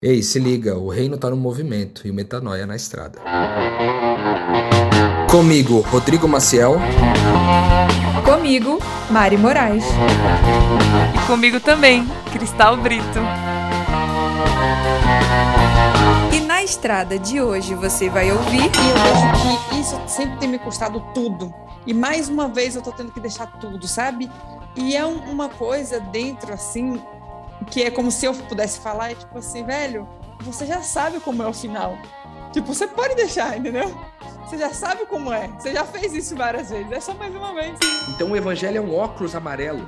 Ei, 0.00 0.22
se 0.22 0.38
liga, 0.38 0.78
o 0.78 0.88
reino 0.88 1.18
tá 1.18 1.28
no 1.28 1.36
movimento 1.36 2.06
e 2.06 2.10
o 2.12 2.14
metanoia 2.14 2.64
na 2.64 2.76
estrada. 2.76 3.18
Comigo, 5.28 5.80
Rodrigo 5.80 6.28
Maciel. 6.28 6.76
Comigo, 8.24 8.78
Mari 9.10 9.36
Moraes. 9.36 9.84
E 11.16 11.26
comigo 11.26 11.58
também, 11.58 12.06
Cristal 12.32 12.76
Brito. 12.76 13.18
E 16.32 16.40
na 16.42 16.62
estrada 16.62 17.18
de 17.18 17.40
hoje 17.40 17.74
você 17.74 18.08
vai 18.08 18.30
ouvir. 18.30 18.70
E 18.70 18.90
eu 18.90 18.96
vejo 19.02 19.68
que 19.68 19.80
isso 19.80 20.00
sempre 20.06 20.38
tem 20.38 20.48
me 20.48 20.60
custado 20.60 21.02
tudo. 21.12 21.52
E 21.84 21.92
mais 21.92 22.28
uma 22.28 22.46
vez 22.46 22.76
eu 22.76 22.82
tô 22.82 22.92
tendo 22.92 23.10
que 23.10 23.18
deixar 23.18 23.48
tudo, 23.58 23.88
sabe? 23.88 24.30
E 24.76 24.94
é 24.94 25.04
uma 25.04 25.48
coisa 25.48 25.98
dentro, 25.98 26.54
assim, 26.54 27.02
que 27.70 27.82
é 27.82 27.90
como 27.90 28.10
se 28.10 28.26
eu 28.26 28.34
pudesse 28.34 28.80
falar, 28.80 29.12
é 29.12 29.14
tipo 29.14 29.38
assim, 29.38 29.64
velho, 29.64 30.08
você 30.40 30.66
já 30.66 30.82
sabe 30.82 31.20
como 31.20 31.42
é 31.42 31.46
o 31.46 31.52
final. 31.52 31.96
Tipo, 32.52 32.74
você 32.74 32.86
pode 32.86 33.14
deixar, 33.14 33.58
entendeu? 33.58 33.94
Você 34.44 34.56
já 34.56 34.72
sabe 34.72 35.04
como 35.04 35.32
é. 35.32 35.48
Você 35.58 35.72
já 35.72 35.84
fez 35.84 36.14
isso 36.14 36.34
várias 36.34 36.70
vezes. 36.70 36.90
É 36.90 37.00
só 37.00 37.12
mais 37.14 37.34
uma 37.34 37.52
vez. 37.52 37.78
Então 38.08 38.30
o 38.30 38.36
evangelho 38.36 38.78
é 38.78 38.80
um 38.80 38.96
óculos 38.96 39.34
amarelo 39.34 39.86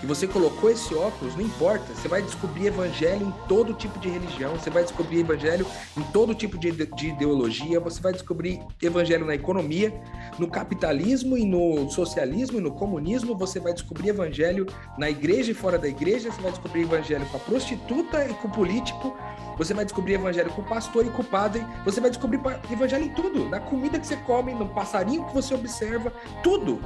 que 0.00 0.06
você 0.06 0.26
colocou 0.26 0.70
esse 0.70 0.94
óculos, 0.94 1.34
não 1.34 1.42
importa, 1.42 1.94
você 1.94 2.08
vai 2.08 2.22
descobrir 2.22 2.66
evangelho 2.66 3.26
em 3.26 3.48
todo 3.48 3.72
tipo 3.74 3.98
de 3.98 4.08
religião, 4.08 4.52
você 4.54 4.70
vai 4.70 4.82
descobrir 4.82 5.20
evangelho 5.20 5.66
em 5.96 6.02
todo 6.04 6.34
tipo 6.34 6.58
de, 6.58 6.70
de 6.72 7.08
ideologia, 7.08 7.80
você 7.80 8.00
vai 8.00 8.12
descobrir 8.12 8.60
evangelho 8.82 9.24
na 9.24 9.34
economia, 9.34 9.92
no 10.38 10.48
capitalismo 10.48 11.36
e 11.38 11.44
no 11.44 11.88
socialismo 11.90 12.58
e 12.58 12.60
no 12.60 12.72
comunismo, 12.72 13.36
você 13.36 13.60
vai 13.60 13.72
descobrir 13.72 14.10
evangelho 14.10 14.66
na 14.98 15.08
igreja 15.08 15.52
e 15.52 15.54
fora 15.54 15.78
da 15.78 15.88
igreja, 15.88 16.30
você 16.30 16.40
vai 16.40 16.50
descobrir 16.50 16.82
evangelho 16.82 17.26
com 17.26 17.36
a 17.36 17.40
prostituta 17.40 18.24
e 18.24 18.34
com 18.34 18.48
o 18.48 18.50
político, 18.50 19.16
você 19.56 19.72
vai 19.72 19.84
descobrir 19.84 20.14
evangelho 20.14 20.50
com 20.50 20.62
o 20.62 20.64
pastor 20.64 21.06
e 21.06 21.10
com 21.10 21.22
o 21.22 21.24
padre, 21.24 21.64
você 21.84 22.00
vai 22.00 22.10
descobrir 22.10 22.40
evangelho 22.70 23.04
em 23.04 23.10
tudo, 23.10 23.48
na 23.48 23.60
comida 23.60 23.98
que 23.98 24.06
você 24.06 24.16
come, 24.16 24.52
no 24.52 24.68
passarinho 24.68 25.24
que 25.26 25.34
você 25.34 25.54
observa, 25.54 26.12
tudo 26.42 26.80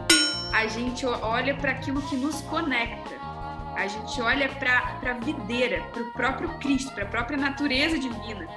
a 0.52 0.66
gente 0.66 1.04
olha 1.06 1.54
para 1.54 1.72
aquilo 1.72 2.02
que 2.02 2.16
nos 2.16 2.40
conecta. 2.42 3.16
A 3.76 3.86
gente 3.86 4.20
olha 4.20 4.48
para 4.48 4.98
a 5.02 5.12
videira, 5.12 5.82
para 5.92 6.02
o 6.02 6.12
próprio 6.12 6.48
Cristo, 6.58 6.92
para 6.92 7.04
a 7.04 7.08
própria 7.08 7.38
natureza 7.38 7.98
divina. 7.98 8.48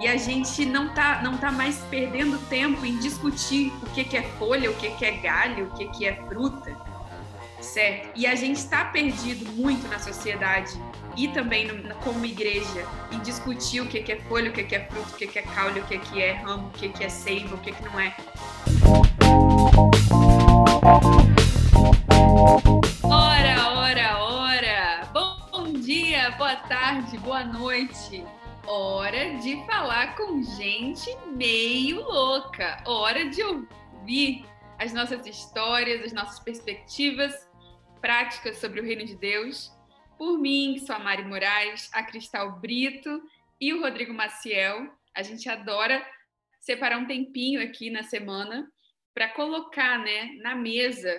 E 0.00 0.08
a 0.08 0.16
gente 0.16 0.64
não 0.64 0.88
tá, 0.94 1.20
não 1.22 1.36
tá 1.36 1.52
mais 1.52 1.76
perdendo 1.90 2.38
tempo 2.48 2.84
em 2.86 2.96
discutir 2.98 3.72
o 3.82 3.86
que, 3.90 4.02
que 4.02 4.16
é 4.16 4.22
folha, 4.22 4.70
o 4.70 4.74
que, 4.74 4.90
que 4.90 5.04
é 5.04 5.12
galho, 5.12 5.66
o 5.66 5.70
que, 5.76 5.86
que 5.88 6.06
é 6.06 6.16
fruta, 6.26 6.74
certo? 7.60 8.08
E 8.16 8.26
a 8.26 8.34
gente 8.34 8.56
está 8.56 8.86
perdido 8.86 9.48
muito 9.52 9.86
na 9.88 9.98
sociedade 9.98 10.72
e 11.16 11.28
também 11.28 11.66
no, 11.66 11.94
como 11.96 12.24
igreja 12.24 12.86
em 13.12 13.18
discutir 13.20 13.82
o 13.82 13.86
que, 13.86 14.02
que 14.02 14.12
é 14.12 14.20
folha, 14.22 14.50
o 14.50 14.54
que, 14.54 14.64
que 14.64 14.74
é 14.74 14.86
fruta, 14.86 15.10
o 15.10 15.16
que, 15.16 15.26
que 15.26 15.38
é 15.38 15.42
caule, 15.42 15.80
o 15.80 15.84
que, 15.84 15.98
que 15.98 16.22
é 16.22 16.32
ramo, 16.32 16.68
o 16.68 16.70
que, 16.70 16.88
que 16.88 17.04
é 17.04 17.08
seiva, 17.08 17.54
o 17.54 17.58
que, 17.58 17.70
que 17.70 17.84
não 17.84 18.00
é. 18.00 18.16
Ora, 23.04 23.68
ora, 23.76 24.24
ora! 24.24 25.08
Bom 25.12 25.72
dia, 25.74 26.32
boa 26.32 26.56
tarde, 26.56 27.16
boa 27.18 27.44
noite. 27.44 28.24
Hora 28.66 29.38
de 29.38 29.64
falar 29.66 30.16
com 30.16 30.42
gente 30.42 31.16
meio 31.28 32.02
louca. 32.02 32.82
Hora 32.84 33.30
de 33.30 33.40
ouvir 33.40 34.44
as 34.80 34.92
nossas 34.92 35.24
histórias, 35.24 36.06
as 36.06 36.12
nossas 36.12 36.40
perspectivas 36.40 37.48
práticas 38.00 38.56
sobre 38.56 38.80
o 38.80 38.84
reino 38.84 39.04
de 39.04 39.14
Deus. 39.14 39.70
Por 40.18 40.38
mim, 40.38 40.74
que 40.74 40.86
sou 40.86 40.96
a 40.96 40.98
Mari 40.98 41.24
Moraes, 41.24 41.88
a 41.92 42.02
Cristal 42.02 42.58
Brito 42.58 43.22
e 43.60 43.72
o 43.72 43.80
Rodrigo 43.80 44.12
Maciel. 44.12 44.90
A 45.14 45.22
gente 45.22 45.48
adora 45.48 46.04
separar 46.58 46.98
um 46.98 47.06
tempinho 47.06 47.62
aqui 47.62 47.90
na 47.90 48.02
semana 48.02 48.68
para 49.14 49.28
colocar 49.28 49.98
né, 49.98 50.36
na 50.42 50.54
mesa 50.54 51.14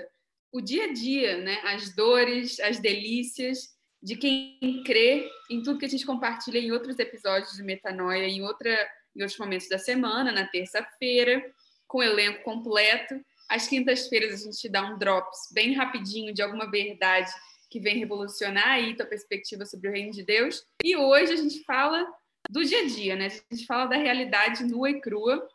o 0.52 0.60
dia 0.60 0.86
a 0.86 0.94
dia, 0.94 1.38
né, 1.38 1.60
as 1.64 1.96
dores, 1.96 2.60
as 2.60 2.80
delícias 2.80 3.70
de 4.02 4.16
quem 4.16 4.84
crê 4.86 5.30
em 5.50 5.62
tudo 5.62 5.78
que 5.78 5.86
a 5.86 5.90
gente 5.90 6.06
compartilha 6.06 6.60
em 6.60 6.72
outros 6.72 6.98
episódios 7.00 7.54
de 7.54 7.64
Metanoia, 7.64 8.28
em, 8.28 8.42
outra, 8.42 8.72
em 9.16 9.22
outros 9.22 9.40
momentos 9.40 9.70
da 9.70 9.78
semana, 9.78 10.32
na 10.32 10.48
terça-feira, 10.48 11.44
com 11.88 12.00
o 12.00 12.04
elenco 12.04 12.44
completo. 12.44 13.16
Às 13.48 13.68
quintas-feiras 13.68 14.42
a 14.42 14.46
gente 14.46 14.68
dá 14.70 14.84
um 14.84 14.98
drops 14.98 15.50
bem 15.54 15.74
rapidinho 15.74 16.34
de 16.34 16.42
alguma 16.42 16.70
verdade 16.70 17.32
que 17.70 17.80
vem 17.80 18.00
revolucionar 18.00 18.68
aí 18.68 18.96
tua 18.96 19.06
perspectiva 19.06 19.66
sobre 19.66 19.88
o 19.88 19.92
reino 19.92 20.12
de 20.12 20.24
Deus. 20.24 20.66
E 20.84 20.96
hoje 20.98 21.32
a 21.32 21.38
gente 21.38 21.64
fala 21.64 22.06
do 22.50 22.66
dia 22.66 22.82
a 22.82 22.86
dia, 22.86 23.16
né? 23.16 23.28
A 23.28 23.56
gente 23.56 23.66
fala 23.66 23.86
da 23.86 23.96
realidade 23.96 24.64
nua 24.66 24.90
e 24.90 25.00
crua 25.00 25.48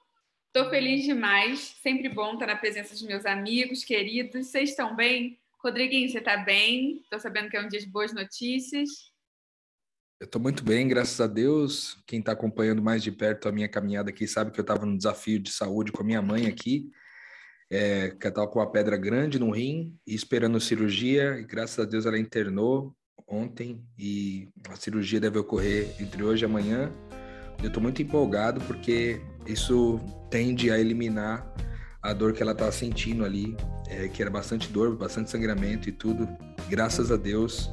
Estou 0.57 0.71
feliz 0.71 1.05
demais, 1.05 1.77
sempre 1.83 2.09
bom 2.09 2.33
estar 2.33 2.47
na 2.47 2.57
presença 2.57 2.95
dos 2.95 3.03
meus 3.03 3.27
amigos, 3.27 3.85
queridos. 3.85 4.47
Vocês 4.47 4.71
estão 4.71 4.97
bem? 4.97 5.39
Rodriguinho, 5.63 6.09
você 6.09 6.17
está 6.17 6.39
bem? 6.39 7.03
Estou 7.03 7.21
sabendo 7.21 7.51
que 7.51 7.59
é 7.59 7.61
um 7.63 7.69
dia 7.69 7.79
de 7.79 7.87
boas 7.87 8.15
notícias. 8.15 8.89
Eu 10.19 10.25
estou 10.25 10.41
muito 10.41 10.65
bem, 10.65 10.89
graças 10.89 11.21
a 11.21 11.27
Deus. 11.27 12.03
Quem 12.07 12.21
está 12.21 12.33
acompanhando 12.33 12.81
mais 12.81 13.03
de 13.03 13.13
perto 13.13 13.51
a 13.51 13.53
minha 13.53 13.69
caminhada 13.69 14.09
aqui 14.09 14.27
sabe 14.27 14.51
que 14.51 14.59
eu 14.59 14.63
estava 14.63 14.87
num 14.87 14.97
desafio 14.97 15.39
de 15.39 15.51
saúde 15.51 15.93
com 15.93 16.01
a 16.01 16.07
minha 16.07 16.23
mãe 16.23 16.47
aqui, 16.47 16.91
é, 17.71 18.13
que 18.13 18.27
estava 18.27 18.49
com 18.49 18.59
uma 18.59 18.73
pedra 18.73 18.97
grande 18.97 19.39
no 19.39 19.51
rim 19.51 19.95
e 20.07 20.15
esperando 20.15 20.59
cirurgia. 20.59 21.39
E 21.39 21.45
graças 21.45 21.79
a 21.81 21.85
Deus 21.85 22.07
ela 22.07 22.19
internou 22.19 22.97
ontem 23.29 23.85
e 23.99 24.49
a 24.71 24.77
cirurgia 24.77 25.21
deve 25.21 25.39
ocorrer 25.39 25.95
entre 26.01 26.23
hoje 26.23 26.45
e 26.45 26.47
amanhã. 26.47 26.91
Eu 27.63 27.69
estou 27.69 27.83
muito 27.83 28.01
empolgado 28.01 28.59
porque 28.63 29.21
isso 29.47 30.01
tende 30.31 30.71
a 30.71 30.79
eliminar 30.79 31.47
a 32.03 32.13
dor 32.13 32.33
que 32.33 32.43
ela 32.43 32.53
está 32.53 32.71
sentindo 32.71 33.25
ali, 33.25 33.57
é, 33.89 34.09
que 34.09 34.23
era 34.23 34.31
bastante 34.31 34.69
dor, 34.69 34.97
bastante 34.97 35.31
sangramento 35.31 35.89
e 35.89 35.93
tudo. 35.93 36.29
Graças 36.69 37.11
a 37.11 37.17
Deus, 37.17 37.71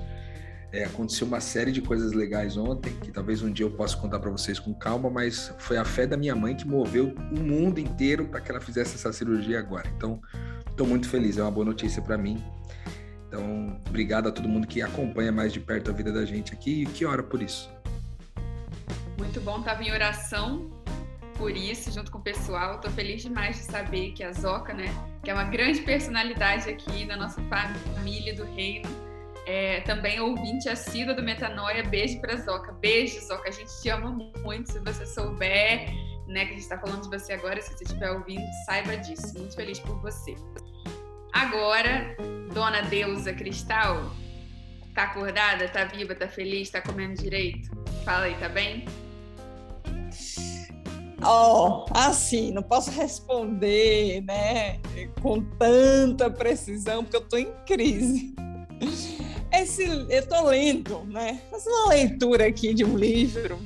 é, 0.71 0.85
aconteceu 0.85 1.27
uma 1.27 1.39
série 1.39 1.71
de 1.71 1.81
coisas 1.81 2.13
legais 2.13 2.57
ontem, 2.57 2.91
que 3.01 3.11
talvez 3.11 3.43
um 3.43 3.51
dia 3.51 3.65
eu 3.65 3.71
possa 3.71 3.95
contar 3.95 4.19
para 4.19 4.31
vocês 4.31 4.59
com 4.59 4.73
calma, 4.73 5.09
mas 5.09 5.53
foi 5.59 5.77
a 5.77 5.85
fé 5.85 6.07
da 6.07 6.17
minha 6.17 6.35
mãe 6.35 6.55
que 6.55 6.67
moveu 6.67 7.13
o 7.31 7.39
mundo 7.39 7.79
inteiro 7.79 8.25
para 8.25 8.41
que 8.41 8.51
ela 8.51 8.59
fizesse 8.59 8.95
essa 8.95 9.13
cirurgia 9.13 9.59
agora. 9.59 9.87
Então, 9.95 10.19
estou 10.67 10.87
muito 10.87 11.07
feliz, 11.07 11.37
é 11.37 11.43
uma 11.43 11.51
boa 11.51 11.65
notícia 11.65 12.01
para 12.01 12.17
mim. 12.17 12.43
Então, 13.27 13.79
obrigado 13.87 14.29
a 14.29 14.31
todo 14.31 14.49
mundo 14.49 14.67
que 14.67 14.81
acompanha 14.81 15.31
mais 15.31 15.53
de 15.53 15.59
perto 15.59 15.91
a 15.91 15.93
vida 15.93 16.11
da 16.11 16.25
gente 16.25 16.53
aqui 16.53 16.83
e 16.83 16.85
que 16.87 17.05
ora 17.05 17.21
por 17.21 17.41
isso. 17.41 17.69
Muito 19.17 19.39
bom, 19.41 19.59
estava 19.59 19.83
em 19.83 19.91
oração 19.91 20.71
por 21.43 21.57
isso, 21.57 21.91
junto 21.91 22.09
com 22.09 22.19
o 22.19 22.21
pessoal. 22.21 22.75
Estou 22.75 22.89
feliz 22.91 23.21
demais 23.21 23.57
de 23.57 23.63
saber 23.63 24.13
que 24.13 24.23
a 24.23 24.31
Zoca, 24.31 24.73
né, 24.73 24.85
que 25.21 25.29
é 25.29 25.33
uma 25.33 25.43
grande 25.43 25.81
personalidade 25.81 26.69
aqui 26.69 27.05
da 27.05 27.17
nossa 27.17 27.41
família 27.49 28.33
do 28.33 28.45
reino, 28.45 28.87
é, 29.45 29.81
também 29.81 30.21
ouvinte 30.21 30.69
assídua 30.69 31.13
do 31.13 31.21
Metanoia. 31.21 31.83
Beijo 31.83 32.21
para 32.21 32.37
Zoca. 32.37 32.71
Beijo, 32.71 33.19
Zoca. 33.19 33.49
A 33.49 33.51
gente 33.51 33.69
te 33.81 33.89
ama 33.89 34.17
muito. 34.41 34.71
Se 34.71 34.79
você 34.79 35.05
souber, 35.05 35.89
né, 36.29 36.45
que 36.45 36.51
a 36.51 36.53
gente 36.53 36.59
está 36.59 36.79
falando 36.79 37.01
de 37.01 37.09
você 37.09 37.33
agora, 37.33 37.61
se 37.61 37.73
você 37.73 37.83
estiver 37.83 38.11
ouvindo, 38.11 38.45
saiba 38.65 38.95
disso. 38.95 39.37
Muito 39.37 39.53
feliz 39.53 39.81
por 39.81 39.99
você. 39.99 40.35
Agora, 41.33 42.15
Dona 42.53 42.83
Deusa 42.83 43.33
Cristal, 43.33 44.13
tá 44.95 45.03
acordada? 45.03 45.67
Tá 45.67 45.83
viva? 45.83 46.15
Tá 46.15 46.29
feliz? 46.29 46.69
Tá 46.69 46.79
comendo 46.79 47.21
direito? 47.21 47.69
Fala 48.05 48.27
aí, 48.27 48.35
tá 48.35 48.47
bem? 48.47 48.85
Ó, 51.25 51.85
oh, 51.85 51.97
assim, 51.97 52.51
não 52.51 52.61
posso 52.61 52.91
responder, 52.91 54.21
né, 54.21 54.79
com 55.21 55.41
tanta 55.41 56.29
precisão, 56.29 57.03
porque 57.03 57.17
eu 57.17 57.21
tô 57.21 57.37
em 57.37 57.51
crise. 57.65 58.33
Esse, 59.51 59.83
eu 59.83 60.27
tô 60.27 60.41
lendo, 60.47 61.05
né, 61.05 61.39
fazendo 61.49 61.73
uma 61.73 61.89
leitura 61.89 62.47
aqui 62.47 62.73
de 62.73 62.83
um 62.83 62.97
livro. 62.97 63.59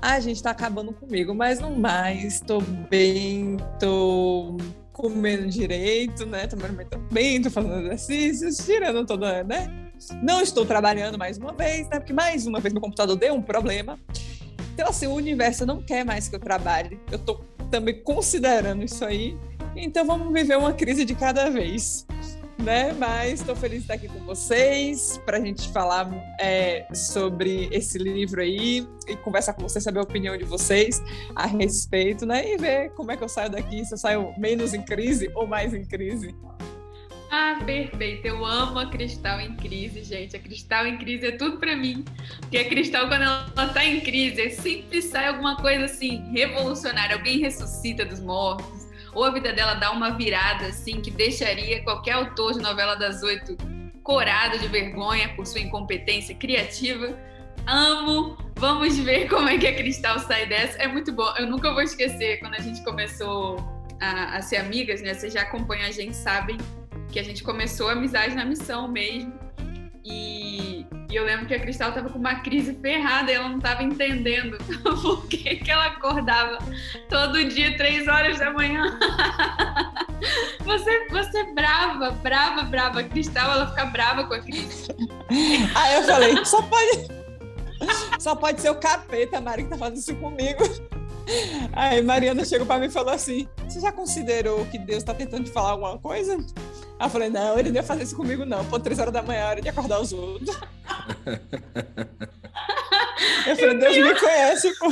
a 0.00 0.20
gente 0.20 0.42
tá 0.42 0.50
acabando 0.50 0.92
comigo, 0.92 1.34
mas 1.34 1.58
não 1.58 1.74
mais, 1.74 2.40
tô 2.40 2.60
bem, 2.60 3.56
tô 3.80 4.56
comendo 4.92 5.48
direito, 5.48 6.24
né, 6.24 6.46
tomando 6.46 6.78
bem, 7.10 7.42
tô 7.42 7.50
fazendo 7.50 7.80
exercícios, 7.80 8.56
tirando 8.64 9.04
toda, 9.04 9.44
né, 9.44 9.90
não 10.22 10.40
estou 10.40 10.64
trabalhando 10.64 11.18
mais 11.18 11.38
uma 11.38 11.52
vez, 11.52 11.88
né, 11.88 11.98
porque 11.98 12.12
mais 12.12 12.46
uma 12.46 12.60
vez 12.60 12.72
meu 12.72 12.80
computador 12.80 13.16
deu 13.16 13.34
um 13.34 13.42
problema. 13.42 13.98
Então, 14.76 14.90
assim, 14.90 15.06
o 15.06 15.14
universo 15.14 15.64
não 15.64 15.80
quer 15.80 16.04
mais 16.04 16.28
que 16.28 16.36
eu 16.36 16.38
trabalhe. 16.38 17.00
Eu 17.10 17.16
estou 17.16 17.42
também 17.70 18.02
considerando 18.02 18.84
isso 18.84 19.06
aí. 19.06 19.34
Então, 19.74 20.06
vamos 20.06 20.30
viver 20.30 20.58
uma 20.58 20.74
crise 20.74 21.02
de 21.02 21.14
cada 21.14 21.48
vez. 21.48 22.06
Né? 22.62 22.92
Mas 22.92 23.40
estou 23.40 23.56
feliz 23.56 23.78
de 23.78 23.84
estar 23.84 23.94
aqui 23.94 24.06
com 24.06 24.22
vocês 24.26 25.18
para 25.24 25.38
a 25.38 25.40
gente 25.40 25.70
falar 25.70 26.10
é, 26.38 26.86
sobre 26.92 27.70
esse 27.72 27.96
livro 27.96 28.42
aí 28.42 28.86
e 29.08 29.16
conversar 29.16 29.54
com 29.54 29.62
vocês, 29.62 29.82
saber 29.82 30.00
a 30.00 30.02
opinião 30.02 30.36
de 30.36 30.44
vocês 30.44 31.02
a 31.34 31.46
respeito, 31.46 32.26
né? 32.26 32.46
E 32.46 32.58
ver 32.58 32.90
como 32.90 33.10
é 33.10 33.16
que 33.16 33.24
eu 33.24 33.28
saio 33.28 33.50
daqui, 33.50 33.82
se 33.84 33.94
eu 33.94 33.98
saio 33.98 34.34
menos 34.38 34.74
em 34.74 34.82
crise 34.82 35.30
ou 35.34 35.46
mais 35.46 35.72
em 35.72 35.86
crise. 35.86 36.34
Ah, 37.38 37.58
perfeito. 37.66 38.26
Eu 38.26 38.46
amo 38.46 38.78
a 38.78 38.86
Cristal 38.86 39.38
em 39.38 39.54
crise, 39.54 40.02
gente. 40.02 40.34
A 40.34 40.38
Cristal 40.38 40.86
em 40.86 40.96
crise 40.96 41.26
é 41.26 41.32
tudo 41.32 41.58
para 41.58 41.76
mim. 41.76 42.02
Porque 42.40 42.56
a 42.56 42.66
Cristal, 42.66 43.08
quando 43.08 43.24
ela 43.24 43.68
tá 43.74 43.84
em 43.84 44.00
crise, 44.00 44.48
sempre 44.52 45.02
sai 45.02 45.26
alguma 45.26 45.54
coisa 45.56 45.84
assim, 45.84 46.32
revolucionária. 46.32 47.14
Alguém 47.14 47.38
ressuscita 47.38 48.06
dos 48.06 48.20
mortos. 48.20 48.88
Ou 49.12 49.22
a 49.22 49.30
vida 49.30 49.52
dela 49.52 49.74
dá 49.74 49.90
uma 49.90 50.16
virada, 50.16 50.68
assim, 50.68 51.02
que 51.02 51.10
deixaria 51.10 51.82
qualquer 51.82 52.12
autor 52.12 52.54
de 52.54 52.60
novela 52.60 52.94
das 52.94 53.22
oito 53.22 53.54
corado 54.02 54.58
de 54.58 54.68
vergonha 54.68 55.28
por 55.36 55.46
sua 55.46 55.60
incompetência 55.60 56.34
criativa. 56.34 57.14
Amo. 57.66 58.38
Vamos 58.54 58.96
ver 58.96 59.28
como 59.28 59.46
é 59.46 59.58
que 59.58 59.66
a 59.66 59.74
Cristal 59.74 60.20
sai 60.20 60.46
dessa. 60.46 60.78
É 60.78 60.88
muito 60.88 61.12
bom. 61.12 61.30
Eu 61.36 61.46
nunca 61.46 61.70
vou 61.70 61.82
esquecer 61.82 62.40
quando 62.40 62.54
a 62.54 62.60
gente 62.60 62.82
começou 62.82 63.58
a, 64.00 64.38
a 64.38 64.40
ser 64.40 64.56
amigas, 64.56 65.02
né? 65.02 65.12
Vocês 65.12 65.34
já 65.34 65.42
acompanham 65.42 65.86
a 65.86 65.90
gente, 65.90 66.16
sabem 66.16 66.56
que 67.10 67.18
a 67.18 67.24
gente 67.24 67.42
começou 67.42 67.88
a 67.88 67.92
amizade 67.92 68.34
na 68.34 68.44
missão 68.44 68.88
mesmo. 68.88 69.32
E, 70.04 70.86
e 71.10 71.16
eu 71.16 71.24
lembro 71.24 71.46
que 71.46 71.54
a 71.54 71.60
Cristal 71.60 71.88
estava 71.88 72.08
com 72.08 72.18
uma 72.18 72.36
crise 72.36 72.74
ferrada 72.74 73.30
e 73.30 73.34
ela 73.34 73.48
não 73.48 73.58
estava 73.58 73.82
entendendo 73.82 74.56
por 74.82 75.26
que, 75.26 75.56
que 75.56 75.70
ela 75.70 75.86
acordava 75.86 76.58
todo 77.08 77.44
dia, 77.44 77.76
três 77.76 78.06
horas 78.06 78.38
da 78.38 78.52
manhã. 78.52 78.98
Você, 80.64 81.06
você 81.10 81.38
é 81.38 81.54
brava, 81.54 82.10
brava, 82.10 82.62
brava. 82.62 83.00
A 83.00 83.04
Cristal, 83.04 83.52
ela 83.52 83.68
fica 83.68 83.86
brava 83.86 84.24
com 84.24 84.34
a 84.34 84.40
Cris. 84.40 84.88
Aí 85.76 85.94
eu 85.94 86.02
falei, 86.02 86.44
só 86.44 86.60
pode, 86.62 87.08
só 88.18 88.34
pode 88.34 88.60
ser 88.60 88.70
o 88.70 88.74
capeta, 88.74 89.40
Mari, 89.40 89.64
que 89.64 89.70
tá 89.70 89.78
fazendo 89.78 89.98
isso 89.98 90.16
comigo. 90.16 90.64
Aí 91.72 92.02
Mariana 92.02 92.44
chegou 92.44 92.66
para 92.66 92.78
mim 92.78 92.86
e 92.86 92.90
falou 92.90 93.12
assim: 93.12 93.48
Você 93.66 93.80
já 93.80 93.92
considerou 93.92 94.64
que 94.66 94.78
Deus 94.78 94.98
está 94.98 95.12
tentando 95.14 95.44
te 95.44 95.50
falar 95.50 95.70
alguma 95.70 95.98
coisa? 95.98 96.34
Aí 96.98 97.06
eu 97.06 97.10
falei: 97.10 97.28
Não, 97.28 97.58
ele 97.58 97.70
não 97.70 97.76
ia 97.76 97.82
fazer 97.82 98.04
isso 98.04 98.16
comigo, 98.16 98.44
não. 98.44 98.64
Pô, 98.66 98.78
três 98.78 98.98
horas 98.98 99.12
da 99.12 99.22
manhã, 99.22 99.40
é 99.40 99.44
hora 99.44 99.60
de 99.60 99.68
acordar 99.68 100.00
os 100.00 100.12
outros. 100.12 100.56
eu 103.46 103.56
falei: 103.56 103.78
Deus 103.78 103.96
me 103.96 104.20
conhece, 104.20 104.78
pô. 104.78 104.86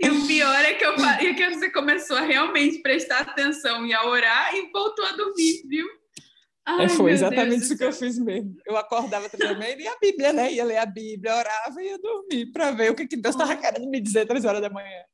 E 0.00 0.10
o 0.10 0.26
pior 0.26 0.64
é 0.64 0.74
que, 0.74 0.84
eu, 0.84 0.94
é 0.94 1.34
que 1.34 1.50
você 1.50 1.70
começou 1.70 2.16
a 2.16 2.20
realmente 2.20 2.78
prestar 2.78 3.20
atenção 3.20 3.86
e 3.86 3.94
a 3.94 4.06
orar 4.06 4.54
e 4.54 4.70
voltou 4.70 5.04
a 5.04 5.12
dormir, 5.12 5.62
viu? 5.66 5.86
Ai, 6.68 6.86
é, 6.86 6.88
foi 6.88 7.12
exatamente 7.12 7.50
Deus 7.50 7.62
isso 7.62 7.78
que 7.78 7.84
eu 7.84 7.92
fiz 7.92 8.18
mesmo. 8.18 8.56
Eu 8.66 8.76
acordava 8.76 9.28
também 9.28 9.80
e 9.80 9.86
a 9.86 9.96
Bíblia, 9.98 10.32
né? 10.32 10.52
Ia 10.52 10.64
ler 10.64 10.78
a 10.78 10.86
Bíblia, 10.86 11.36
orava 11.36 11.80
e 11.80 11.86
ia 11.86 11.98
dormir 11.98 12.46
para 12.46 12.72
ver 12.72 12.90
o 12.90 12.94
que, 12.96 13.06
que 13.06 13.16
Deus 13.16 13.36
estava 13.36 13.56
querendo 13.56 13.88
me 13.88 14.00
dizer 14.00 14.26
três 14.26 14.44
horas 14.44 14.60
da 14.60 14.68
manhã. 14.68 15.04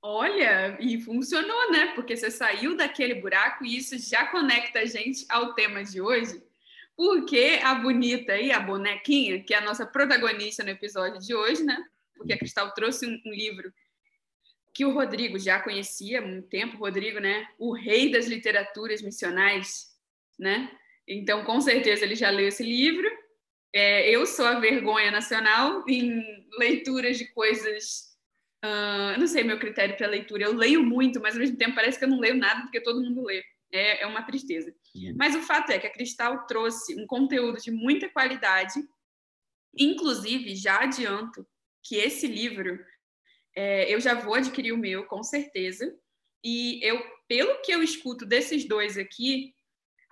Olha, 0.00 0.76
e 0.80 1.00
funcionou, 1.00 1.72
né? 1.72 1.92
Porque 1.96 2.16
você 2.16 2.30
saiu 2.30 2.76
daquele 2.76 3.16
buraco 3.16 3.64
e 3.64 3.76
isso 3.76 3.98
já 3.98 4.26
conecta 4.26 4.78
a 4.78 4.84
gente 4.84 5.26
ao 5.28 5.52
tema 5.54 5.82
de 5.82 6.00
hoje. 6.00 6.40
Porque 6.96 7.58
a 7.62 7.74
bonita 7.74 8.36
e 8.36 8.52
a 8.52 8.60
bonequinha, 8.60 9.42
que 9.42 9.54
é 9.54 9.58
a 9.58 9.64
nossa 9.64 9.84
protagonista 9.84 10.62
no 10.62 10.70
episódio 10.70 11.20
de 11.20 11.34
hoje, 11.34 11.64
né? 11.64 11.76
Porque 12.14 12.32
a 12.32 12.38
Cristal 12.38 12.72
trouxe 12.72 13.04
um, 13.04 13.20
um 13.26 13.32
livro 13.32 13.72
que 14.72 14.84
o 14.84 14.92
Rodrigo 14.92 15.38
já 15.40 15.60
conhecia 15.60 16.20
há 16.20 16.22
muito 16.22 16.48
tempo, 16.48 16.76
Rodrigo, 16.76 17.18
né? 17.18 17.48
O 17.58 17.72
rei 17.72 18.12
das 18.12 18.26
literaturas 18.26 19.02
missionais 19.02 19.91
né? 20.38 20.70
Então, 21.06 21.44
com 21.44 21.60
certeza, 21.60 22.04
ele 22.04 22.14
já 22.14 22.30
leu 22.30 22.48
esse 22.48 22.62
livro. 22.62 23.08
É, 23.74 24.08
eu 24.10 24.26
sou 24.26 24.44
a 24.44 24.60
vergonha 24.60 25.10
nacional 25.10 25.84
em 25.88 26.22
leituras 26.58 27.18
de 27.18 27.26
coisas. 27.32 28.12
Uh, 28.64 29.18
não 29.18 29.26
sei 29.26 29.42
meu 29.42 29.58
critério 29.58 29.96
para 29.96 30.06
leitura. 30.06 30.44
Eu 30.44 30.54
leio 30.54 30.82
muito, 30.82 31.20
mas 31.20 31.34
ao 31.34 31.40
mesmo 31.40 31.56
tempo 31.56 31.74
parece 31.74 31.98
que 31.98 32.04
eu 32.04 32.08
não 32.08 32.20
leio 32.20 32.36
nada 32.36 32.62
porque 32.62 32.80
todo 32.80 33.02
mundo 33.02 33.24
lê. 33.24 33.42
É, 33.72 34.02
é 34.02 34.06
uma 34.06 34.22
tristeza. 34.22 34.72
Mas 35.16 35.34
o 35.34 35.40
fato 35.40 35.70
é 35.70 35.78
que 35.78 35.86
a 35.86 35.92
Cristal 35.92 36.46
trouxe 36.46 36.94
um 37.00 37.06
conteúdo 37.06 37.58
de 37.58 37.70
muita 37.70 38.08
qualidade. 38.08 38.74
Inclusive, 39.76 40.54
já 40.54 40.82
adianto 40.82 41.46
que 41.82 41.96
esse 41.96 42.26
livro 42.26 42.78
é, 43.56 43.92
eu 43.92 44.00
já 44.00 44.14
vou 44.14 44.34
adquirir 44.34 44.72
o 44.72 44.78
meu, 44.78 45.06
com 45.06 45.22
certeza. 45.22 45.94
E 46.44 46.80
eu, 46.82 47.02
pelo 47.28 47.60
que 47.62 47.72
eu 47.72 47.82
escuto 47.82 48.26
desses 48.26 48.66
dois 48.66 48.98
aqui, 48.98 49.54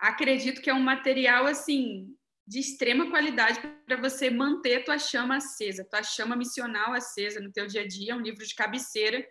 acredito 0.01 0.61
que 0.61 0.69
é 0.69 0.73
um 0.73 0.81
material 0.81 1.45
assim 1.45 2.07
de 2.47 2.59
extrema 2.59 3.09
qualidade 3.09 3.61
para 3.85 3.95
você 3.95 4.29
manter 4.29 4.83
tua 4.83 4.97
chama 4.97 5.37
acesa, 5.37 5.87
tua 5.89 6.03
chama 6.03 6.35
missional 6.35 6.91
acesa 6.91 7.39
no 7.39 7.51
teu 7.51 7.67
dia 7.67 7.81
a 7.81 7.87
dia, 7.87 8.11
é 8.11 8.15
um 8.15 8.21
livro 8.21 8.45
de 8.45 8.55
cabeceira 8.55 9.25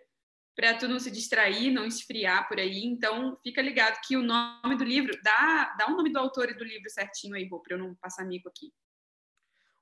para 0.55 0.73
tu 0.73 0.87
não 0.87 0.99
se 0.99 1.11
distrair, 1.11 1.71
não 1.71 1.85
esfriar 1.85 2.47
por 2.47 2.59
aí. 2.59 2.83
Então, 2.83 3.37
fica 3.43 3.61
ligado 3.61 3.99
que 4.05 4.17
o 4.17 4.23
nome 4.23 4.75
do 4.77 4.83
livro, 4.83 5.17
dá, 5.23 5.75
dá 5.77 5.87
o 5.87 5.95
nome 5.95 6.11
do 6.11 6.19
autor 6.19 6.49
e 6.49 6.57
do 6.57 6.63
livro 6.63 6.89
certinho 6.89 7.35
aí, 7.35 7.47
para 7.47 7.75
eu 7.75 7.77
não 7.77 7.95
passar 7.95 8.25
mico 8.25 8.49
aqui. 8.49 8.71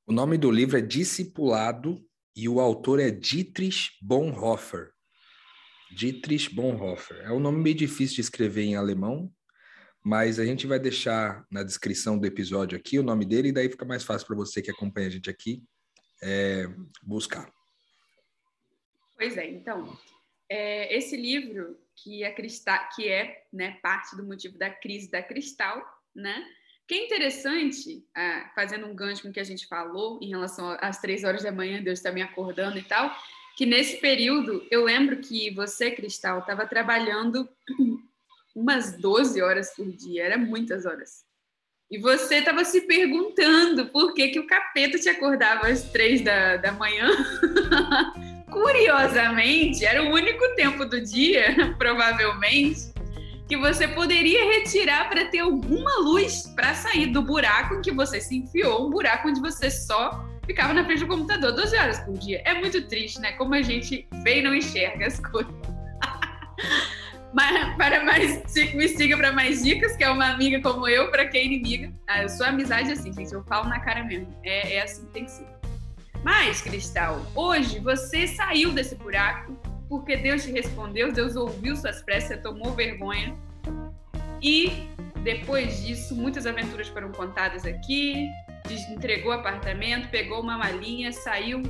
O 0.06 0.14
nome 0.14 0.38
do 0.38 0.50
livro 0.52 0.78
é 0.78 0.82
Discipulado 0.82 2.04
e 2.36 2.48
o 2.48 2.60
autor 2.60 3.00
é 3.00 3.10
Dietrich 3.10 3.92
Bonhoeffer. 4.02 4.92
Dietrich 5.92 6.54
Bonhoeffer. 6.54 7.18
É 7.22 7.32
um 7.32 7.40
nome 7.40 7.62
meio 7.62 7.76
difícil 7.76 8.16
de 8.16 8.22
escrever 8.22 8.64
em 8.64 8.76
alemão, 8.76 9.32
mas 10.04 10.40
a 10.40 10.46
gente 10.46 10.66
vai 10.66 10.80
deixar 10.80 11.46
na 11.52 11.64
descrição 11.64 12.18
do 12.18 12.26
episódio 12.26 12.78
aqui 12.78 12.98
o 13.00 13.04
nome 13.04 13.26
dele, 13.26 13.50
e 13.50 13.52
daí 13.52 13.70
fica 13.70 13.86
mais 13.86 14.04
fácil 14.04 14.28
para 14.28 14.36
você 14.36 14.62
que 14.62 14.72
acompanha 14.72 15.08
a 15.08 15.12
gente 15.12 15.30
aqui 15.30 15.64
é, 16.22 16.66
buscar. 17.04 17.52
Pois 19.18 19.38
é, 19.38 19.50
então, 19.50 19.98
é, 20.50 20.96
esse 20.96 21.18
livro 21.18 21.78
que 21.96 22.24
é, 22.24 22.32
que 22.32 23.08
é 23.08 23.44
né, 23.52 23.78
parte 23.82 24.16
do 24.16 24.24
motivo 24.24 24.58
da 24.58 24.70
crise 24.70 25.12
da 25.12 25.22
Cristal, 25.22 25.84
né? 26.16 26.46
Que 26.88 26.96
é 26.96 27.06
interessante, 27.06 28.04
ah, 28.16 28.52
fazendo 28.56 28.88
um 28.88 28.96
gancho 28.96 29.22
com 29.22 29.30
o 29.30 29.32
que 29.32 29.40
a 29.40 29.44
gente 29.44 29.68
falou 29.68 30.20
em 30.24 30.30
relação 30.30 30.76
às 30.80 31.00
três 31.00 31.24
horas 31.24 31.44
da 31.44 31.52
manhã, 31.52 31.84
Deus 31.84 32.00
está 32.00 32.12
me 32.12 32.22
acordando 32.22 32.80
e 32.80 32.82
tal, 32.82 33.16
que 33.56 33.66
nesse 33.66 33.98
período 33.98 34.66
eu 34.72 34.86
lembro 34.86 35.18
que 35.18 35.52
você, 35.52 35.92
Cristal, 35.92 36.40
estava 36.40 36.66
trabalhando 36.66 37.48
umas 38.56 38.98
12 39.00 39.42
horas 39.42 39.74
por 39.76 39.92
dia, 39.92 40.26
era 40.26 40.38
muitas 40.38 40.86
horas. 40.86 41.24
E 41.92 41.98
você 41.98 42.36
estava 42.36 42.64
se 42.64 42.82
perguntando 42.82 43.88
por 43.88 44.14
que, 44.14 44.28
que 44.28 44.40
o 44.40 44.46
capeta 44.46 45.00
te 45.00 45.10
acordava 45.10 45.68
às 45.68 45.84
três 45.84 46.22
da, 46.22 46.58
da 46.58 46.72
manhã. 46.72 47.10
Curiosamente, 48.52 49.84
era 49.86 50.04
o 50.04 50.14
único 50.14 50.56
tempo 50.56 50.86
do 50.86 51.02
dia, 51.02 51.74
provavelmente, 51.80 52.94
que 53.48 53.58
você 53.58 53.88
poderia 53.88 54.46
retirar 54.54 55.10
para 55.10 55.26
ter 55.26 55.40
alguma 55.40 56.00
luz 56.02 56.44
para 56.56 56.76
sair 56.76 57.08
do 57.08 57.24
buraco 57.24 57.76
em 57.76 57.82
que 57.82 57.92
você 57.92 58.22
se 58.22 58.38
enfiou, 58.38 58.88
um 58.88 58.92
buraco 58.92 59.28
onde 59.28 59.42
você 59.42 59.72
só 59.72 60.24
ficava 60.46 60.74
na 60.74 60.86
frente 60.86 61.00
do 61.00 61.08
computador 61.08 61.54
12 61.54 61.76
horas 61.76 62.00
por 62.02 62.18
dia. 62.20 62.42
É 62.46 62.54
muito 62.54 62.88
triste, 62.88 63.20
né? 63.20 63.32
Como 63.34 63.56
a 63.56 63.62
gente 63.64 64.08
vê 64.24 64.40
e 64.40 64.42
não 64.44 64.54
enxerga 64.54 65.08
as 65.08 65.20
coisas. 65.20 65.52
Para 67.78 68.04
mais, 68.04 68.42
me 68.74 68.88
siga 68.88 69.16
para 69.16 69.32
mais 69.32 69.64
dicas, 69.64 69.96
que 69.96 70.04
é 70.04 70.10
uma 70.10 70.32
amiga 70.32 70.60
como 70.62 70.88
eu, 70.88 71.12
para 71.12 71.28
quem 71.28 71.42
é 71.42 71.46
inimiga. 71.46 71.94
Ah, 72.08 72.24
eu 72.24 72.30
sou 72.30 72.46
amizade 72.46 72.92
assim, 72.92 73.14
gente, 73.14 73.34
eu 73.34 73.44
falo 73.44 73.70
na 73.70 73.80
cara 73.80 74.04
mesmo. 74.04 74.34
É, 74.44 74.76
é 74.76 74.82
assim 74.82 75.06
que 75.06 75.12
tem 75.12 75.26
que 75.26 75.32
ser. 75.32 75.48
Mas, 76.24 76.62
Cristal, 76.62 77.26
hoje 77.36 77.80
você 77.80 78.28
saiu 78.28 78.74
desse 78.74 78.96
buraco 78.96 79.56
porque 79.88 80.18
Deus 80.18 80.44
te 80.44 80.52
respondeu, 80.52 81.12
Deus 81.12 81.36
ouviu 81.36 81.76
suas 81.76 82.02
preces, 82.02 82.30
você 82.30 82.38
tomou 82.38 82.74
vergonha. 82.74 83.36
E 84.42 84.88
depois 85.24 85.84
disso, 85.84 86.16
muitas 86.16 86.46
aventuras 86.46 86.88
foram 86.88 87.12
contadas 87.12 87.66
aqui. 87.66 88.28
Entregou 88.90 89.32
apartamento, 89.32 90.10
pegou 90.10 90.42
uma 90.42 90.58
malinha, 90.58 91.12
saiu 91.12 91.64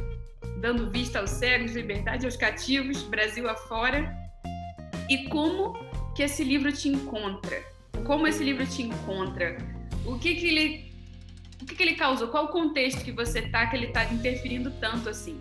dando 0.59 0.89
vista 0.91 1.19
aos 1.19 1.29
cegos, 1.29 1.73
liberdade 1.73 2.25
aos 2.25 2.35
cativos, 2.35 3.01
Brasil 3.03 3.49
afora 3.49 4.13
e 5.09 5.27
como 5.29 5.73
que 6.15 6.21
esse 6.21 6.43
livro 6.43 6.71
te 6.71 6.87
encontra? 6.87 7.63
Como 8.05 8.27
esse 8.27 8.43
livro 8.43 8.65
te 8.65 8.83
encontra? 8.83 9.57
O 10.05 10.17
que 10.19 10.35
que 10.35 10.47
ele 10.47 10.89
o 11.61 11.65
que, 11.65 11.75
que 11.75 11.83
ele 11.83 11.95
causou? 11.95 12.29
Qual 12.29 12.45
o 12.45 12.47
contexto 12.49 13.03
que 13.03 13.11
você 13.11 13.41
tá 13.41 13.67
que 13.67 13.75
ele 13.75 13.87
tá 13.87 14.05
interferindo 14.05 14.71
tanto 14.79 15.09
assim? 15.09 15.39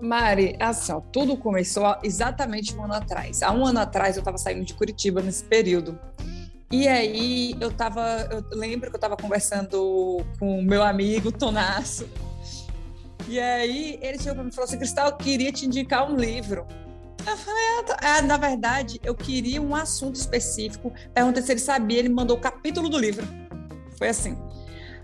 Mari, 0.00 0.56
assim, 0.60 0.92
ó, 0.92 1.00
tudo 1.00 1.36
começou 1.36 1.96
exatamente 2.02 2.74
um 2.74 2.84
ano 2.84 2.94
atrás. 2.94 3.42
Há 3.42 3.50
um 3.52 3.66
ano 3.66 3.80
atrás 3.80 4.16
eu 4.16 4.20
estava 4.20 4.38
saindo 4.38 4.64
de 4.64 4.74
Curitiba 4.74 5.20
nesse 5.20 5.44
período. 5.44 5.98
E 6.70 6.88
aí 6.88 7.54
eu 7.60 7.70
tava, 7.70 8.28
eu 8.30 8.44
lembro 8.58 8.90
que 8.90 8.96
eu 8.96 8.98
estava 8.98 9.16
conversando 9.16 10.24
com 10.38 10.58
o 10.58 10.62
meu 10.62 10.82
amigo 10.82 11.30
Tonasso. 11.32 12.08
E 13.28 13.40
aí 13.40 13.98
ele 14.02 14.18
chegou 14.18 14.34
para 14.34 14.44
mim 14.44 14.50
e 14.50 14.54
falou 14.54 14.68
assim: 14.68 14.78
Cristal, 14.78 15.08
eu 15.08 15.16
queria 15.16 15.52
te 15.52 15.66
indicar 15.66 16.10
um 16.10 16.16
livro. 16.16 16.66
Eu 17.26 17.36
falei, 17.38 17.62
ah, 18.02 18.22
na 18.22 18.36
verdade, 18.36 19.00
eu 19.02 19.14
queria 19.14 19.60
um 19.60 19.74
assunto 19.74 20.16
específico. 20.16 20.92
Perguntei 21.12 21.42
se 21.42 21.52
ele 21.52 21.60
sabia, 21.60 21.98
ele 21.98 22.08
mandou 22.08 22.36
o 22.36 22.40
capítulo 22.40 22.88
do 22.88 22.98
livro. 22.98 23.26
Foi 23.96 24.08
assim. 24.08 24.36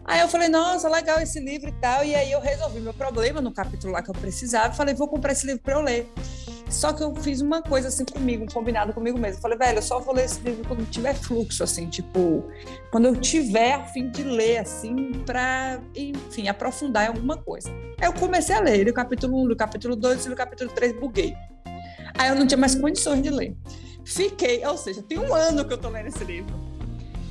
Aí 0.04 0.20
eu 0.20 0.28
falei, 0.28 0.48
nossa, 0.48 0.88
legal 0.88 1.20
esse 1.20 1.40
livro 1.40 1.68
e 1.68 1.80
tal. 1.80 2.04
E 2.04 2.14
aí 2.14 2.30
eu 2.30 2.40
resolvi 2.40 2.80
meu 2.80 2.92
problema 2.92 3.40
no 3.40 3.52
capítulo 3.52 3.92
lá 3.92 4.02
que 4.02 4.10
eu 4.10 4.14
precisava. 4.14 4.74
Falei, 4.74 4.94
vou 4.94 5.08
comprar 5.08 5.32
esse 5.32 5.46
livro 5.46 5.62
para 5.62 5.74
eu 5.74 5.80
ler. 5.80 6.10
Só 6.68 6.92
que 6.92 7.02
eu 7.02 7.14
fiz 7.16 7.40
uma 7.40 7.62
coisa 7.62 7.88
assim 7.88 8.04
comigo, 8.04 8.44
um 8.44 8.46
combinado 8.46 8.92
comigo 8.92 9.18
mesmo. 9.18 9.40
Falei, 9.40 9.58
velho, 9.58 9.78
eu 9.78 9.82
só 9.82 9.98
vou 9.98 10.14
ler 10.14 10.26
esse 10.26 10.40
livro 10.40 10.66
quando 10.68 10.88
tiver 10.88 11.14
fluxo, 11.14 11.64
assim, 11.64 11.88
tipo, 11.88 12.44
quando 12.92 13.06
eu 13.06 13.16
tiver 13.16 13.72
a 13.72 13.84
fim 13.86 14.08
de 14.08 14.22
ler, 14.22 14.58
assim, 14.58 15.12
para, 15.26 15.80
enfim, 15.96 16.48
aprofundar 16.48 17.06
em 17.06 17.08
alguma 17.08 17.36
coisa. 17.36 17.68
Aí 18.00 18.06
eu 18.06 18.12
comecei 18.12 18.54
a 18.54 18.60
ler, 18.60 18.84
li 18.84 18.90
o 18.90 18.94
capítulo 18.94 19.42
1, 19.42 19.48
li 19.48 19.52
o 19.52 19.56
capítulo 19.56 19.96
2, 19.96 20.26
li 20.26 20.32
o 20.32 20.36
capítulo 20.36 20.70
3, 20.70 20.92
buguei. 20.92 21.34
Aí 22.20 22.28
eu 22.28 22.34
não 22.34 22.46
tinha 22.46 22.58
mais 22.58 22.74
condições 22.74 23.22
de 23.22 23.30
ler. 23.30 23.56
Fiquei, 24.04 24.62
ou 24.66 24.76
seja, 24.76 25.02
tem 25.02 25.18
um 25.18 25.32
ano 25.32 25.64
que 25.64 25.72
eu 25.72 25.78
tô 25.78 25.88
lendo 25.88 26.08
esse 26.08 26.22
livro. 26.22 26.54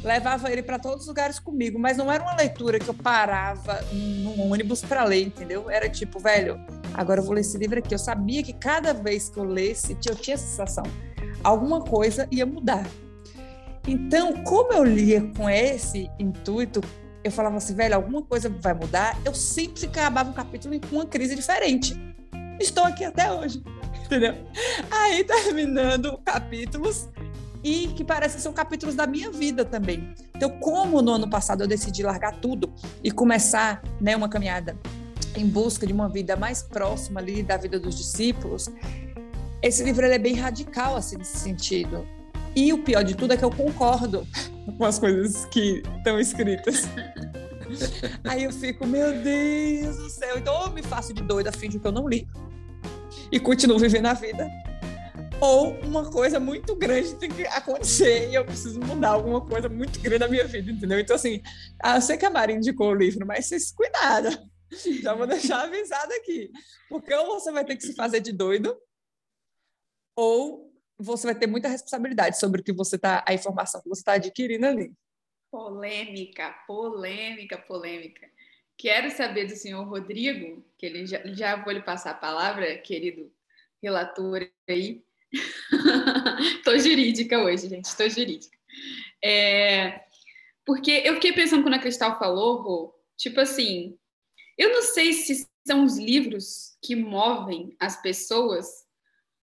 Levava 0.03 0.51
ele 0.51 0.63
para 0.63 0.79
todos 0.79 1.01
os 1.01 1.07
lugares 1.07 1.37
comigo, 1.37 1.77
mas 1.77 1.95
não 1.95 2.11
era 2.11 2.23
uma 2.23 2.35
leitura 2.35 2.79
que 2.79 2.89
eu 2.89 2.93
parava 2.95 3.81
num 3.93 4.51
ônibus 4.51 4.81
para 4.81 5.03
ler, 5.03 5.27
entendeu? 5.27 5.69
Era 5.69 5.87
tipo, 5.87 6.17
velho, 6.19 6.59
agora 6.91 7.19
eu 7.19 7.23
vou 7.23 7.35
ler 7.35 7.41
esse 7.41 7.55
livro 7.55 7.77
aqui. 7.77 7.93
Eu 7.93 7.99
sabia 7.99 8.41
que 8.41 8.51
cada 8.51 8.91
vez 8.91 9.29
que 9.29 9.37
eu 9.37 9.43
lesse, 9.43 9.95
eu 10.07 10.15
tinha 10.15 10.35
a 10.35 10.39
sensação, 10.39 10.83
alguma 11.43 11.81
coisa 11.81 12.27
ia 12.31 12.47
mudar. 12.47 12.83
Então, 13.87 14.43
como 14.43 14.73
eu 14.73 14.83
lia 14.83 15.21
com 15.37 15.47
esse 15.47 16.09
intuito, 16.17 16.81
eu 17.23 17.31
falava 17.31 17.57
assim, 17.57 17.75
velho, 17.75 17.93
alguma 17.93 18.23
coisa 18.23 18.49
vai 18.49 18.73
mudar. 18.73 19.15
Eu 19.23 19.35
sempre 19.35 19.85
acabava 19.85 20.31
um 20.31 20.33
capítulo 20.33 20.79
com 20.89 20.95
uma 20.95 21.05
crise 21.05 21.35
diferente. 21.35 21.95
Estou 22.59 22.85
aqui 22.85 23.03
até 23.03 23.31
hoje 23.31 23.61
entendeu? 24.09 24.33
Aí 24.89 25.23
terminando 25.23 26.17
capítulos 26.25 27.07
e 27.63 27.89
que 27.89 28.03
parece 28.03 28.37
que 28.37 28.41
são 28.41 28.51
capítulos 28.51 28.95
da 28.95 29.05
minha 29.05 29.29
vida 29.29 29.63
também. 29.63 30.13
Então, 30.35 30.49
como 30.59 31.01
no 31.01 31.11
ano 31.11 31.29
passado 31.29 31.61
eu 31.63 31.67
decidi 31.67 32.01
largar 32.01 32.39
tudo 32.39 32.73
e 33.03 33.11
começar 33.11 33.83
né, 34.01 34.15
uma 34.15 34.27
caminhada 34.27 34.75
em 35.35 35.45
busca 35.45 35.85
de 35.85 35.93
uma 35.93 36.09
vida 36.09 36.35
mais 36.35 36.63
próxima 36.63 37.19
ali 37.19 37.43
da 37.43 37.55
vida 37.55 37.79
dos 37.79 37.95
discípulos, 37.95 38.67
esse 39.61 39.83
livro 39.83 40.05
é 40.05 40.17
bem 40.17 40.33
radical 40.33 40.95
assim 40.95 41.17
nesse 41.17 41.37
sentido. 41.37 42.07
E 42.55 42.73
o 42.73 42.79
pior 42.79 43.03
de 43.03 43.15
tudo 43.15 43.33
é 43.33 43.37
que 43.37 43.45
eu 43.45 43.51
concordo 43.51 44.25
com 44.75 44.85
as 44.85 44.97
coisas 44.97 45.45
que 45.45 45.83
estão 45.97 46.19
escritas. 46.19 46.87
Aí 48.27 48.45
eu 48.45 48.51
fico, 48.51 48.87
meu 48.87 49.21
Deus 49.21 49.97
do 49.97 50.09
céu. 50.09 50.39
Então 50.39 50.63
eu 50.63 50.71
me 50.71 50.81
faço 50.81 51.13
de 51.13 51.21
doida, 51.21 51.51
finjo 51.51 51.79
que 51.79 51.85
eu 51.85 51.91
não 51.91 52.07
li 52.07 52.27
e 53.31 53.39
continuo 53.39 53.77
vivendo 53.77 54.07
a 54.07 54.13
vida. 54.13 54.49
Ou 55.41 55.79
uma 55.81 56.11
coisa 56.11 56.39
muito 56.39 56.75
grande 56.75 57.15
tem 57.15 57.29
que 57.29 57.45
acontecer 57.47 58.29
e 58.29 58.35
eu 58.35 58.43
preciso 58.43 58.79
mudar 58.81 59.11
alguma 59.11 59.45
coisa 59.45 59.69
muito 59.69 59.99
grande 60.01 60.19
na 60.19 60.27
minha 60.27 60.45
vida, 60.45 60.69
entendeu? 60.69 60.99
Então, 60.99 61.15
assim, 61.15 61.41
ah, 61.81 61.95
eu 61.95 62.01
sei 62.01 62.17
que 62.17 62.25
a 62.25 62.29
Mari 62.29 62.53
indicou 62.53 62.89
o 62.89 62.95
livro, 62.95 63.25
mas 63.25 63.45
vocês 63.45 63.71
cuidado. 63.71 64.29
Já 65.01 65.13
vou 65.13 65.25
deixar 65.25 65.63
avisado 65.63 66.13
aqui. 66.13 66.51
Porque 66.89 67.13
ou 67.13 67.39
você 67.39 67.51
vai 67.51 67.63
ter 67.63 67.77
que 67.77 67.83
se 67.83 67.95
fazer 67.95 68.19
de 68.19 68.33
doido, 68.33 68.77
ou 70.15 70.69
você 70.97 71.27
vai 71.27 71.35
ter 71.35 71.47
muita 71.47 71.69
responsabilidade 71.69 72.37
sobre 72.37 72.59
o 72.59 72.63
que 72.63 72.73
você 72.73 72.97
tá, 72.97 73.23
a 73.25 73.33
informação 73.33 73.81
que 73.81 73.87
você 73.87 74.01
está 74.01 74.13
adquirindo 74.13 74.65
ali. 74.65 74.93
Polêmica, 75.49 76.53
polêmica, 76.67 77.57
polêmica. 77.57 78.27
Quero 78.79 79.11
saber 79.11 79.45
do 79.45 79.57
senhor 79.57 79.85
Rodrigo, 79.85 80.63
que 80.77 80.85
ele 80.85 81.05
já, 81.05 81.21
já 81.33 81.61
vou 81.61 81.73
lhe 81.73 81.81
passar 81.81 82.11
a 82.11 82.13
palavra, 82.13 82.77
querido 82.77 83.29
relator 83.83 84.49
aí. 84.69 85.03
Estou 86.55 86.79
jurídica 86.79 87.39
hoje, 87.39 87.67
gente, 87.67 87.85
estou 87.85 88.09
jurídica. 88.09 88.57
É, 89.21 90.05
porque 90.65 90.91
eu 91.03 91.15
fiquei 91.15 91.33
pensando 91.33 91.61
quando 91.61 91.73
a 91.73 91.79
Cristal 91.79 92.17
falou, 92.17 92.95
tipo 93.17 93.41
assim, 93.41 93.99
eu 94.57 94.71
não 94.71 94.81
sei 94.81 95.11
se 95.11 95.45
são 95.67 95.83
os 95.83 95.97
livros 95.97 96.77
que 96.81 96.95
movem 96.95 97.75
as 97.81 98.01
pessoas 98.01 98.65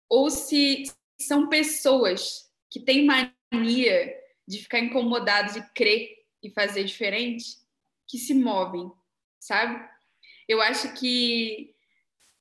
ou 0.09 0.31
se 0.31 0.85
são 1.21 1.49
pessoas 1.49 2.49
que 2.71 2.79
têm 2.79 3.05
mania 3.05 4.15
de 4.47 4.59
ficar 4.59 4.79
incomodadas 4.79 5.55
de 5.55 5.63
crer 5.75 6.17
e 6.41 6.49
fazer 6.49 6.85
diferente 6.85 7.59
que 8.07 8.19
se 8.19 8.33
movem 8.33 8.89
sabe? 9.47 9.89
Eu 10.49 10.61
acho 10.61 10.93
que 10.95 11.75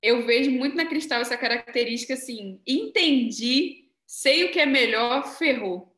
eu 0.01 0.25
vejo 0.25 0.51
muito 0.51 0.75
na 0.75 0.85
Cristal 0.85 1.21
essa 1.21 1.37
característica 1.37 2.15
assim: 2.15 2.61
entendi, 2.65 3.89
sei 4.05 4.45
o 4.45 4.51
que 4.51 4.59
é 4.59 4.65
melhor, 4.65 5.23
ferrou. 5.37 5.95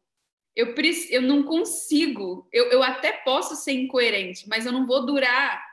Eu, 0.56 0.74
eu 1.10 1.22
não 1.22 1.44
consigo, 1.44 2.48
eu, 2.52 2.72
eu 2.72 2.82
até 2.82 3.12
posso 3.12 3.56
ser 3.56 3.74
incoerente, 3.74 4.48
mas 4.50 4.66
eu 4.66 4.72
não 4.72 4.88
vou 4.88 5.06
durar 5.06 5.64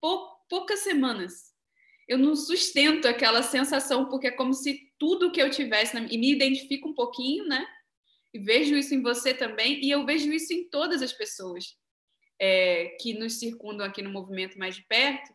pou, 0.00 0.28
poucas 0.48 0.80
semanas. 0.80 1.48
Eu 2.06 2.18
não 2.18 2.36
sustento 2.36 3.06
aquela 3.06 3.42
sensação, 3.42 4.08
porque 4.08 4.28
é 4.28 4.30
como 4.30 4.52
se 4.52 4.92
tudo 4.98 5.30
que 5.30 5.40
eu 5.40 5.50
tivesse, 5.50 5.96
e 5.96 6.18
me 6.18 6.32
identifico 6.32 6.88
um 6.88 6.94
pouquinho, 6.94 7.46
né? 7.46 7.66
E 8.32 8.38
vejo 8.38 8.76
isso 8.76 8.94
em 8.94 9.02
você 9.02 9.32
também, 9.32 9.82
e 9.84 9.90
eu 9.90 10.04
vejo 10.04 10.30
isso 10.32 10.52
em 10.52 10.68
todas 10.68 11.02
as 11.02 11.12
pessoas 11.12 11.78
é, 12.38 12.96
que 13.00 13.14
nos 13.14 13.38
circundam 13.38 13.86
aqui 13.86 14.02
no 14.02 14.10
movimento 14.10 14.58
mais 14.58 14.76
de 14.76 14.82
perto, 14.82 15.32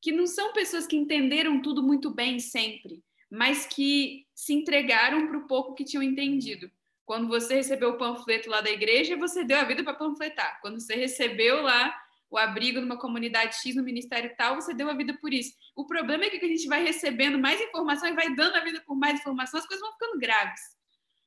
que 0.00 0.10
não 0.10 0.26
são 0.26 0.52
pessoas 0.52 0.86
que 0.86 0.96
entenderam 0.96 1.62
tudo 1.62 1.82
muito 1.82 2.10
bem 2.10 2.40
sempre, 2.40 3.02
mas 3.30 3.66
que 3.66 4.26
se 4.34 4.52
entregaram 4.52 5.26
para 5.26 5.38
o 5.38 5.46
pouco 5.46 5.74
que 5.74 5.84
tinham 5.84 6.02
entendido. 6.02 6.70
Quando 7.04 7.28
você 7.28 7.54
recebeu 7.54 7.90
o 7.90 7.98
panfleto 7.98 8.50
lá 8.50 8.60
da 8.60 8.70
igreja, 8.70 9.16
você 9.16 9.44
deu 9.44 9.58
a 9.58 9.64
vida 9.64 9.84
para 9.84 9.94
panfletar. 9.94 10.60
Quando 10.60 10.80
você 10.80 10.94
recebeu 10.94 11.62
lá 11.62 11.94
o 12.30 12.38
abrigo 12.38 12.80
numa 12.80 12.98
comunidade 12.98 13.56
X, 13.56 13.76
no 13.76 13.82
ministério 13.82 14.34
tal, 14.36 14.56
você 14.56 14.72
deu 14.72 14.88
a 14.88 14.94
vida 14.94 15.16
por 15.20 15.32
isso. 15.32 15.54
O 15.76 15.86
problema 15.86 16.24
é 16.24 16.30
que 16.30 16.44
a 16.44 16.48
gente 16.48 16.66
vai 16.66 16.82
recebendo 16.82 17.38
mais 17.38 17.60
informação 17.60 18.08
e 18.08 18.14
vai 18.14 18.34
dando 18.34 18.56
a 18.56 18.60
vida 18.64 18.82
por 18.86 18.96
mais 18.96 19.20
informação, 19.20 19.60
as 19.60 19.66
coisas 19.66 19.82
vão 19.82 19.92
ficando 19.92 20.18
graves. 20.18 20.60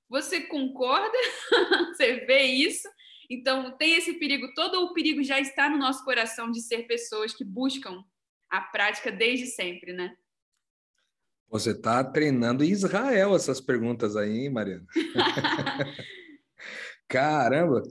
Você 0.09 0.41
concorda? 0.41 1.17
você 1.93 2.25
vê 2.25 2.43
isso 2.43 2.87
então, 3.29 3.75
tem 3.77 3.95
esse 3.95 4.13
perigo, 4.13 4.53
todo 4.53 4.83
o 4.83 4.93
perigo 4.93 5.23
já 5.23 5.39
está 5.39 5.69
no 5.69 5.77
nosso 5.77 6.03
coração 6.03 6.51
de 6.51 6.61
ser 6.61 6.87
pessoas 6.87 7.33
que 7.33 7.43
buscam 7.43 8.03
a 8.49 8.61
prática 8.61 9.11
desde 9.11 9.47
sempre, 9.47 9.93
né? 9.93 10.15
Você 11.49 11.71
está 11.71 12.03
treinando 12.03 12.63
em 12.63 12.69
Israel 12.69 13.35
essas 13.35 13.61
perguntas 13.61 14.15
aí, 14.15 14.49
Mariana. 14.49 14.85
Caramba! 17.07 17.83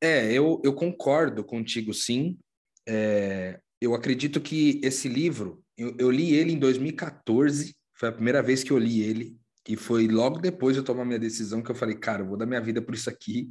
É, 0.00 0.32
eu, 0.32 0.60
eu 0.64 0.74
concordo 0.74 1.44
contigo, 1.44 1.92
sim. 1.92 2.38
É, 2.86 3.60
eu 3.80 3.94
acredito 3.94 4.40
que 4.40 4.80
esse 4.82 5.08
livro, 5.08 5.62
eu, 5.76 5.94
eu 5.98 6.10
li 6.10 6.34
ele 6.34 6.52
em 6.52 6.58
2014, 6.58 7.74
foi 7.94 8.08
a 8.08 8.12
primeira 8.12 8.42
vez 8.42 8.62
que 8.62 8.70
eu 8.70 8.78
li 8.78 9.02
ele, 9.02 9.38
e 9.68 9.76
foi 9.76 10.06
logo 10.08 10.38
depois 10.38 10.74
de 10.74 10.80
eu 10.80 10.84
tomar 10.84 11.04
minha 11.04 11.18
decisão 11.18 11.62
que 11.62 11.70
eu 11.70 11.74
falei, 11.74 11.96
cara, 11.96 12.22
eu 12.22 12.26
vou 12.26 12.36
dar 12.36 12.46
minha 12.46 12.60
vida 12.60 12.80
por 12.80 12.94
isso 12.94 13.10
aqui 13.10 13.50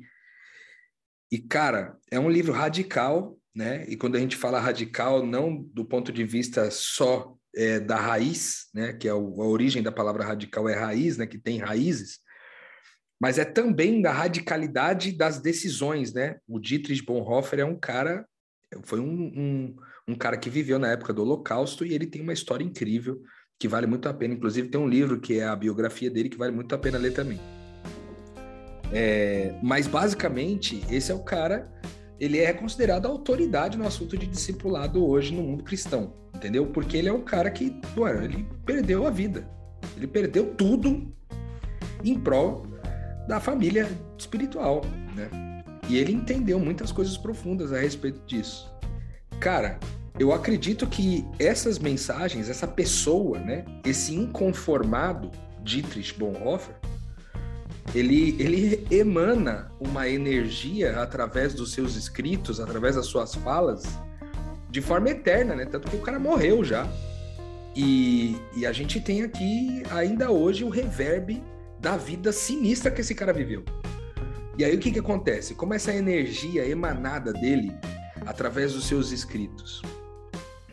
e, 1.32 1.38
cara, 1.38 1.98
é 2.10 2.20
um 2.20 2.30
livro 2.30 2.52
radical, 2.52 3.38
né? 3.56 3.86
E 3.88 3.96
quando 3.96 4.16
a 4.16 4.20
gente 4.20 4.36
fala 4.36 4.60
radical, 4.60 5.26
não 5.26 5.62
do 5.74 5.86
ponto 5.86 6.12
de 6.12 6.24
vista 6.24 6.72
só 6.72 7.36
é, 7.56 7.80
da 7.80 7.98
raiz, 7.98 8.68
né? 8.74 8.94
Que 8.94 9.08
é 9.08 9.14
o, 9.14 9.42
a 9.42 9.48
origem 9.48 9.84
da 9.84 9.92
palavra 9.92 10.24
radical 10.24 10.68
é 10.68 10.76
raiz, 10.76 11.18
né? 11.18 11.28
Que 11.28 11.38
tem 11.38 11.60
raízes, 11.60 12.20
mas 13.22 13.38
é 13.38 13.44
também 13.44 14.02
da 14.02 14.12
radicalidade 14.12 15.12
das 15.12 15.40
decisões, 15.40 16.14
né? 16.14 16.38
O 16.48 16.58
Dietrich 16.60 17.04
Bonhoeffer 17.04 17.60
é 17.60 17.66
um 17.66 17.78
cara, 17.78 18.26
foi 18.84 19.00
um, 19.00 19.06
um, 19.06 19.76
um 20.08 20.16
cara 20.16 20.38
que 20.38 20.50
viveu 20.50 20.80
na 20.80 20.92
época 20.92 21.12
do 21.12 21.22
Holocausto 21.22 21.86
e 21.86 21.94
ele 21.94 22.08
tem 22.08 22.22
uma 22.22 22.34
história 22.34 22.64
incrível 22.64 23.22
que 23.60 23.68
vale 23.68 23.86
muito 23.86 24.08
a 24.08 24.14
pena. 24.14 24.34
Inclusive 24.34 24.70
tem 24.70 24.80
um 24.80 24.88
livro 24.88 25.20
que 25.20 25.40
é 25.40 25.44
a 25.44 25.56
biografia 25.56 26.10
dele 26.10 26.30
que 26.30 26.38
vale 26.38 26.54
muito 26.54 26.74
a 26.74 26.78
pena 26.78 26.98
ler 26.98 27.12
também. 27.12 27.59
É, 28.92 29.54
mas 29.62 29.88
basicamente, 29.88 30.84
esse 30.90 31.12
é 31.12 31.16
o 31.16 31.20
cara, 31.20 31.72
ele 32.20 32.40
é 32.40 32.52
considerado 32.54 33.06
autoridade 33.06 33.78
no 33.78 33.86
assunto 33.86 34.18
de 34.18 34.26
discipulado 34.26 35.06
hoje 35.06 35.34
no 35.34 35.42
mundo 35.42 35.64
cristão, 35.64 36.14
entendeu? 36.36 36.68
Porque 36.68 36.98
ele 36.98 37.08
é 37.08 37.14
o 37.14 37.22
cara 37.22 37.50
que, 37.50 37.80
mano, 37.96 38.24
ele 38.24 38.48
perdeu 38.66 39.06
a 39.06 39.10
vida. 39.10 39.48
Ele 39.96 40.08
perdeu 40.08 40.54
tudo 40.56 41.14
em 42.04 42.20
prol 42.20 42.66
da 43.28 43.40
família 43.40 43.88
espiritual, 44.18 44.82
né? 45.16 45.30
E 45.88 45.98
ele 45.98 46.12
entendeu 46.12 46.60
muitas 46.60 46.92
coisas 46.92 47.18
profundas 47.18 47.72
a 47.72 47.80
respeito 47.80 48.22
disso. 48.26 48.72
Cara, 49.40 49.80
eu 50.20 50.34
acredito 50.34 50.86
que 50.86 51.26
essas 51.40 51.80
mensagens, 51.80 52.50
essa 52.50 52.68
pessoa, 52.68 53.40
né, 53.40 53.64
esse 53.86 54.14
inconformado 54.14 55.32
Dietrich 55.64 56.14
Bonhoeffer, 56.14 56.76
ele, 57.94 58.36
ele 58.40 58.88
emana 58.92 59.72
uma 59.80 60.08
energia 60.08 61.02
através 61.02 61.54
dos 61.54 61.74
seus 61.74 61.96
escritos, 61.96 62.60
através 62.60 62.96
das 62.96 63.08
suas 63.08 63.34
falas, 63.36 63.84
de 64.70 64.82
forma 64.82 65.10
eterna, 65.10 65.56
né? 65.56 65.66
Tanto 65.66 65.90
que 65.90 65.96
o 65.96 66.02
cara 66.02 66.20
morreu 66.20 66.64
já. 66.64 66.88
E, 67.76 68.38
e 68.56 68.66
a 68.66 68.72
gente 68.72 69.00
tem 69.00 69.24
aqui, 69.24 69.84
ainda 69.90 70.30
hoje, 70.32 70.64
o 70.64 70.70
reverb 70.70 71.42
da 71.80 71.98
vida 71.98 72.32
sinistra 72.32 72.92
que 72.92 73.02
esse 73.02 73.16
cara 73.16 73.34
viveu. 73.34 73.64
E 74.58 74.66
aí 74.66 74.76
o 74.76 74.80
que, 74.80 74.92
que 74.92 75.00
acontece? 75.00 75.56
Como 75.56 75.74
essa 75.74 75.94
energia 75.94 76.68
emanada 76.68 77.32
dele, 77.32 77.72
através 78.26 78.74
dos 78.74 78.86
seus 78.86 79.12
escritos, 79.12 79.82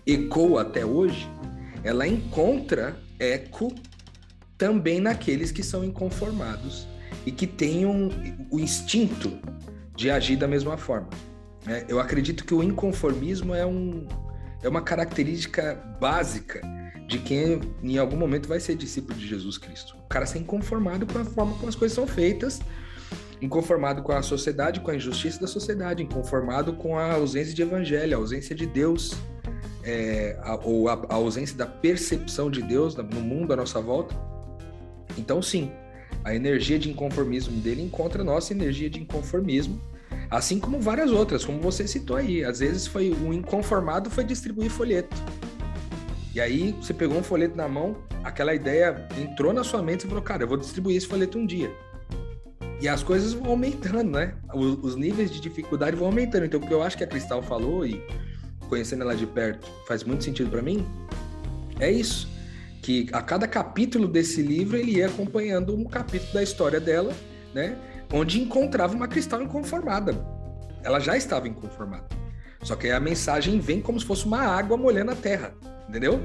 ecoa 0.06 0.62
até 0.62 0.84
hoje, 0.84 1.30
ela 1.84 2.06
encontra 2.06 2.96
eco 3.18 3.72
também 4.58 5.00
naqueles 5.00 5.52
que 5.52 5.62
são 5.62 5.84
inconformados 5.84 6.88
e 7.26 7.32
que 7.32 7.46
tenham 7.46 8.08
o 8.50 8.60
instinto 8.60 9.38
de 9.96 10.10
agir 10.10 10.36
da 10.36 10.46
mesma 10.46 10.78
forma. 10.78 11.08
Né? 11.66 11.84
Eu 11.88 11.98
acredito 11.98 12.44
que 12.44 12.54
o 12.54 12.62
inconformismo 12.62 13.52
é, 13.52 13.66
um, 13.66 14.06
é 14.62 14.68
uma 14.68 14.80
característica 14.80 15.74
básica 16.00 16.60
de 17.08 17.18
quem 17.18 17.60
em 17.82 17.98
algum 17.98 18.16
momento 18.16 18.48
vai 18.48 18.60
ser 18.60 18.76
discípulo 18.76 19.18
de 19.18 19.26
Jesus 19.26 19.58
Cristo. 19.58 19.96
O 20.04 20.08
cara 20.08 20.24
ser 20.24 20.38
inconformado 20.38 21.06
com 21.06 21.18
a 21.18 21.24
forma 21.24 21.54
como 21.54 21.68
as 21.68 21.74
coisas 21.74 21.94
são 21.94 22.06
feitas, 22.06 22.60
inconformado 23.40 24.02
com 24.02 24.12
a 24.12 24.22
sociedade, 24.22 24.80
com 24.80 24.90
a 24.90 24.96
injustiça 24.96 25.40
da 25.40 25.46
sociedade, 25.46 26.02
inconformado 26.02 26.74
com 26.74 26.98
a 26.98 27.14
ausência 27.14 27.54
de 27.54 27.62
evangelho, 27.62 28.16
a 28.16 28.20
ausência 28.20 28.54
de 28.54 28.66
Deus, 28.66 29.14
é, 29.84 30.38
a, 30.42 30.56
ou 30.56 30.88
a, 30.88 30.94
a, 30.94 31.14
ausência 31.14 31.56
da 31.56 31.66
percepção 31.66 32.50
de 32.50 32.62
Deus 32.62 32.96
no 32.96 33.20
mundo 33.20 33.52
à 33.52 33.56
nossa 33.56 33.80
volta. 33.80 34.14
Então, 35.16 35.40
sim, 35.40 35.70
a 36.24 36.34
energia 36.34 36.78
de 36.78 36.90
inconformismo 36.90 37.60
dele 37.60 37.82
encontra 37.82 38.22
a 38.22 38.24
nossa 38.24 38.52
energia 38.52 38.90
de 38.90 39.00
inconformismo, 39.00 39.80
assim 40.30 40.58
como 40.58 40.80
várias 40.80 41.10
outras, 41.10 41.44
como 41.44 41.60
você 41.60 41.86
citou 41.86 42.16
aí. 42.16 42.44
Às 42.44 42.58
vezes 42.58 42.86
foi 42.86 43.10
o 43.10 43.32
inconformado 43.32 44.10
foi 44.10 44.24
distribuir 44.24 44.70
folheto. 44.70 45.16
E 46.34 46.40
aí 46.40 46.72
você 46.72 46.92
pegou 46.92 47.16
um 47.16 47.22
folheto 47.22 47.56
na 47.56 47.66
mão, 47.66 47.96
aquela 48.22 48.54
ideia 48.54 49.06
entrou 49.18 49.52
na 49.52 49.64
sua 49.64 49.82
mente 49.82 50.04
e 50.04 50.08
falou, 50.08 50.22
cara, 50.22 50.42
eu 50.42 50.48
vou 50.48 50.56
distribuir 50.56 50.96
esse 50.96 51.06
folheto 51.06 51.38
um 51.38 51.46
dia. 51.46 51.72
E 52.80 52.88
as 52.88 53.02
coisas 53.02 53.32
vão 53.32 53.52
aumentando, 53.52 54.10
né? 54.10 54.34
Os, 54.52 54.78
os 54.82 54.96
níveis 54.96 55.30
de 55.30 55.40
dificuldade 55.40 55.96
vão 55.96 56.08
aumentando. 56.08 56.44
Então, 56.44 56.60
o 56.60 56.66
que 56.66 56.74
eu 56.74 56.82
acho 56.82 56.96
que 56.96 57.04
a 57.04 57.06
Cristal 57.06 57.40
falou, 57.42 57.86
e 57.86 58.04
conhecendo 58.68 59.02
ela 59.02 59.16
de 59.16 59.26
perto, 59.26 59.66
faz 59.86 60.04
muito 60.04 60.24
sentido 60.24 60.50
para 60.50 60.60
mim, 60.60 60.84
é 61.80 61.90
isso. 61.90 62.28
Que 62.86 63.08
a 63.12 63.20
cada 63.20 63.48
capítulo 63.48 64.06
desse 64.06 64.40
livro, 64.40 64.76
ele 64.76 64.98
ia 64.98 65.06
acompanhando 65.06 65.74
um 65.74 65.84
capítulo 65.84 66.34
da 66.34 66.42
história 66.42 66.78
dela, 66.78 67.12
né? 67.52 67.76
Onde 68.12 68.40
encontrava 68.40 68.94
uma 68.94 69.08
Cristal 69.08 69.42
inconformada. 69.42 70.14
Ela 70.84 71.00
já 71.00 71.16
estava 71.16 71.48
inconformada. 71.48 72.06
Só 72.62 72.76
que 72.76 72.86
aí 72.86 72.92
a 72.92 73.00
mensagem 73.00 73.58
vem 73.58 73.80
como 73.80 73.98
se 73.98 74.06
fosse 74.06 74.24
uma 74.24 74.42
água 74.42 74.76
molhando 74.76 75.10
a 75.10 75.16
terra 75.16 75.52
entendeu? 75.88 76.20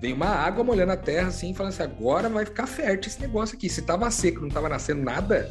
Vem 0.00 0.12
uma 0.12 0.28
água 0.28 0.62
molhando 0.64 0.92
a 0.92 0.96
terra 0.96 1.28
assim, 1.28 1.54
falando 1.54 1.72
assim: 1.72 1.82
agora 1.82 2.28
vai 2.28 2.44
ficar 2.44 2.66
fértil 2.66 3.10
esse 3.10 3.20
negócio 3.20 3.56
aqui. 3.56 3.68
Se 3.68 3.82
tava 3.82 4.10
seco, 4.10 4.40
não 4.40 4.48
tava 4.48 4.68
nascendo 4.68 5.02
nada, 5.02 5.50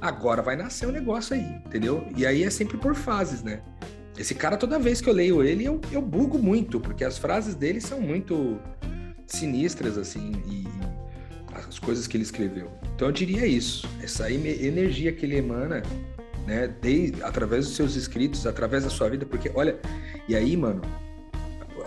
agora 0.00 0.42
vai 0.42 0.56
nascer 0.56 0.86
um 0.86 0.92
negócio 0.92 1.34
aí, 1.34 1.60
entendeu? 1.66 2.06
E 2.16 2.26
aí 2.26 2.44
é 2.44 2.50
sempre 2.50 2.76
por 2.76 2.94
fases, 2.94 3.42
né? 3.42 3.62
Esse 4.16 4.34
cara, 4.34 4.56
toda 4.56 4.78
vez 4.78 5.00
que 5.00 5.08
eu 5.08 5.14
leio 5.14 5.42
ele, 5.42 5.64
eu, 5.64 5.80
eu 5.92 6.02
bugo 6.02 6.38
muito, 6.38 6.80
porque 6.80 7.04
as 7.04 7.18
frases 7.18 7.54
dele 7.54 7.80
são 7.80 8.00
muito 8.00 8.58
sinistras, 9.28 9.96
assim, 9.96 10.32
e 10.46 10.64
as 11.54 11.78
coisas 11.78 12.06
que 12.06 12.16
ele 12.16 12.24
escreveu. 12.24 12.70
Então 12.94 13.08
eu 13.08 13.12
diria 13.12 13.46
isso, 13.46 13.88
essa 14.02 14.30
energia 14.30 15.12
que 15.12 15.24
ele 15.24 15.36
emana, 15.36 15.82
né, 16.46 16.74
através 17.22 17.66
dos 17.66 17.76
seus 17.76 17.94
escritos, 17.94 18.46
através 18.46 18.84
da 18.84 18.90
sua 18.90 19.08
vida, 19.08 19.24
porque 19.24 19.50
olha, 19.54 19.78
e 20.28 20.34
aí, 20.34 20.56
mano, 20.56 20.82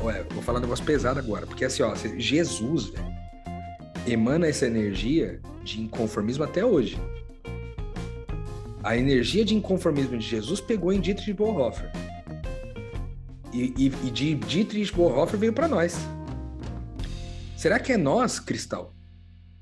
Ué, 0.04 0.24
vou 0.32 0.42
falar 0.42 0.58
um 0.60 0.62
negócio 0.62 0.84
pesado 0.84 1.20
agora, 1.20 1.46
porque 1.46 1.66
assim, 1.66 1.84
ó, 1.84 1.94
Jesus, 2.18 2.86
velho, 2.86 3.06
emana 4.08 4.48
essa 4.48 4.66
energia 4.66 5.40
de 5.64 5.82
inconformismo 5.82 6.44
até 6.44 6.66
hoje. 6.66 7.00
A 8.84 8.98
energia 8.98 9.46
de 9.46 9.54
inconformismo 9.54 10.18
de 10.18 10.26
Jesus 10.26 10.60
pegou 10.60 10.92
em 10.92 11.00
Dietrich 11.00 11.34
Bonhoeffer. 11.34 11.92
E, 13.54 13.74
e, 13.78 13.86
e 14.08 14.12
de 14.12 14.36
Dietrich 14.36 14.92
Bonhoeffer 14.94 15.40
veio 15.40 15.54
para 15.54 15.68
nós. 15.68 15.96
Será 17.62 17.80
que 17.80 17.94
é 17.94 17.98
nós, 17.98 18.40
Cristal, 18.40 18.96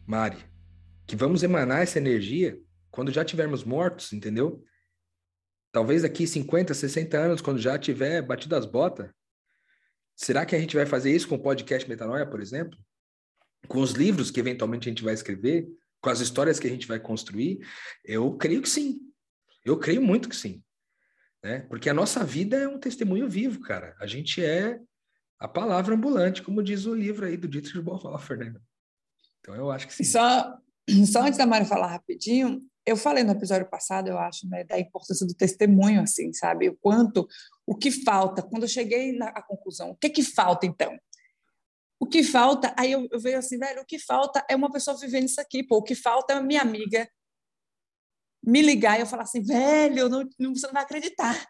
Mari, 0.08 0.38
que 1.06 1.18
vamos 1.18 1.44
emanar 1.44 1.82
essa 1.82 1.98
energia 1.98 2.58
quando 2.90 3.12
já 3.12 3.26
tivermos 3.26 3.66
mortos, 3.66 4.14
entendeu? 4.14 4.64
Talvez 5.70 6.04
daqui 6.04 6.26
50, 6.26 6.74
60 6.74 7.18
anos, 7.18 7.42
quando 7.42 7.60
já 7.60 7.78
tiver 7.78 8.22
batido 8.22 8.56
as 8.56 8.66
botas, 8.66 9.12
Será 10.16 10.46
que 10.46 10.54
a 10.54 10.60
gente 10.60 10.76
vai 10.76 10.86
fazer 10.86 11.16
isso 11.16 11.30
com 11.30 11.36
o 11.36 11.42
podcast 11.42 11.88
Metanoia, 11.88 12.26
por 12.26 12.42
exemplo? 12.42 12.78
Com 13.70 13.80
os 13.80 13.92
livros 13.92 14.30
que 14.30 14.40
eventualmente 14.40 14.90
a 14.90 14.92
gente 14.92 15.02
vai 15.02 15.14
escrever? 15.14 15.66
Com 16.02 16.10
as 16.10 16.20
histórias 16.20 16.60
que 16.60 16.68
a 16.68 16.70
gente 16.70 16.86
vai 16.86 17.00
construir? 17.00 17.66
Eu 18.04 18.36
creio 18.36 18.62
que 18.62 18.68
sim. 18.68 19.00
Eu 19.64 19.80
creio 19.80 20.02
muito 20.02 20.28
que 20.28 20.36
sim. 20.36 20.62
Né? 21.42 21.62
Porque 21.70 21.90
a 21.90 21.94
nossa 21.94 22.22
vida 22.22 22.58
é 22.58 22.68
um 22.68 22.78
testemunho 22.78 23.30
vivo, 23.30 23.62
cara. 23.62 23.96
A 23.98 24.06
gente 24.06 24.44
é 24.44 24.82
a 25.40 25.48
palavra 25.48 25.96
ambulante, 25.96 26.44
como 26.44 26.62
diz 26.62 26.86
o 26.86 26.94
livro 26.94 27.26
aí 27.26 27.38
do 27.38 27.48
Dietrich 27.48 27.80
Bonhoeffer, 27.80 28.38
né? 28.38 28.54
Então 29.40 29.56
eu 29.56 29.72
acho 29.72 29.88
que 29.88 29.94
sim. 29.94 30.04
Só, 30.04 30.58
só 31.12 31.22
antes 31.22 31.38
da 31.38 31.46
Mari 31.46 31.66
falar 31.66 31.88
rapidinho, 31.88 32.60
eu 32.86 32.98
falei 32.98 33.24
no 33.24 33.32
episódio 33.32 33.70
passado, 33.70 34.10
eu 34.10 34.18
acho, 34.18 34.48
né, 34.50 34.64
da 34.64 34.80
importância 34.80 35.26
do 35.26 35.34
testemunho, 35.34 36.02
assim, 36.02 36.34
sabe? 36.34 36.70
O 36.70 36.78
quanto, 36.78 37.28
o 37.66 37.76
que 37.76 37.90
falta. 37.92 38.42
Quando 38.42 38.64
eu 38.64 38.68
cheguei 38.68 39.14
na 39.14 39.42
conclusão, 39.42 39.92
o 39.92 39.96
que 39.96 40.10
que 40.10 40.24
falta 40.24 40.66
então? 40.66 40.98
O 42.00 42.06
que 42.06 42.24
falta, 42.24 42.74
aí 42.78 42.92
eu, 42.92 43.08
eu 43.12 43.20
vejo 43.20 43.38
assim, 43.38 43.58
velho, 43.58 43.82
o 43.82 43.86
que 43.86 44.00
falta 44.00 44.46
é 44.50 44.56
uma 44.56 44.72
pessoa 44.72 44.98
vivendo 44.98 45.26
isso 45.26 45.40
aqui, 45.40 45.64
pô. 45.64 45.78
O 45.78 45.84
que 45.84 45.96
falta 45.96 46.34
é 46.34 46.42
minha 46.42 46.62
amiga 46.62 47.10
me 48.44 48.62
ligar 48.62 48.98
e 48.98 49.02
eu 49.02 49.06
falar 49.06 49.24
assim, 49.24 49.42
velho, 49.42 50.10
não, 50.10 50.28
não, 50.40 50.56
você 50.56 50.66
não 50.66 50.74
vai 50.74 50.84
acreditar, 50.84 51.48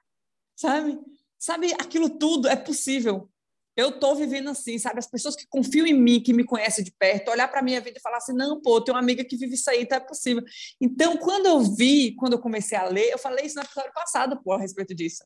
sabe? 0.55 0.99
Sabe, 1.37 1.71
aquilo 1.73 2.09
tudo 2.09 2.47
é 2.49 2.55
possível 2.55 3.29
eu 3.75 3.97
tô 3.97 4.13
vivendo 4.15 4.49
assim, 4.49 4.77
sabe? 4.77 4.99
As 4.99 5.09
pessoas 5.09 5.35
que 5.35 5.45
confiam 5.47 5.85
em 5.85 5.93
mim, 5.93 6.21
que 6.21 6.33
me 6.33 6.43
conhecem 6.43 6.83
de 6.83 6.91
perto, 6.91 7.31
olhar 7.31 7.47
para 7.47 7.61
minha 7.61 7.79
vida 7.79 7.97
e 7.97 8.01
falar 8.01 8.17
assim: 8.17 8.33
não, 8.33 8.61
pô, 8.61 8.81
tem 8.81 8.93
uma 8.93 8.99
amiga 8.99 9.23
que 9.23 9.37
vive 9.37 9.53
isso 9.53 9.69
aí, 9.69 9.85
tá 9.85 9.95
é 9.95 9.99
possível. 9.99 10.43
Então, 10.81 11.17
quando 11.17 11.45
eu 11.45 11.59
vi, 11.61 12.15
quando 12.15 12.33
eu 12.33 12.39
comecei 12.39 12.77
a 12.77 12.83
ler, 12.85 13.09
eu 13.09 13.17
falei 13.17 13.45
isso 13.45 13.55
no 13.55 13.63
episódio 13.63 13.91
passado, 13.93 14.41
pô, 14.43 14.53
a 14.53 14.59
respeito 14.59 14.93
disso. 14.93 15.23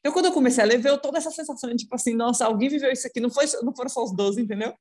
Então, 0.00 0.12
quando 0.12 0.26
eu 0.26 0.32
comecei 0.32 0.62
a 0.62 0.66
ler, 0.66 0.78
veio 0.78 0.98
toda 0.98 1.18
essa 1.18 1.30
sensação 1.30 1.70
de 1.70 1.76
tipo 1.76 1.94
assim: 1.94 2.14
nossa, 2.14 2.44
alguém 2.44 2.68
viveu 2.68 2.90
isso 2.90 3.06
aqui, 3.06 3.20
não, 3.20 3.30
foi, 3.30 3.46
não 3.62 3.74
foram 3.74 3.88
só 3.88 4.02
os 4.02 4.14
12, 4.14 4.40
entendeu? 4.40 4.74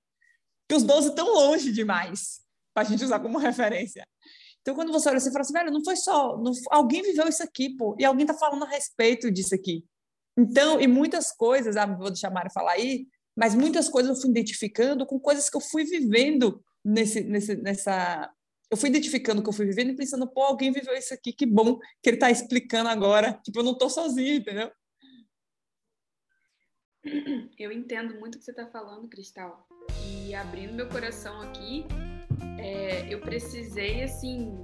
Que 0.68 0.76
os 0.76 0.84
12 0.84 1.10
estão 1.10 1.34
longe 1.34 1.72
demais 1.72 2.42
para 2.74 2.84
a 2.84 2.90
gente 2.90 3.04
usar 3.04 3.20
como 3.20 3.38
referência. 3.40 4.04
Então, 4.62 4.76
quando 4.76 4.94
você 4.94 5.10
olha 5.10 5.18
assim, 5.18 5.30
fala 5.30 5.42
assim, 5.42 5.54
velho, 5.54 5.72
não 5.72 5.84
foi 5.84 5.98
só, 5.98 6.38
não, 6.38 6.52
alguém 6.72 7.02
viveu 7.02 7.28
isso 7.28 7.44
aqui, 7.44 7.76
pô, 7.76 7.96
e 8.00 8.06
alguém 8.06 8.26
tá 8.26 8.34
falando 8.34 8.64
a 8.64 8.70
respeito 8.70 9.30
disso 9.30 9.54
aqui. 9.54 9.86
Então, 10.38 10.82
e 10.82 10.88
muitas 10.88 11.32
coisas, 11.32 11.78
ah, 11.78 11.86
vou 11.86 12.10
deixar 12.10 12.36
a 12.36 12.50
falar 12.50 12.74
aí, 12.74 13.08
mas 13.36 13.56
muitas 13.56 13.90
coisas 13.90 14.16
eu 14.16 14.22
fui 14.22 14.32
identificando 14.32 15.06
com 15.06 15.20
coisas 15.20 15.50
que 15.50 15.58
eu 15.58 15.62
fui 15.62 15.84
vivendo 15.84 16.64
nesse, 16.84 17.22
nesse, 17.22 17.56
nessa. 17.56 18.32
Eu 18.70 18.78
fui 18.78 18.90
identificando 18.90 19.42
que 19.42 19.50
eu 19.50 19.54
fui 19.54 19.66
vivendo 19.66 19.92
e 19.92 19.96
pensando, 19.96 20.28
pô, 20.28 20.42
alguém 20.42 20.72
viveu 20.72 20.96
isso 20.96 21.14
aqui, 21.14 21.32
que 21.32 21.46
bom 21.46 21.78
que 22.02 22.10
ele 22.10 22.18
está 22.18 22.32
explicando 22.32 22.90
agora. 22.90 23.40
Tipo, 23.44 23.60
eu 23.60 23.64
não 23.64 23.74
estou 23.74 23.90
sozinho, 23.90 24.36
entendeu? 24.36 24.72
Eu 27.60 27.72
entendo 27.72 28.20
muito 28.20 28.36
o 28.36 28.40
que 28.40 28.46
você 28.46 28.52
está 28.52 28.66
falando, 28.66 29.08
Cristal. 29.10 29.68
E 30.26 30.34
abrindo 30.34 30.74
meu 30.74 30.88
coração 30.88 31.42
aqui, 31.42 31.86
é, 32.58 33.14
eu 33.14 33.20
precisei, 33.20 34.04
assim, 34.04 34.56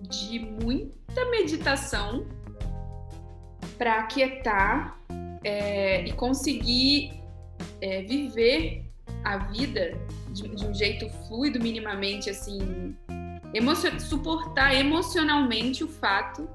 de 0.00 0.38
muita 0.38 1.28
meditação 1.30 2.26
para 3.76 4.00
aquietar 4.00 4.98
é, 5.42 6.04
e 6.04 6.12
conseguir 6.12 7.12
é, 7.80 8.02
viver 8.02 8.84
a 9.24 9.38
vida 9.38 9.98
de, 10.30 10.48
de, 10.48 10.66
um 10.66 10.74
jeito 10.74 11.08
fluido, 11.26 11.60
minimamente, 11.60 12.28
assim, 12.30 12.94
emocio 13.52 13.98
suportar 14.00 14.74
emocionalmente 14.74 15.84
o 15.84 15.88
fato 15.88 16.48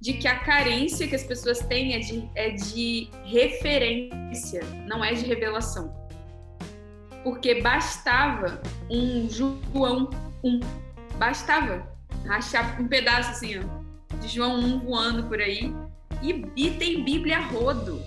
de 0.00 0.14
que 0.14 0.28
a 0.28 0.38
carência 0.38 1.08
que 1.08 1.14
as 1.14 1.24
pessoas 1.24 1.60
têm 1.60 1.94
é 1.94 1.98
de, 1.98 2.30
é 2.34 2.50
de 2.50 3.08
referência, 3.24 4.62
não 4.86 5.02
é 5.02 5.14
de 5.14 5.24
revelação. 5.24 5.94
Porque 7.22 7.62
bastava 7.62 8.60
um 8.90 9.28
João 9.30 10.10
1, 10.44 10.60
bastava 11.16 11.90
rachar 12.26 12.80
um 12.80 12.86
pedaço 12.86 13.30
assim, 13.30 13.58
ó, 13.58 14.16
de 14.18 14.28
João 14.28 14.58
1 14.58 14.80
voando 14.80 15.24
por 15.24 15.40
aí, 15.40 15.74
e, 16.24 16.44
e 16.56 16.70
tem 16.72 17.04
Bíblia 17.04 17.40
rodo 17.40 18.02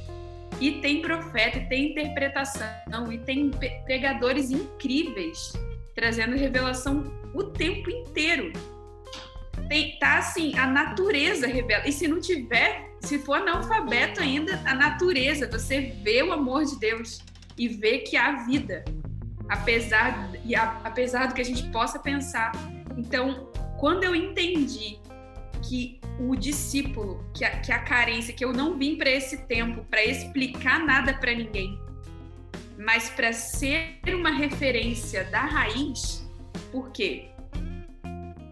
e 0.60 0.82
tem 0.82 1.02
profeta, 1.02 1.60
e 1.60 1.70
tem 1.70 1.92
interpretação, 1.92 2.68
e 3.12 3.18
tem 3.20 3.52
pregadores 3.86 4.50
incríveis 4.50 5.54
trazendo 5.94 6.36
revelação 6.36 7.12
o 7.34 7.44
tempo 7.44 7.90
inteiro. 7.90 8.52
Tem, 9.68 9.98
tá 10.00 10.20
assim, 10.20 10.58
a 10.58 10.66
natureza 10.66 11.46
revela. 11.46 11.88
E 11.88 11.92
se 11.92 12.08
não 12.08 12.20
tiver, 12.20 12.92
se 13.02 13.20
for 13.20 13.36
analfabeto 13.36 14.22
ainda, 14.22 14.62
a 14.66 14.74
natureza, 14.74 15.50
você 15.50 15.94
vê 16.04 16.24
o 16.24 16.32
amor 16.32 16.66
de 16.66 16.80
Deus 16.80 17.20
e 17.58 17.68
vê 17.68 18.00
que 18.00 18.16
há 18.16 18.46
vida, 18.46 18.86
apesar, 19.50 20.32
e 20.46 20.56
a, 20.56 20.80
apesar 20.84 21.28
do 21.28 21.34
que 21.34 21.42
a 21.42 21.46
gente 21.46 21.64
possa 21.70 22.00
pensar. 22.00 22.52
Então, 22.96 23.52
quando 23.80 24.04
eu 24.04 24.16
entendi 24.16 25.00
que 25.68 26.00
o 26.20 26.36
discípulo, 26.36 27.24
que 27.34 27.44
a, 27.44 27.60
que 27.60 27.72
a 27.72 27.80
carência, 27.80 28.34
que 28.34 28.44
eu 28.44 28.54
não 28.54 28.78
vim 28.78 28.96
para 28.96 29.10
esse 29.10 29.46
tempo 29.46 29.84
para 29.90 30.04
explicar 30.04 30.80
nada 30.80 31.14
para 31.14 31.34
ninguém, 31.34 31.80
mas 32.78 33.10
para 33.10 33.34
ser 33.34 34.00
uma 34.08 34.32
referência 34.32 35.24
da 35.26 35.42
raiz, 35.42 36.26
Por 36.72 36.92
quê? 36.92 37.30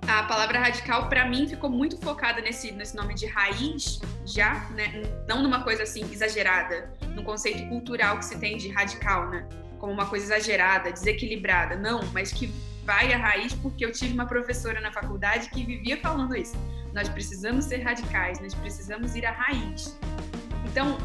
A 0.07 0.23
palavra 0.23 0.59
radical, 0.59 1.09
para 1.09 1.27
mim, 1.27 1.47
ficou 1.47 1.69
muito 1.69 1.97
focada 1.97 2.39
nesse, 2.39 2.71
nesse 2.71 2.95
nome 2.95 3.15
de 3.15 3.25
raiz, 3.25 3.99
já, 4.25 4.69
né? 4.71 5.01
Não 5.27 5.41
numa 5.41 5.63
coisa 5.63 5.83
assim 5.83 6.01
exagerada, 6.11 6.93
no 7.15 7.23
conceito 7.23 7.67
cultural 7.67 8.19
que 8.19 8.25
se 8.25 8.37
tem 8.37 8.55
de 8.57 8.69
radical, 8.69 9.29
né? 9.29 9.47
Como 9.79 9.91
uma 9.91 10.05
coisa 10.05 10.25
exagerada, 10.25 10.91
desequilibrada. 10.91 11.75
Não, 11.75 12.05
mas 12.13 12.31
que 12.31 12.53
vai 12.85 13.11
à 13.13 13.17
raiz, 13.17 13.53
porque 13.53 13.85
eu 13.85 13.91
tive 13.91 14.13
uma 14.13 14.25
professora 14.25 14.79
na 14.79 14.91
faculdade 14.91 15.49
que 15.49 15.65
vivia 15.65 15.97
falando 15.97 16.35
isso. 16.35 16.55
Nós 16.93 17.09
precisamos 17.09 17.65
ser 17.65 17.81
radicais, 17.81 18.39
nós 18.39 18.53
precisamos 18.53 19.15
ir 19.15 19.25
à 19.25 19.31
raiz. 19.31 19.99
Então, 20.65 20.97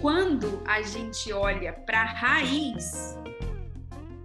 quando 0.00 0.62
a 0.66 0.80
gente 0.82 1.32
olha 1.32 1.72
para 1.72 2.02
a 2.02 2.04
raiz, 2.04 3.18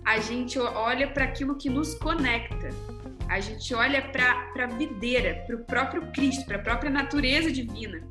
a 0.06 0.20
gente 0.20 0.60
olha 0.60 1.08
para 1.08 1.26
aquilo 1.26 1.56
que 1.56 1.70
nos 1.70 1.96
conecta. 1.96 2.70
A 3.28 3.40
gente 3.40 3.74
olha 3.74 4.02
para 4.02 4.64
a 4.64 4.68
videira, 4.68 5.44
para 5.48 5.56
o 5.56 5.60
próprio 5.60 6.12
Cristo, 6.12 6.46
para 6.46 6.58
a 6.58 6.62
própria 6.62 6.92
natureza 6.92 7.52
divina. 7.52 8.04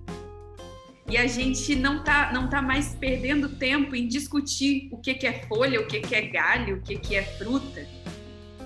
E 1.07 1.17
a 1.17 1.27
gente 1.27 1.75
não 1.75 2.03
tá, 2.03 2.33
não 2.33 2.49
tá 2.49 2.63
mais 2.63 2.95
perdendo 2.95 3.49
tempo 3.49 3.95
em 3.97 4.07
discutir 4.07 4.89
o 4.93 4.99
que, 4.99 5.15
que 5.15 5.27
é 5.27 5.43
folha, 5.47 5.81
o 5.81 5.87
que, 5.87 6.01
que 6.01 6.15
é 6.15 6.23
galho, 6.23 6.77
o 6.77 6.81
que, 6.81 6.97
que 6.97 7.17
é 7.17 7.23
fruta, 7.23 7.87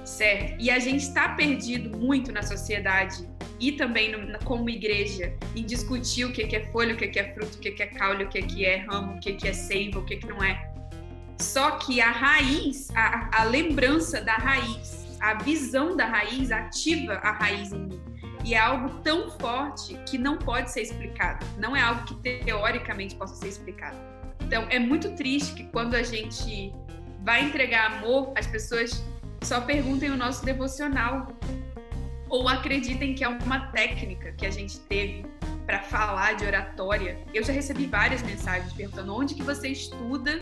certo? 0.05 0.57
E 0.61 0.71
a 0.71 0.79
gente 0.79 1.03
está 1.03 1.31
perdido 1.31 1.97
muito 1.97 2.31
na 2.33 2.43
sociedade 2.43 3.29
e 3.59 3.73
também 3.73 4.13
no, 4.13 4.39
como 4.41 4.69
igreja 4.69 5.35
em 5.55 5.65
discutir 5.65 6.25
o 6.25 6.33
que, 6.33 6.55
é 6.55 6.65
folha, 6.71 6.95
o 6.95 6.97
que, 6.97 7.19
é 7.19 7.33
fruto, 7.33 7.57
o 7.57 7.61
que, 7.61 7.83
é 7.83 7.87
caule, 7.87 8.25
o 8.25 8.29
que, 8.29 8.65
é 8.65 8.77
ramo, 8.79 9.17
o 9.17 9.21
que, 9.21 9.47
é 9.47 9.53
seiva, 9.53 9.99
o 9.99 10.05
que 10.05 10.25
não 10.27 10.43
é. 10.43 10.71
Só 11.39 11.73
que 11.73 12.01
a 12.01 12.11
raiz, 12.11 12.91
a, 12.95 13.41
a 13.41 13.45
lembrança 13.45 14.21
da 14.21 14.35
raiz, 14.35 15.05
a 15.21 15.35
visão 15.35 15.97
da 15.97 16.07
raiz 16.07 16.51
ativa 16.51 17.15
a 17.15 17.33
raiz 17.33 17.73
em 17.73 17.79
mim. 17.79 18.01
E 18.45 18.55
é 18.55 18.59
algo 18.59 19.01
tão 19.01 19.31
forte 19.31 19.99
que 20.07 20.19
não 20.19 20.37
pode 20.37 20.71
ser 20.71 20.83
explicado. 20.83 21.47
Não 21.59 21.75
é 21.75 21.81
algo 21.81 22.05
que 22.05 22.15
teoricamente 22.45 23.15
possa 23.15 23.35
ser 23.35 23.49
explicado. 23.49 23.97
Então, 24.41 24.67
é 24.69 24.79
muito 24.79 25.13
triste 25.13 25.55
que 25.55 25.65
quando 25.65 25.95
a 25.95 26.03
gente 26.03 26.71
vai 27.23 27.43
entregar 27.43 27.93
amor, 27.93 28.33
as 28.37 28.47
pessoas 28.47 29.03
só 29.45 29.61
perguntem 29.61 30.11
o 30.11 30.17
nosso 30.17 30.45
devocional 30.45 31.29
ou 32.29 32.49
acreditem 32.49 33.15
que 33.15 33.23
é 33.23 33.29
uma 33.29 33.69
técnica 33.69 34.33
que 34.33 34.47
a 34.47 34.51
gente 34.51 34.81
teve 34.81 35.27
para 35.67 35.81
falar 35.81 36.35
de 36.35 36.45
oratória. 36.45 37.19
Eu 37.33 37.45
já 37.45 37.53
recebi 37.53 37.87
várias 37.87 38.23
mensagens 38.23 38.73
perguntando 38.73 39.15
onde 39.15 39.35
que 39.35 39.43
você 39.43 39.69
estuda 39.69 40.41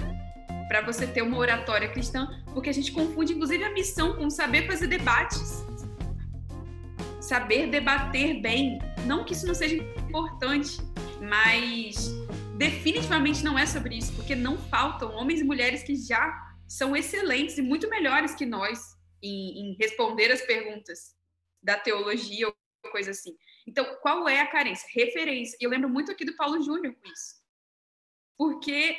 para 0.68 0.80
você 0.80 1.06
ter 1.06 1.22
uma 1.22 1.36
oratória 1.36 1.88
cristã, 1.88 2.40
porque 2.52 2.70
a 2.70 2.72
gente 2.72 2.92
confunde 2.92 3.34
inclusive 3.34 3.62
a 3.64 3.72
missão 3.72 4.14
com 4.14 4.30
saber 4.30 4.66
fazer 4.66 4.86
debates. 4.86 5.64
Saber 7.20 7.68
debater 7.68 8.40
bem, 8.40 8.80
não 9.04 9.24
que 9.24 9.32
isso 9.32 9.46
não 9.46 9.54
seja 9.54 9.76
importante, 9.76 10.78
mas 11.20 12.10
definitivamente 12.56 13.44
não 13.44 13.58
é 13.58 13.66
sobre 13.66 13.96
isso, 13.96 14.12
porque 14.12 14.34
não 14.34 14.56
faltam 14.56 15.12
homens 15.14 15.40
e 15.40 15.44
mulheres 15.44 15.82
que 15.82 15.94
já 15.94 16.51
são 16.72 16.96
excelentes 16.96 17.58
e 17.58 17.62
muito 17.62 17.88
melhores 17.88 18.34
que 18.34 18.46
nós 18.46 18.96
em, 19.22 19.72
em 19.72 19.76
responder 19.76 20.32
as 20.32 20.40
perguntas 20.40 21.14
da 21.62 21.78
teologia 21.78 22.48
ou 22.48 22.90
coisa 22.90 23.10
assim. 23.10 23.36
Então, 23.66 23.84
qual 24.00 24.26
é 24.26 24.40
a 24.40 24.50
carência? 24.50 24.88
Referência. 24.92 25.56
E 25.60 25.64
eu 25.64 25.70
lembro 25.70 25.88
muito 25.88 26.10
aqui 26.10 26.24
do 26.24 26.34
Paulo 26.34 26.62
Júnior 26.62 26.94
com 26.94 27.08
isso. 27.08 27.42
Porque 28.38 28.96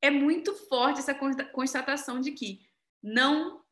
é 0.00 0.10
muito 0.10 0.54
forte 0.68 1.00
essa 1.00 1.14
constatação 1.52 2.20
de 2.20 2.30
que 2.30 2.64
não 3.02 3.64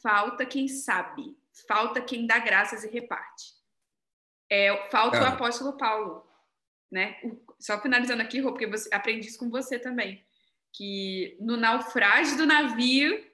falta 0.00 0.46
quem 0.46 0.68
sabe, 0.68 1.36
falta 1.66 2.00
quem 2.00 2.26
dá 2.26 2.38
graças 2.38 2.84
e 2.84 2.88
reparte. 2.88 3.56
É, 4.48 4.88
falta 4.88 5.20
o 5.20 5.26
apóstolo 5.26 5.76
Paulo, 5.76 6.24
né? 6.90 7.20
Só 7.58 7.80
finalizando 7.80 8.22
aqui, 8.22 8.38
Rô, 8.38 8.52
porque 8.52 8.68
você, 8.68 8.88
aprendi 8.94 9.26
isso 9.26 9.38
com 9.38 9.50
você 9.50 9.78
também, 9.80 10.24
que 10.76 11.36
no 11.40 11.56
naufrágio 11.56 12.36
do 12.36 12.46
navio 12.46 13.24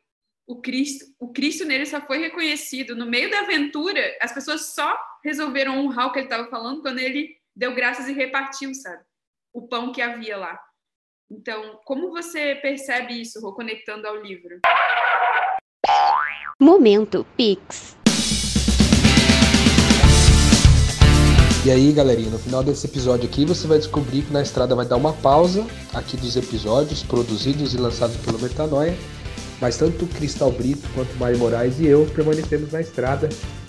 o 0.46 0.61
Cristo, 0.61 1.07
o 1.18 1.33
Cristo 1.33 1.64
nele 1.64 1.87
só 1.87 2.00
foi 2.00 2.18
reconhecido 2.18 2.94
no 2.94 3.07
meio 3.07 3.31
da 3.31 3.40
aventura. 3.40 4.00
As 4.20 4.33
pessoas 4.33 4.74
só 4.74 4.96
resolveram 5.24 5.78
honrar 5.78 6.09
o 6.09 6.12
que 6.12 6.18
ele 6.18 6.26
estava 6.26 6.48
falando 6.48 6.83
quando 6.83 6.98
ele 6.98 7.37
deu 7.55 7.74
graças 7.74 8.09
e 8.09 8.12
repartiu, 8.12 8.74
sabe? 8.74 9.02
O 9.52 9.66
pão 9.66 9.92
que 9.92 10.02
havia 10.02 10.37
lá. 10.37 10.61
Então, 11.31 11.81
como 11.85 12.11
você 12.11 12.57
percebe 12.57 13.20
isso, 13.20 13.40
Rô, 13.40 13.55
conectando 13.55 14.07
ao 14.07 14.16
livro? 14.16 14.61
Momento 16.61 17.26
Pix. 17.37 18.01
E 21.64 21.70
aí, 21.70 21.92
galerinha, 21.92 22.31
no 22.31 22.38
final 22.38 22.62
desse 22.62 22.87
episódio 22.87 23.25
aqui 23.27 23.44
você 23.44 23.66
vai 23.68 23.79
descobrir 23.79 24.22
que 24.22 24.33
na 24.33 24.42
estrada 24.42 24.75
vai 24.75 24.85
dar 24.85 24.96
uma 24.96 25.12
pausa 25.12 25.64
aqui 25.94 26.16
dos 26.16 26.37
episódios 26.37 27.03
produzidos 27.03 27.72
e 27.72 27.77
lançados 27.77 28.16
pelo 28.16 28.38
Metanoia 28.40 28.96
mas 29.62 29.77
tanto 29.77 30.07
Cristal 30.09 30.51
Brito 30.51 30.88
quanto 30.92 31.16
Mário 31.18 31.38
Moraes 31.38 31.79
e 31.79 31.87
eu 31.87 32.05
permanecemos 32.16 32.72
na 32.72 32.81
estrada, 32.81 33.29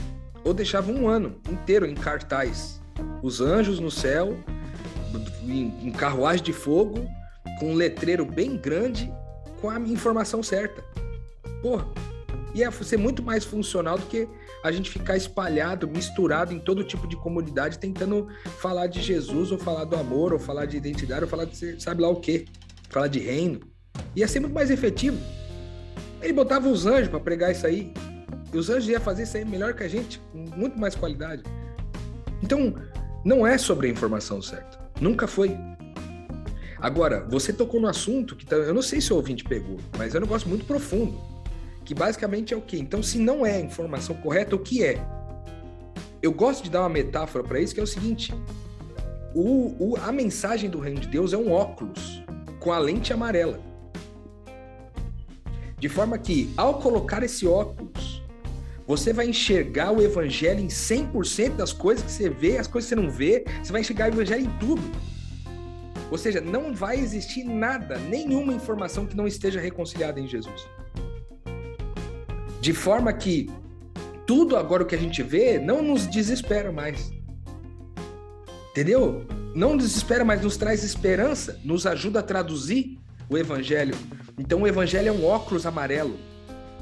Ou 0.44 0.54
deixava 0.54 0.92
um 0.92 1.08
ano 1.08 1.36
inteiro 1.50 1.86
em 1.86 1.94
cartaz. 1.94 2.82
Os 3.22 3.42
anjos 3.42 3.80
no 3.80 3.92
céu 3.92 4.38
em, 5.44 5.88
em 5.88 5.92
carruagem 5.92 6.44
de 6.44 6.54
fogo, 6.54 7.06
com 7.60 7.72
um 7.72 7.76
letreiro 7.76 8.26
bem 8.26 8.56
grande, 8.56 9.12
com 9.60 9.70
a 9.70 9.80
informação 9.80 10.42
certa. 10.42 10.84
Porra, 11.62 11.88
ia 12.54 12.72
ser 12.72 12.98
muito 12.98 13.22
mais 13.22 13.44
funcional 13.44 13.98
do 13.98 14.06
que 14.06 14.28
a 14.64 14.72
gente 14.72 14.90
ficar 14.90 15.16
espalhado, 15.16 15.88
misturado 15.88 16.54
em 16.54 16.60
todo 16.60 16.84
tipo 16.84 17.08
de 17.08 17.16
comunidade, 17.16 17.80
tentando 17.80 18.28
falar 18.58 18.88
de 18.88 19.02
Jesus, 19.02 19.52
ou 19.52 19.58
falar 19.58 19.86
do 19.86 19.96
amor, 19.96 20.34
ou 20.34 20.40
falar 20.40 20.66
de 20.66 20.78
identidade, 20.78 21.24
ou 21.24 21.30
falar 21.30 21.46
de 21.46 21.82
sabe 21.82 22.02
lá 22.02 22.10
o 22.10 22.18
quê, 22.18 22.46
falar 22.90 23.08
de 23.08 23.20
reino. 23.20 23.62
Ia 24.16 24.28
ser 24.28 24.40
muito 24.40 24.54
mais 24.54 24.70
efetivo. 24.70 25.18
Ele 26.22 26.34
botava 26.34 26.68
os 26.68 26.86
anjos 26.86 27.08
para 27.08 27.20
pregar 27.20 27.52
isso 27.52 27.66
aí. 27.66 27.94
E 28.52 28.58
os 28.58 28.70
anjos 28.70 28.90
iam 28.90 29.00
fazer 29.00 29.24
isso 29.24 29.38
aí 29.38 29.46
melhor 29.46 29.74
que 29.74 29.84
a 29.84 29.88
gente, 29.88 30.20
com 30.32 30.46
muito 30.58 30.78
mais 30.78 30.96
qualidade. 30.96 31.44
Então, 32.42 32.74
não 33.24 33.46
é 33.46 33.58
sobre 33.58 33.88
a 33.88 33.90
informação 33.90 34.42
certa. 34.42 34.80
Nunca 35.00 35.28
foi. 35.28 35.56
Agora, 36.80 37.26
você 37.30 37.54
tocou 37.54 37.80
no 37.80 37.88
assunto 37.88 38.36
que 38.36 38.46
tá, 38.46 38.56
eu 38.56 38.74
não 38.74 38.82
sei 38.82 39.02
se 39.02 39.14
o 39.14 39.18
ouvinte 39.18 39.44
pegou, 39.44 39.78
mas 39.98 40.16
é 40.16 40.18
um 40.18 40.22
negócio 40.22 40.48
muito 40.48 40.66
profundo. 40.66 41.29
Que 41.90 41.96
basicamente 41.96 42.54
é 42.54 42.58
o 42.58 42.62
quê? 42.62 42.78
Então, 42.78 43.02
se 43.02 43.18
não 43.18 43.44
é 43.44 43.56
a 43.56 43.60
informação 43.60 44.16
correta, 44.18 44.56
o 44.56 44.60
que 44.60 44.84
é? 44.84 45.04
Eu 46.22 46.32
gosto 46.32 46.64
de 46.64 46.70
dar 46.70 46.82
uma 46.82 46.90
metáfora 46.90 47.44
para 47.44 47.60
isso, 47.60 47.74
que 47.74 47.80
é 47.80 47.84
o 47.84 47.88
seguinte: 47.88 48.32
o, 49.34 49.74
o, 49.80 49.98
a 49.98 50.12
mensagem 50.12 50.70
do 50.70 50.80
reino 50.80 51.00
de 51.00 51.08
Deus 51.08 51.34
é 51.34 51.38
um 51.40 51.52
óculos 51.52 52.24
com 52.60 52.72
a 52.72 52.78
lente 52.78 53.12
amarela. 53.12 53.60
De 55.80 55.90
forma 55.90 56.16
que, 56.20 56.54
ao 56.56 56.80
colocar 56.80 57.24
esse 57.24 57.48
óculos, 57.48 58.22
você 58.86 59.12
vai 59.12 59.28
enxergar 59.28 59.92
o 59.92 60.00
evangelho 60.00 60.60
em 60.60 60.68
100% 60.68 61.56
das 61.56 61.74
coisas 61.74 62.06
que 62.06 62.12
você 62.12 62.30
vê, 62.30 62.60
as 62.60 62.68
coisas 62.68 62.88
que 62.88 62.96
você 62.96 63.02
não 63.02 63.10
vê, 63.10 63.44
você 63.64 63.72
vai 63.72 63.82
enxergar 63.82 64.12
o 64.12 64.14
evangelho 64.14 64.46
em 64.46 64.60
tudo. 64.60 64.84
Ou 66.12 66.20
seja, 66.20 66.40
não 66.40 66.72
vai 66.72 67.00
existir 67.00 67.44
nada, 67.44 67.98
nenhuma 67.98 68.54
informação 68.54 69.08
que 69.08 69.18
não 69.18 69.26
esteja 69.26 69.60
reconciliada 69.60 70.20
em 70.20 70.28
Jesus. 70.28 70.68
De 72.60 72.74
forma 72.74 73.12
que 73.14 73.50
tudo 74.26 74.56
agora 74.56 74.84
o 74.84 74.86
que 74.86 74.96
a 74.96 75.00
gente 75.00 75.24
vê 75.24 75.58
não 75.58 75.82
nos 75.82 76.06
desespera 76.06 76.72
mais. 76.72 77.12
Entendeu? 78.72 79.26
Não 79.56 79.76
desespera, 79.76 80.24
mas 80.24 80.42
nos 80.42 80.56
traz 80.56 80.84
esperança, 80.84 81.60
nos 81.64 81.86
ajuda 81.86 82.20
a 82.20 82.24
traduzir 82.24 83.00
o 83.30 83.38
evangelho. 83.38 83.96
Então 84.38 84.62
o 84.62 84.68
evangelho 84.68 85.10
é 85.10 85.12
um 85.12 85.26
óculos 85.26 85.66
amarelo 85.66 86.18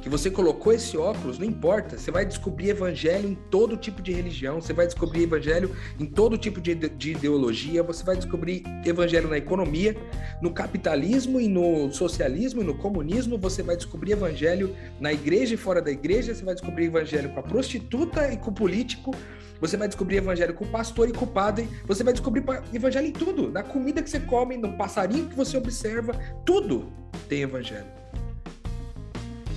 que 0.07 0.09
você 0.09 0.31
colocou 0.31 0.71
esse 0.71 0.97
óculos, 0.97 1.37
não 1.37 1.45
importa, 1.45 1.97
você 1.97 2.09
vai 2.09 2.25
descobrir 2.25 2.69
evangelho 2.69 3.27
em 3.27 3.35
todo 3.35 3.75
tipo 3.75 4.01
de 4.01 4.13
religião, 4.13 4.61
você 4.61 4.71
vai 4.71 4.85
descobrir 4.85 5.23
evangelho 5.23 5.75
em 5.99 6.05
todo 6.05 6.37
tipo 6.37 6.61
de, 6.61 6.73
de 6.73 7.11
ideologia, 7.11 7.83
você 7.83 8.05
vai 8.05 8.15
descobrir 8.15 8.63
evangelho 8.85 9.27
na 9.27 9.37
economia, 9.37 9.97
no 10.41 10.51
capitalismo 10.53 11.41
e 11.41 11.49
no 11.49 11.91
socialismo 11.91 12.61
e 12.61 12.63
no 12.63 12.75
comunismo, 12.75 13.37
você 13.37 13.61
vai 13.61 13.75
descobrir 13.75 14.13
evangelho 14.13 14.73
na 14.97 15.11
igreja 15.11 15.55
e 15.55 15.57
fora 15.57 15.81
da 15.81 15.91
igreja, 15.91 16.33
você 16.33 16.45
vai 16.45 16.53
descobrir 16.53 16.85
evangelho 16.85 17.29
com 17.31 17.41
a 17.41 17.43
prostituta 17.43 18.31
e 18.31 18.37
com 18.37 18.51
o 18.51 18.53
político, 18.53 19.13
você 19.59 19.75
vai 19.75 19.89
descobrir 19.89 20.17
evangelho 20.17 20.53
com 20.53 20.63
o 20.63 20.69
pastor 20.69 21.09
e 21.09 21.11
com 21.11 21.25
o 21.25 21.27
padre, 21.27 21.67
você 21.85 22.01
vai 22.01 22.13
descobrir 22.13 22.45
evangelho 22.73 23.07
em 23.07 23.11
tudo, 23.11 23.51
na 23.51 23.61
comida 23.61 24.01
que 24.01 24.09
você 24.09 24.21
come, 24.21 24.55
no 24.55 24.77
passarinho 24.77 25.27
que 25.27 25.35
você 25.35 25.57
observa, 25.57 26.13
tudo 26.45 26.93
tem 27.27 27.41
evangelho. 27.41 27.97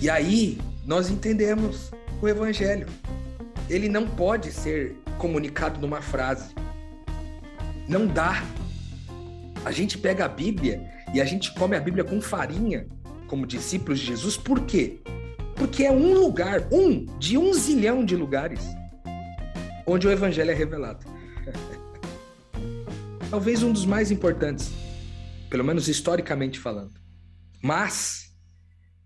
E 0.00 0.08
aí 0.08 0.58
nós 0.86 1.10
entendemos 1.10 1.90
o 2.22 2.28
evangelho. 2.28 2.86
Ele 3.68 3.88
não 3.88 4.08
pode 4.08 4.50
ser 4.50 4.96
comunicado 5.18 5.78
numa 5.78 6.00
frase. 6.00 6.54
Não 7.86 8.06
dá. 8.06 8.42
A 9.62 9.70
gente 9.70 9.98
pega 9.98 10.24
a 10.24 10.28
Bíblia 10.28 10.82
e 11.12 11.20
a 11.20 11.24
gente 11.24 11.52
come 11.52 11.76
a 11.76 11.80
Bíblia 11.80 12.02
com 12.02 12.18
farinha, 12.20 12.86
como 13.26 13.46
discípulos 13.46 14.00
de 14.00 14.06
Jesus, 14.06 14.38
por 14.38 14.60
quê? 14.60 15.00
Porque 15.54 15.84
é 15.84 15.92
um 15.92 16.14
lugar, 16.14 16.66
um 16.72 17.04
de 17.18 17.36
um 17.36 17.52
zilhão 17.52 18.02
de 18.02 18.16
lugares, 18.16 18.60
onde 19.86 20.08
o 20.08 20.10
Evangelho 20.10 20.50
é 20.50 20.54
revelado. 20.54 21.04
Talvez 23.28 23.62
um 23.62 23.70
dos 23.70 23.84
mais 23.84 24.10
importantes, 24.10 24.72
pelo 25.50 25.62
menos 25.62 25.88
historicamente 25.88 26.58
falando. 26.58 26.98
Mas 27.62 28.29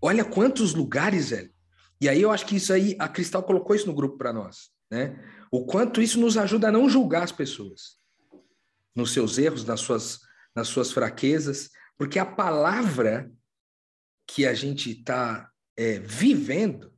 Olha 0.01 0.23
quantos 0.23 0.73
lugares, 0.73 1.29
velho. 1.29 1.53
E 1.99 2.09
aí 2.09 2.21
eu 2.21 2.31
acho 2.31 2.45
que 2.45 2.57
isso 2.57 2.73
aí, 2.73 2.95
a 2.99 3.07
Cristal 3.07 3.43
colocou 3.43 3.75
isso 3.75 3.87
no 3.87 3.95
grupo 3.95 4.17
para 4.17 4.33
nós, 4.33 4.69
né? 4.91 5.17
O 5.51 5.65
quanto 5.65 6.01
isso 6.01 6.19
nos 6.19 6.37
ajuda 6.37 6.67
a 6.67 6.71
não 6.71 6.89
julgar 6.89 7.23
as 7.23 7.31
pessoas 7.31 7.97
nos 8.95 9.11
seus 9.11 9.37
erros, 9.37 9.65
nas 9.65 9.81
suas, 9.81 10.21
nas 10.55 10.67
suas 10.67 10.91
fraquezas, 10.91 11.69
porque 11.97 12.17
a 12.17 12.25
palavra 12.25 13.31
que 14.27 14.45
a 14.45 14.53
gente 14.53 14.91
está 14.91 15.51
é, 15.77 15.99
vivendo, 15.99 16.93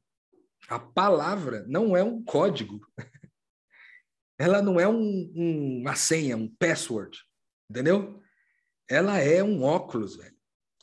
a 0.70 0.80
palavra 0.80 1.66
não 1.68 1.98
é 1.98 2.04
um 2.04 2.24
código, 2.24 2.80
ela 4.38 4.62
não 4.62 4.80
é 4.80 4.88
um, 4.88 5.32
um, 5.36 5.82
uma 5.82 5.96
senha, 5.96 6.38
um 6.38 6.48
password, 6.48 7.18
entendeu? 7.70 8.22
Ela 8.88 9.18
é 9.20 9.44
um 9.44 9.64
óculos, 9.64 10.16
velho. 10.16 10.37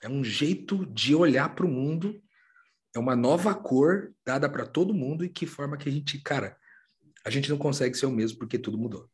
É 0.04 0.08
um 0.08 0.22
jeito 0.22 0.84
de 0.84 1.14
olhar 1.14 1.54
para 1.54 1.64
o 1.64 1.68
mundo, 1.68 2.22
é 2.94 2.98
uma 2.98 3.16
nova 3.16 3.54
cor 3.54 4.14
dada 4.22 4.50
para 4.50 4.66
todo 4.66 4.92
mundo 4.92 5.24
e 5.24 5.30
que 5.30 5.46
forma 5.46 5.78
que 5.78 5.88
a 5.88 5.92
gente, 5.92 6.20
cara, 6.20 6.58
a 7.24 7.30
gente 7.30 7.48
não 7.48 7.56
consegue 7.56 7.96
ser 7.96 8.04
o 8.04 8.10
mesmo 8.10 8.38
porque 8.38 8.58
tudo 8.58 8.76
mudou. 8.76 9.08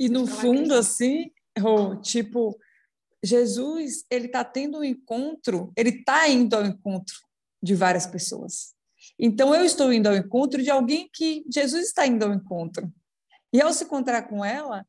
E 0.00 0.08
no 0.08 0.26
fundo, 0.26 0.72
assim, 0.72 1.30
oh, 1.62 1.94
tipo, 1.96 2.58
Jesus, 3.22 4.06
ele 4.10 4.28
está 4.28 4.42
tendo 4.42 4.78
um 4.78 4.84
encontro, 4.84 5.70
ele 5.76 5.90
está 5.90 6.26
indo 6.26 6.56
ao 6.56 6.64
encontro 6.64 7.14
de 7.62 7.74
várias 7.74 8.06
pessoas. 8.06 8.74
Então, 9.18 9.54
eu 9.54 9.62
estou 9.62 9.92
indo 9.92 10.08
ao 10.08 10.16
encontro 10.16 10.62
de 10.62 10.70
alguém 10.70 11.10
que 11.12 11.44
Jesus 11.52 11.88
está 11.88 12.06
indo 12.06 12.24
ao 12.24 12.32
encontro. 12.32 12.90
E 13.52 13.60
ao 13.60 13.74
se 13.74 13.84
encontrar 13.84 14.22
com 14.22 14.42
ela, 14.42 14.86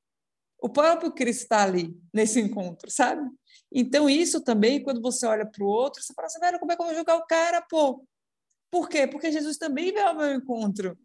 o 0.62 0.70
próprio 0.70 1.12
Cristo 1.12 1.42
está 1.42 1.64
ali, 1.64 1.94
nesse 2.14 2.40
encontro, 2.40 2.90
sabe? 2.90 3.30
Então, 3.72 4.10
isso 4.10 4.42
também, 4.42 4.82
quando 4.82 5.02
você 5.02 5.26
olha 5.26 5.46
para 5.46 5.64
o 5.64 5.68
outro, 5.68 6.02
você 6.02 6.14
fala 6.14 6.28
assim, 6.28 6.40
velho, 6.40 6.60
como 6.60 6.72
é 6.72 6.76
que 6.76 6.82
eu 6.82 6.86
vou 6.86 6.96
julgar 6.96 7.18
o 7.18 7.26
cara, 7.26 7.62
pô? 7.62 8.06
Por 8.72 8.90
quê? 8.90 9.08
Porque 9.08 9.32
Jesus 9.32 9.58
também 9.58 9.92
veio 9.92 10.08
ao 10.08 10.16
meu 10.16 10.34
encontro. 10.34 10.98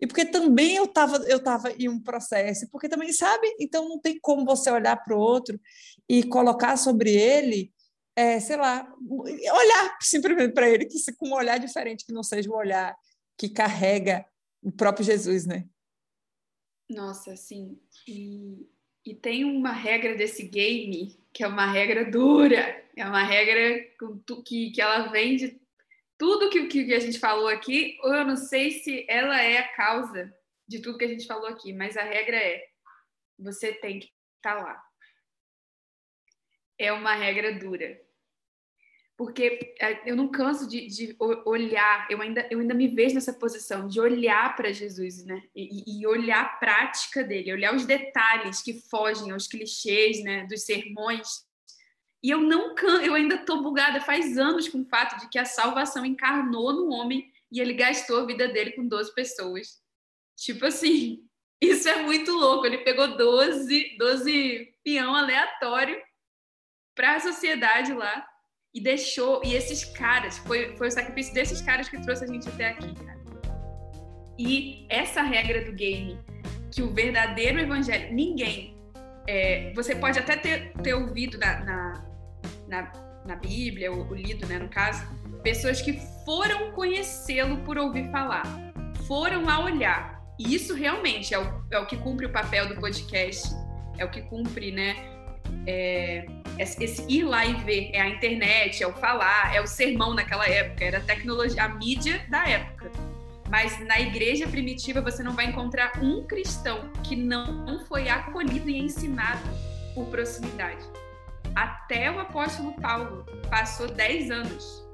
E 0.00 0.06
porque 0.06 0.24
também 0.24 0.76
eu 0.76 0.84
estava 0.84 1.18
eu 1.28 1.42
tava 1.42 1.70
em 1.72 1.88
um 1.88 2.00
processo, 2.00 2.68
porque 2.70 2.88
também, 2.88 3.12
sabe? 3.12 3.54
Então, 3.60 3.88
não 3.88 3.98
tem 3.98 4.18
como 4.20 4.44
você 4.44 4.70
olhar 4.70 4.96
para 4.96 5.16
o 5.16 5.20
outro 5.20 5.60
e 6.08 6.22
colocar 6.22 6.76
sobre 6.76 7.14
ele, 7.14 7.72
é, 8.16 8.40
sei 8.40 8.56
lá, 8.56 8.90
olhar 9.00 9.98
simplesmente 10.00 10.52
para 10.52 10.68
ele 10.68 10.86
que, 10.86 10.98
com 11.16 11.28
um 11.28 11.34
olhar 11.34 11.58
diferente, 11.58 12.06
que 12.06 12.12
não 12.12 12.22
seja 12.22 12.50
o 12.50 12.56
olhar 12.56 12.96
que 13.36 13.48
carrega 13.48 14.24
o 14.62 14.72
próprio 14.72 15.04
Jesus, 15.04 15.46
né? 15.46 15.66
Nossa, 16.88 17.36
sim. 17.36 17.78
E, 18.06 18.68
e 19.04 19.14
tem 19.14 19.44
uma 19.44 19.72
regra 19.72 20.14
desse 20.14 20.42
game 20.42 21.18
que 21.32 21.44
é 21.44 21.46
uma 21.46 21.70
regra 21.70 22.10
dura, 22.10 22.84
é 22.96 23.04
uma 23.04 23.22
regra 23.22 23.86
que, 24.44 24.70
que 24.70 24.80
ela 24.80 25.08
vem 25.08 25.36
de 25.36 25.60
tudo 26.18 26.50
que, 26.50 26.66
que 26.66 26.92
a 26.92 26.98
gente 26.98 27.18
falou 27.18 27.48
aqui, 27.48 27.98
ou 28.02 28.14
eu 28.14 28.26
não 28.26 28.36
sei 28.36 28.72
se 28.72 29.06
ela 29.08 29.40
é 29.40 29.58
a 29.58 29.68
causa 29.74 30.34
de 30.68 30.80
tudo 30.80 30.98
que 30.98 31.04
a 31.04 31.08
gente 31.08 31.26
falou 31.26 31.46
aqui, 31.46 31.72
mas 31.72 31.96
a 31.96 32.02
regra 32.02 32.36
é: 32.36 32.68
você 33.38 33.72
tem 33.72 34.00
que 34.00 34.12
estar 34.36 34.56
tá 34.56 34.62
lá. 34.62 34.84
É 36.78 36.92
uma 36.92 37.14
regra 37.14 37.58
dura. 37.58 38.00
Porque 39.20 39.74
é, 39.78 40.10
eu 40.10 40.16
não 40.16 40.28
canso 40.28 40.66
de, 40.66 40.86
de 40.86 41.14
olhar, 41.44 42.06
eu 42.10 42.22
ainda, 42.22 42.48
eu 42.50 42.58
ainda 42.58 42.72
me 42.72 42.88
vejo 42.88 43.14
nessa 43.14 43.34
posição 43.34 43.86
de 43.86 44.00
olhar 44.00 44.56
para 44.56 44.72
Jesus, 44.72 45.22
né? 45.26 45.42
E, 45.54 46.00
e, 46.00 46.06
olhar 46.06 46.40
a 46.40 46.48
prática 46.48 47.22
dele, 47.22 47.52
olhar 47.52 47.74
os 47.74 47.84
detalhes 47.84 48.62
que 48.62 48.80
fogem 48.88 49.30
aos 49.30 49.46
clichês, 49.46 50.24
né? 50.24 50.46
Dos 50.46 50.62
sermões. 50.62 51.44
E 52.22 52.30
eu 52.30 52.40
não 52.40 52.74
can, 52.74 53.02
eu 53.02 53.12
ainda 53.12 53.36
tô 53.44 53.60
bugada 53.60 54.00
faz 54.00 54.38
anos 54.38 54.70
com 54.70 54.80
o 54.80 54.88
fato 54.88 55.20
de 55.20 55.28
que 55.28 55.38
a 55.38 55.44
salvação 55.44 56.06
encarnou 56.06 56.72
no 56.72 56.88
homem 56.88 57.30
e 57.52 57.60
ele 57.60 57.74
gastou 57.74 58.20
a 58.20 58.26
vida 58.26 58.48
dele 58.48 58.72
com 58.72 58.88
12 58.88 59.14
pessoas. 59.14 59.82
Tipo 60.34 60.64
assim, 60.64 61.28
isso 61.60 61.86
é 61.90 62.02
muito 62.04 62.32
louco. 62.32 62.64
Ele 62.64 62.78
pegou 62.78 63.18
12, 63.18 63.98
12 63.98 64.74
peão 64.82 65.14
aleatório 65.14 66.02
para 66.94 67.16
a 67.16 67.20
sociedade 67.20 67.92
lá 67.92 68.29
e 68.74 68.80
deixou. 68.80 69.42
E 69.44 69.54
esses 69.54 69.84
caras, 69.84 70.38
foi, 70.38 70.76
foi 70.76 70.88
o 70.88 70.90
sacrifício 70.90 71.34
desses 71.34 71.60
caras 71.60 71.88
que 71.88 72.00
trouxe 72.02 72.24
a 72.24 72.26
gente 72.26 72.48
até 72.48 72.68
aqui, 72.68 72.94
cara. 72.94 73.20
E 74.38 74.86
essa 74.88 75.22
regra 75.22 75.64
do 75.64 75.72
game, 75.72 76.18
que 76.72 76.82
o 76.82 76.92
verdadeiro 76.92 77.58
evangelho, 77.58 78.12
ninguém. 78.14 78.78
É, 79.26 79.72
você 79.74 79.94
pode 79.94 80.18
até 80.18 80.36
ter, 80.36 80.72
ter 80.82 80.94
ouvido 80.94 81.38
na, 81.38 81.60
na, 81.60 82.04
na, 82.66 82.92
na 83.26 83.36
Bíblia, 83.36 83.92
ou, 83.92 84.06
ou 84.08 84.14
lido, 84.14 84.46
né, 84.46 84.58
no 84.58 84.68
caso, 84.68 85.06
pessoas 85.42 85.82
que 85.82 86.00
foram 86.24 86.72
conhecê-lo 86.72 87.58
por 87.58 87.76
ouvir 87.76 88.10
falar, 88.10 88.44
foram 89.06 89.48
a 89.48 89.62
olhar. 89.62 90.20
E 90.38 90.54
isso 90.54 90.74
realmente 90.74 91.34
é 91.34 91.38
o, 91.38 91.62
é 91.70 91.78
o 91.78 91.86
que 91.86 91.96
cumpre 91.98 92.26
o 92.26 92.32
papel 92.32 92.66
do 92.66 92.76
podcast, 92.76 93.54
é 93.98 94.04
o 94.04 94.10
que 94.10 94.22
cumpre, 94.22 94.72
né? 94.72 94.96
É, 95.66 96.24
esse 96.58 97.04
ir 97.08 97.24
lá 97.24 97.44
e 97.44 97.54
ver, 97.54 97.90
é 97.92 98.00
a 98.00 98.08
internet, 98.08 98.82
é 98.82 98.86
o 98.86 98.92
falar, 98.92 99.54
é 99.54 99.60
o 99.60 99.66
sermão 99.66 100.14
naquela 100.14 100.46
época, 100.48 100.84
era 100.84 100.98
a 100.98 101.00
tecnologia, 101.00 101.64
a 101.64 101.68
mídia 101.68 102.24
da 102.28 102.46
época. 102.46 102.90
Mas 103.48 103.78
na 103.86 104.00
igreja 104.00 104.46
primitiva 104.46 105.00
você 105.00 105.22
não 105.22 105.32
vai 105.32 105.46
encontrar 105.46 105.92
um 106.00 106.22
cristão 106.24 106.90
que 107.02 107.16
não 107.16 107.84
foi 107.86 108.08
acolhido 108.08 108.70
e 108.70 108.78
ensinado 108.78 109.42
por 109.94 110.06
proximidade. 110.06 110.84
Até 111.54 112.10
o 112.10 112.20
apóstolo 112.20 112.72
Paulo 112.80 113.26
passou 113.50 113.88
10 113.88 114.30
anos 114.30 114.84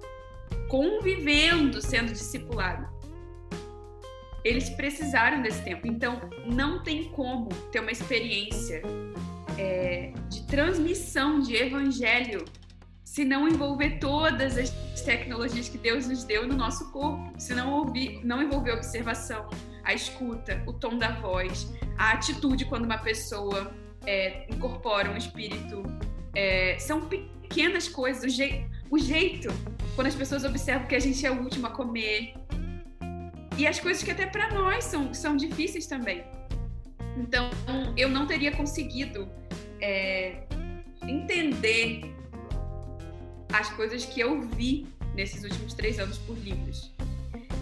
convivendo, 0.69 1.83
sendo 1.83 2.13
discipulado. 2.13 2.89
Eles 4.43 4.71
precisaram 4.71 5.43
desse 5.43 5.63
tempo. 5.63 5.87
Então, 5.87 6.21
não 6.47 6.83
tem 6.83 7.11
como 7.11 7.49
ter 7.71 7.81
uma 7.81 7.91
experiência 7.91 8.83
é, 9.59 10.13
de 10.29 10.47
transmissão 10.47 11.41
de 11.41 11.55
evangelho 11.55 12.45
se 13.17 13.25
não 13.25 13.49
envolver 13.49 13.99
todas 13.99 14.59
as 14.59 14.71
tecnologias 15.01 15.71
que 15.71 15.79
Deus 15.79 16.07
nos 16.07 16.23
deu 16.25 16.47
no 16.47 16.55
nosso 16.55 16.93
corpo, 16.93 17.33
se 17.39 17.55
não, 17.55 17.73
ouvir, 17.73 18.21
não 18.23 18.43
envolver 18.43 18.73
a 18.73 18.75
observação, 18.75 19.49
a 19.85 19.95
escuta, 19.95 20.63
o 20.67 20.73
tom 20.75 20.99
da 20.99 21.13
voz, 21.13 21.73
a 21.97 22.11
atitude 22.13 22.67
quando 22.67 22.85
uma 22.85 22.99
pessoa 22.99 23.73
é, 24.05 24.47
incorpora 24.53 25.11
um 25.11 25.17
espírito. 25.17 25.83
É, 26.35 26.79
são 26.79 27.09
pequenas 27.09 27.89
coisas, 27.89 28.25
o, 28.25 28.29
je, 28.29 28.67
o 28.91 28.99
jeito, 28.99 29.49
quando 29.95 30.09
as 30.09 30.15
pessoas 30.15 30.45
observam 30.45 30.87
que 30.87 30.95
a 30.95 31.01
gente 31.01 31.25
é 31.25 31.31
o 31.31 31.41
último 31.41 31.69
a 31.69 31.71
comer. 31.71 32.35
E 33.57 33.67
as 33.67 33.81
coisas 33.81 34.03
que 34.03 34.11
até 34.11 34.27
para 34.27 34.53
nós 34.53 34.85
são, 34.85 35.15
são 35.15 35.37
difíceis 35.37 35.87
também. 35.87 36.23
Então, 37.17 37.51
eu 37.97 38.09
não 38.09 38.27
teria 38.27 38.53
conseguido 38.53 39.29
é, 39.81 40.43
entender 41.03 42.03
as 43.53 43.71
coisas 43.71 44.05
que 44.05 44.21
eu 44.21 44.43
vi 44.43 44.87
nesses 45.15 45.43
últimos 45.43 45.73
três 45.75 45.99
anos 45.99 46.19
por 46.19 46.37
livros. 46.39 46.93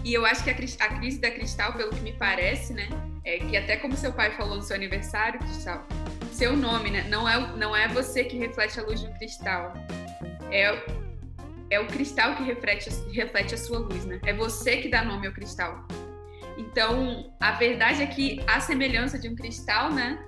E 0.03 0.13
eu 0.13 0.25
acho 0.25 0.43
que 0.43 0.49
a, 0.49 0.53
a, 0.53 0.97
crise 0.97 1.19
da 1.19 1.31
Cristal, 1.31 1.73
pelo 1.73 1.89
que 1.89 2.01
me 2.01 2.13
parece, 2.13 2.73
né, 2.73 2.89
é 3.23 3.39
que 3.39 3.57
até 3.57 3.77
como 3.77 3.95
seu 3.95 4.13
pai 4.13 4.31
falou 4.31 4.57
no 4.57 4.61
seu 4.61 4.75
aniversário, 4.75 5.39
Cristal, 5.39 5.87
seu 6.31 6.55
nome, 6.55 6.91
né, 6.91 7.07
não 7.09 7.27
é, 7.27 7.57
não 7.57 7.75
é 7.75 7.87
você 7.87 8.23
que 8.23 8.37
reflete 8.37 8.79
a 8.79 8.83
luz 8.83 9.01
um 9.03 9.11
cristal, 9.13 9.73
é, 10.51 10.83
é 11.69 11.79
o 11.79 11.87
cristal 11.87 12.35
que 12.35 12.43
reflete, 12.43 12.89
reflete 13.11 13.55
a 13.55 13.57
sua 13.57 13.79
luz, 13.79 14.05
né? 14.05 14.19
É 14.25 14.33
você 14.33 14.77
que 14.77 14.89
dá 14.89 15.03
nome 15.03 15.27
ao 15.27 15.33
cristal. 15.33 15.87
Então, 16.57 17.33
a 17.39 17.51
verdade 17.51 18.01
é 18.01 18.07
que 18.07 18.41
a 18.47 18.59
semelhança 18.59 19.19
de 19.19 19.27
um 19.27 19.35
cristal, 19.35 19.91
né, 19.91 20.23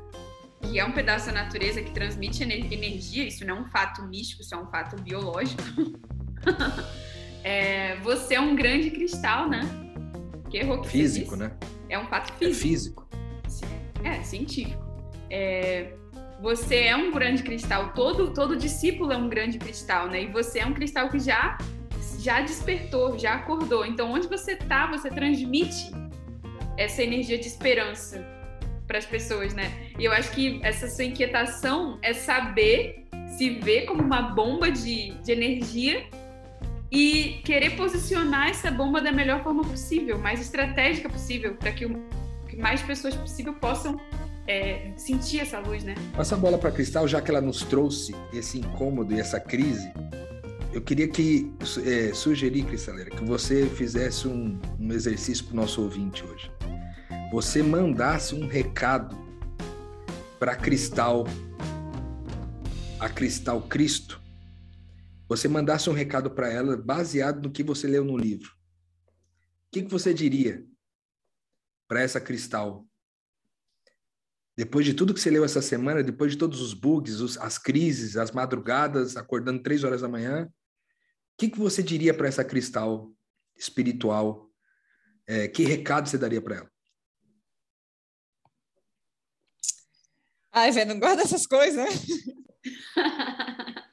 que 0.61 0.79
é 0.79 0.85
um 0.85 0.91
pedaço 0.91 1.27
da 1.27 1.33
natureza 1.33 1.81
que 1.81 1.91
transmite 1.91 2.43
energia, 2.43 3.25
isso 3.25 3.45
não 3.45 3.57
é 3.57 3.59
um 3.61 3.65
fato 3.65 4.03
místico, 4.03 4.41
isso 4.41 4.53
é 4.53 4.57
um 4.57 4.67
fato 4.67 5.01
biológico. 5.01 5.61
é, 7.43 7.95
você 7.97 8.35
é 8.35 8.41
um 8.41 8.55
grande 8.55 8.91
cristal, 8.91 9.49
né? 9.49 9.61
Que 10.49 10.57
errou 10.57 10.81
que 10.81 10.89
Físico, 10.89 11.35
né? 11.35 11.51
É 11.89 11.97
um 11.97 12.07
fato 12.07 12.33
físico. 12.33 13.07
É 13.13 13.49
físico. 13.49 13.67
É, 14.03 14.23
científico. 14.23 14.85
É, 15.29 15.93
você 16.41 16.83
é 16.83 16.95
um 16.95 17.11
grande 17.11 17.43
cristal, 17.43 17.93
todo, 17.93 18.33
todo 18.33 18.55
discípulo 18.55 19.11
é 19.11 19.17
um 19.17 19.29
grande 19.29 19.57
cristal, 19.57 20.07
né? 20.07 20.23
E 20.23 20.27
você 20.27 20.59
é 20.59 20.65
um 20.65 20.73
cristal 20.73 21.09
que 21.09 21.19
já, 21.19 21.57
já 22.19 22.41
despertou, 22.41 23.17
já 23.17 23.35
acordou. 23.35 23.85
Então, 23.85 24.11
onde 24.11 24.27
você 24.27 24.53
está, 24.53 24.87
você 24.87 25.09
transmite 25.09 25.91
essa 26.77 27.03
energia 27.03 27.37
de 27.37 27.47
esperança 27.47 28.25
para 28.87 28.97
as 28.97 29.05
pessoas, 29.05 29.53
né? 29.53 29.71
E 29.99 30.05
eu 30.05 30.11
acho 30.13 30.31
que 30.31 30.59
essa 30.63 30.87
sua 30.87 31.03
inquietação 31.03 31.99
é 32.01 32.13
saber 32.13 33.05
se 33.37 33.49
ver 33.49 33.85
como 33.85 34.01
uma 34.01 34.21
bomba 34.21 34.71
de, 34.71 35.11
de 35.21 35.31
energia 35.31 36.05
e 36.89 37.41
querer 37.43 37.75
posicionar 37.75 38.49
essa 38.49 38.71
bomba 38.71 39.01
da 39.01 39.11
melhor 39.11 39.43
forma 39.43 39.63
possível, 39.63 40.17
mais 40.17 40.39
estratégica 40.39 41.09
possível, 41.09 41.55
para 41.55 41.73
que, 41.73 41.85
que, 42.47 42.55
mais 42.55 42.81
pessoas 42.81 43.13
possível 43.13 43.53
possam 43.53 43.99
é, 44.47 44.91
sentir 44.95 45.41
essa 45.41 45.59
luz, 45.59 45.83
né? 45.83 45.93
Passa 46.15 46.35
a 46.35 46.37
bola 46.37 46.57
para 46.57 46.71
Cristal, 46.71 47.05
já 47.05 47.21
que 47.21 47.29
ela 47.29 47.41
nos 47.41 47.63
trouxe 47.63 48.15
esse 48.31 48.57
incômodo 48.57 49.13
e 49.13 49.19
essa 49.19 49.39
crise. 49.39 49.91
Eu 50.71 50.81
queria 50.81 51.07
que 51.07 51.51
é, 51.85 52.13
sugerir, 52.13 52.63
Cristaleira, 52.63 53.09
que 53.09 53.25
você 53.25 53.65
fizesse 53.65 54.27
um, 54.27 54.57
um 54.79 54.93
exercício 54.93 55.43
para 55.45 55.53
o 55.53 55.55
nosso 55.57 55.81
ouvinte 55.81 56.23
hoje 56.23 56.56
você 57.29 57.61
mandasse 57.61 58.33
um 58.33 58.47
recado 58.47 59.17
para 60.39 60.55
Cristal, 60.55 61.25
a 62.99 63.09
Cristal 63.09 63.61
Cristo, 63.67 64.21
você 65.27 65.49
mandasse 65.49 65.89
um 65.89 65.93
recado 65.93 66.31
para 66.31 66.49
ela 66.49 66.77
baseado 66.77 67.41
no 67.41 67.51
que 67.51 67.63
você 67.63 67.85
leu 67.85 68.05
no 68.05 68.17
livro, 68.17 68.49
o 68.49 69.71
que, 69.71 69.83
que 69.83 69.91
você 69.91 70.13
diria 70.13 70.65
para 71.85 72.01
essa 72.01 72.21
Cristal? 72.21 72.87
Depois 74.55 74.85
de 74.85 74.93
tudo 74.93 75.13
que 75.13 75.19
você 75.19 75.29
leu 75.29 75.43
essa 75.43 75.61
semana, 75.61 76.01
depois 76.01 76.31
de 76.31 76.37
todos 76.37 76.61
os 76.61 76.73
bugs, 76.73 77.19
os, 77.19 77.37
as 77.37 77.57
crises, 77.57 78.15
as 78.15 78.31
madrugadas, 78.31 79.17
acordando 79.17 79.61
três 79.61 79.83
horas 79.83 80.01
da 80.01 80.07
manhã, 80.07 80.45
o 80.45 80.49
que, 81.37 81.49
que 81.49 81.59
você 81.59 81.83
diria 81.83 82.13
para 82.13 82.27
essa 82.27 82.43
Cristal 82.43 83.13
espiritual? 83.55 84.49
É, 85.27 85.47
que 85.49 85.63
recado 85.63 86.07
você 86.07 86.17
daria 86.17 86.41
para 86.41 86.55
ela? 86.55 86.76
Ai, 90.51 90.71
velho, 90.71 90.93
não 90.93 90.99
gosta 90.99 91.17
dessas 91.17 91.45
coisas, 91.45 91.75
né? 91.75 91.89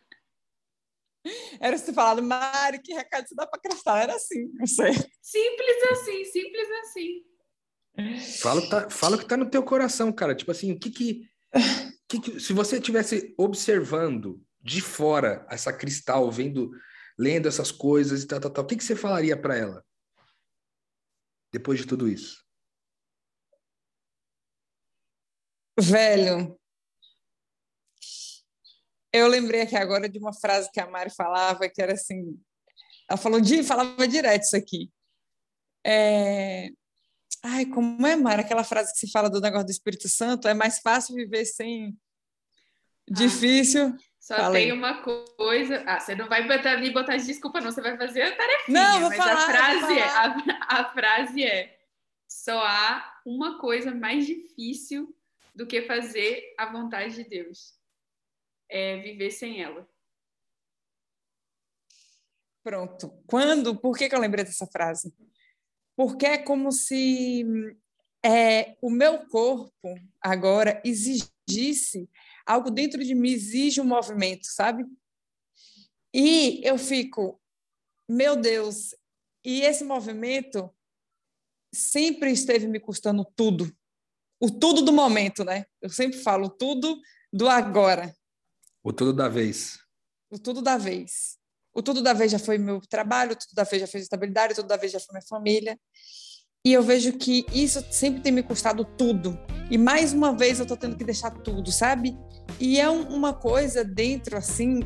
Era 1.59 1.79
se 1.79 1.93
falado, 1.93 2.23
Mari, 2.23 2.81
que 2.81 2.93
recado 2.93 3.27
você 3.27 3.35
dá 3.35 3.47
para 3.47 3.61
crestar? 3.61 4.03
Era 4.03 4.15
assim, 4.15 4.51
não 4.55 4.67
sei. 4.67 4.93
Simples 5.23 5.83
assim, 5.91 6.25
simples 6.25 6.69
assim. 6.83 7.25
Fala, 8.41 8.69
tá, 8.69 8.91
fala 8.91 9.17
o 9.17 9.19
que 9.19 9.27
tá 9.27 9.37
no 9.37 9.49
teu 9.49 9.63
coração, 9.63 10.13
cara. 10.13 10.35
Tipo 10.35 10.51
assim, 10.51 10.73
o 10.73 10.79
que 10.79 10.91
que, 10.91 11.29
que, 12.09 12.21
que 12.21 12.41
se 12.41 12.53
você 12.53 12.77
estivesse 12.77 13.35
observando 13.39 14.45
de 14.61 14.81
fora 14.81 15.47
essa 15.49 15.73
cristal, 15.73 16.31
vendo, 16.31 16.71
lendo 17.19 17.49
essas 17.49 17.71
coisas 17.71 18.23
e 18.23 18.27
tal, 18.27 18.41
tal, 18.41 18.51
tal, 18.51 18.65
o 18.65 18.67
que 18.67 18.77
que 18.77 18.85
você 18.85 18.97
falaria 18.97 19.37
para 19.37 19.57
ela? 19.57 19.85
Depois 21.53 21.79
de 21.79 21.87
tudo 21.87 22.09
isso. 22.09 22.44
Velho, 25.79 26.59
eu 29.13 29.27
lembrei 29.27 29.63
aqui 29.63 29.77
agora 29.77 30.09
de 30.09 30.19
uma 30.19 30.33
frase 30.33 30.71
que 30.73 30.81
a 30.81 30.87
Mari 30.87 31.11
falava, 31.11 31.69
que 31.69 31.83
era 31.83 31.93
assim, 31.93 32.39
ela 33.09 33.17
falou 33.17 33.41
de, 33.41 33.63
falava 33.63 34.07
direto 34.07 34.43
isso 34.43 34.57
aqui. 34.57 34.91
É... 35.85 36.69
Ai, 37.43 37.67
como 37.67 38.07
é, 38.07 38.17
Mari, 38.17 38.43
aquela 38.43 38.65
frase 38.65 38.93
que 38.93 38.99
se 38.99 39.11
fala 39.11 39.29
do 39.29 39.41
negócio 39.41 39.67
do 39.67 39.71
Espírito 39.71 40.09
Santo, 40.09 40.49
é 40.49 40.55
mais 40.55 40.79
fácil 40.79 41.15
viver 41.15 41.45
sem... 41.45 41.97
Difícil. 43.07 43.89
Ah, 43.89 43.99
só 44.19 44.37
Falei. 44.37 44.65
tem 44.65 44.73
uma 44.73 45.03
coisa. 45.03 45.85
Ah, 45.87 46.01
você 46.01 46.15
não 46.15 46.27
vai 46.27 46.49
botar, 46.49 46.79
me 46.79 46.91
botar 46.91 47.19
de 47.19 47.27
desculpa, 47.27 47.61
não. 47.61 47.71
Você 47.71 47.83
vai 47.83 47.99
fazer 47.99 48.23
a 48.23 48.35
tarefinha. 48.35 48.83
Não, 48.83 49.01
vou 49.01 49.09
mas 49.11 49.19
falar, 49.19 49.35
a 49.35 49.41
frase 49.41 49.99
é. 49.99 50.09
A, 50.09 50.81
a 50.81 50.93
frase 50.95 51.45
é: 51.45 51.79
só 52.27 52.59
há 52.65 53.21
uma 53.27 53.59
coisa 53.59 53.95
mais 53.95 54.27
difícil 54.27 55.15
do 55.55 55.67
que 55.67 55.83
fazer 55.83 56.55
a 56.59 56.71
vontade 56.71 57.15
de 57.15 57.25
Deus. 57.25 57.79
É 58.69 58.99
viver 58.99 59.31
sem 59.31 59.63
ela. 59.63 59.89
Pronto. 62.63 63.23
Quando? 63.27 63.79
Por 63.79 63.97
que, 63.97 64.09
que 64.09 64.15
eu 64.15 64.21
lembrei 64.21 64.45
dessa 64.45 64.67
frase? 64.67 65.15
Porque 65.97 66.27
é 66.27 66.39
como 66.39 66.73
se 66.73 67.45
é, 68.25 68.77
o 68.81 68.91
meu 68.91 69.27
corpo 69.29 69.95
agora 70.21 70.83
exigisse 70.85 72.09
algo 72.47 72.71
dentro 72.71 73.05
de 73.05 73.15
mim, 73.15 73.31
exige 73.31 73.81
um 73.81 73.85
movimento, 73.85 74.47
sabe? 74.47 74.85
E 76.13 76.61
eu 76.65 76.79
fico, 76.79 77.41
meu 78.09 78.35
Deus, 78.35 78.95
e 79.45 79.61
esse 79.61 79.85
movimento 79.85 80.75
sempre 81.73 82.31
esteve 82.31 82.67
me 82.67 82.81
custando 82.81 83.25
tudo 83.37 83.75
o 84.45 84.51
tudo 84.51 84.83
do 84.83 84.93
momento, 84.93 85.43
né? 85.43 85.65
Eu 85.81 85.89
sempre 85.89 86.19
falo 86.19 86.51
tudo 86.51 87.01
do 87.33 87.49
agora. 87.49 88.15
O 88.83 88.93
tudo 88.93 89.11
da 89.11 89.27
vez. 89.27 89.79
O 90.31 90.39
tudo 90.39 90.61
da 90.61 90.77
vez. 90.77 91.39
O 91.75 91.83
tudo 91.83 92.03
da 92.03 92.13
vez 92.13 92.31
já 92.31 92.39
foi 92.39 92.59
meu 92.59 92.79
trabalho, 92.83 93.33
o 93.33 93.37
tudo 93.37 93.55
da 93.55 93.65
vez 93.65 93.81
já 93.81 93.89
foi 93.89 94.01
estabilidade, 94.01 94.53
o 94.53 94.57
tudo 94.57 94.69
da 94.69 94.77
vez 94.77 94.93
já 94.93 95.01
foi 95.01 95.15
minha 95.15 95.27
família. 95.27 95.79
E 96.63 96.75
eu 96.75 96.83
vejo 96.83 97.15
que 97.15 97.47
isso 97.55 97.83
sempre 97.91 98.21
tem 98.21 98.33
me 98.33 98.43
custado 98.43 98.85
tudo. 98.85 99.39
E 99.71 99.79
mais 99.79 100.13
uma 100.13 100.37
vez 100.37 100.61
eu 100.61 100.67
tô 100.67 100.77
tendo 100.77 100.97
que 100.97 101.05
deixar 101.05 101.31
tudo, 101.31 101.73
sabe? 101.73 102.15
E 102.61 102.79
é 102.79 102.89
uma 102.89 103.33
coisa 103.33 103.83
dentro, 103.83 104.37
assim, 104.37 104.81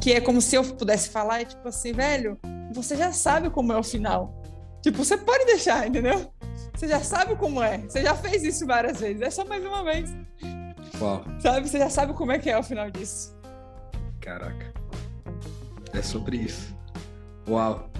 que 0.00 0.12
é 0.12 0.20
como 0.20 0.40
se 0.40 0.56
eu 0.56 0.64
pudesse 0.76 1.10
falar, 1.10 1.42
é 1.42 1.44
tipo 1.44 1.66
assim, 1.68 1.92
velho, 1.92 2.38
você 2.72 2.96
já 2.96 3.12
sabe 3.12 3.50
como 3.50 3.72
é 3.72 3.78
o 3.78 3.84
final. 3.84 4.42
Tipo, 4.82 4.98
você 4.98 5.16
pode 5.16 5.44
deixar, 5.46 5.86
entendeu? 5.86 6.32
Você 6.80 6.88
já 6.88 7.00
sabe 7.00 7.36
como 7.36 7.62
é. 7.62 7.76
Você 7.76 8.00
já 8.00 8.14
fez 8.14 8.42
isso 8.42 8.66
várias 8.66 8.98
vezes. 8.98 9.20
É 9.20 9.28
só 9.28 9.44
mais 9.44 9.62
uma 9.62 9.84
vez. 9.84 10.16
Uau. 10.98 11.22
Sabe? 11.38 11.68
Você 11.68 11.78
já 11.78 11.90
sabe 11.90 12.14
como 12.14 12.32
é 12.32 12.38
que 12.38 12.48
é 12.48 12.56
o 12.56 12.62
final 12.62 12.90
disso. 12.90 13.36
Caraca. 14.18 14.72
É 15.92 16.00
sobre 16.00 16.38
isso. 16.38 16.74
Uau. 17.46 17.90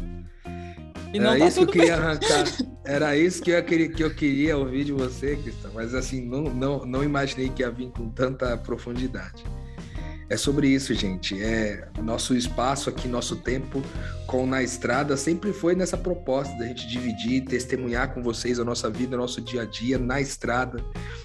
E 1.13 1.19
Era 1.19 1.39
tá 1.39 1.47
isso 1.47 1.67
que 1.67 1.79
eu 1.79 1.85
ia 1.85 1.95
arrancar. 1.95 2.47
Era 2.83 3.15
isso 3.19 3.43
que 3.43 3.51
eu, 3.51 3.63
queria, 3.63 3.93
que 3.93 4.03
eu 4.03 4.15
queria 4.15 4.57
ouvir 4.57 4.85
de 4.85 4.93
você, 4.93 5.37
Cristão. 5.37 5.73
Mas 5.75 5.95
assim, 5.95 6.25
não, 6.25 6.45
não, 6.45 6.87
não 6.87 7.05
imaginei 7.05 7.51
que 7.51 7.61
ia 7.61 7.71
vir 7.71 7.91
com 7.91 8.09
tanta 8.09 8.57
profundidade. 8.57 9.45
É 10.31 10.37
sobre 10.37 10.69
isso, 10.69 10.95
gente. 10.95 11.43
É 11.43 11.89
nosso 12.01 12.37
espaço 12.37 12.89
aqui, 12.89 13.09
nosso 13.09 13.35
tempo 13.37 13.83
com 14.29 14.47
na 14.47 14.63
estrada 14.63 15.17
sempre 15.17 15.53
foi 15.53 15.75
nessa 15.75 15.97
proposta 15.97 16.57
da 16.57 16.67
gente 16.67 16.87
dividir, 16.87 17.45
testemunhar 17.45 18.15
com 18.15 18.23
vocês 18.23 18.61
a 18.61 18.65
nossa 18.65 18.89
vida, 18.89 19.17
nosso 19.17 19.41
dia 19.41 19.63
a 19.63 19.65
dia 19.65 19.99
na 19.99 20.21
estrada, 20.21 20.85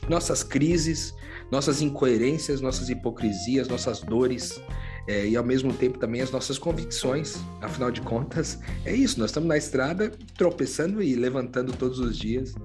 nossas 0.10 0.42
crises, 0.42 1.14
nossas 1.52 1.84
incoerências, 1.84 2.62
nossas 2.62 2.90
hipocrisias, 2.90 3.68
nossas 3.68 4.02
dores. 4.02 4.60
É, 5.08 5.28
e 5.28 5.38
ao 5.38 5.44
mesmo 5.44 5.72
tempo 5.72 6.00
também 6.00 6.22
as 6.22 6.32
nossas 6.32 6.58
convicções. 6.58 7.38
Afinal 7.62 7.92
de 7.92 8.02
contas, 8.02 8.58
é 8.84 8.96
isso. 8.96 9.20
Nós 9.20 9.30
estamos 9.30 9.48
na 9.48 9.56
estrada, 9.56 10.12
tropeçando 10.36 11.04
e 11.04 11.14
levantando 11.14 11.74
todos 11.74 12.00
os 12.00 12.18
dias. 12.18 12.56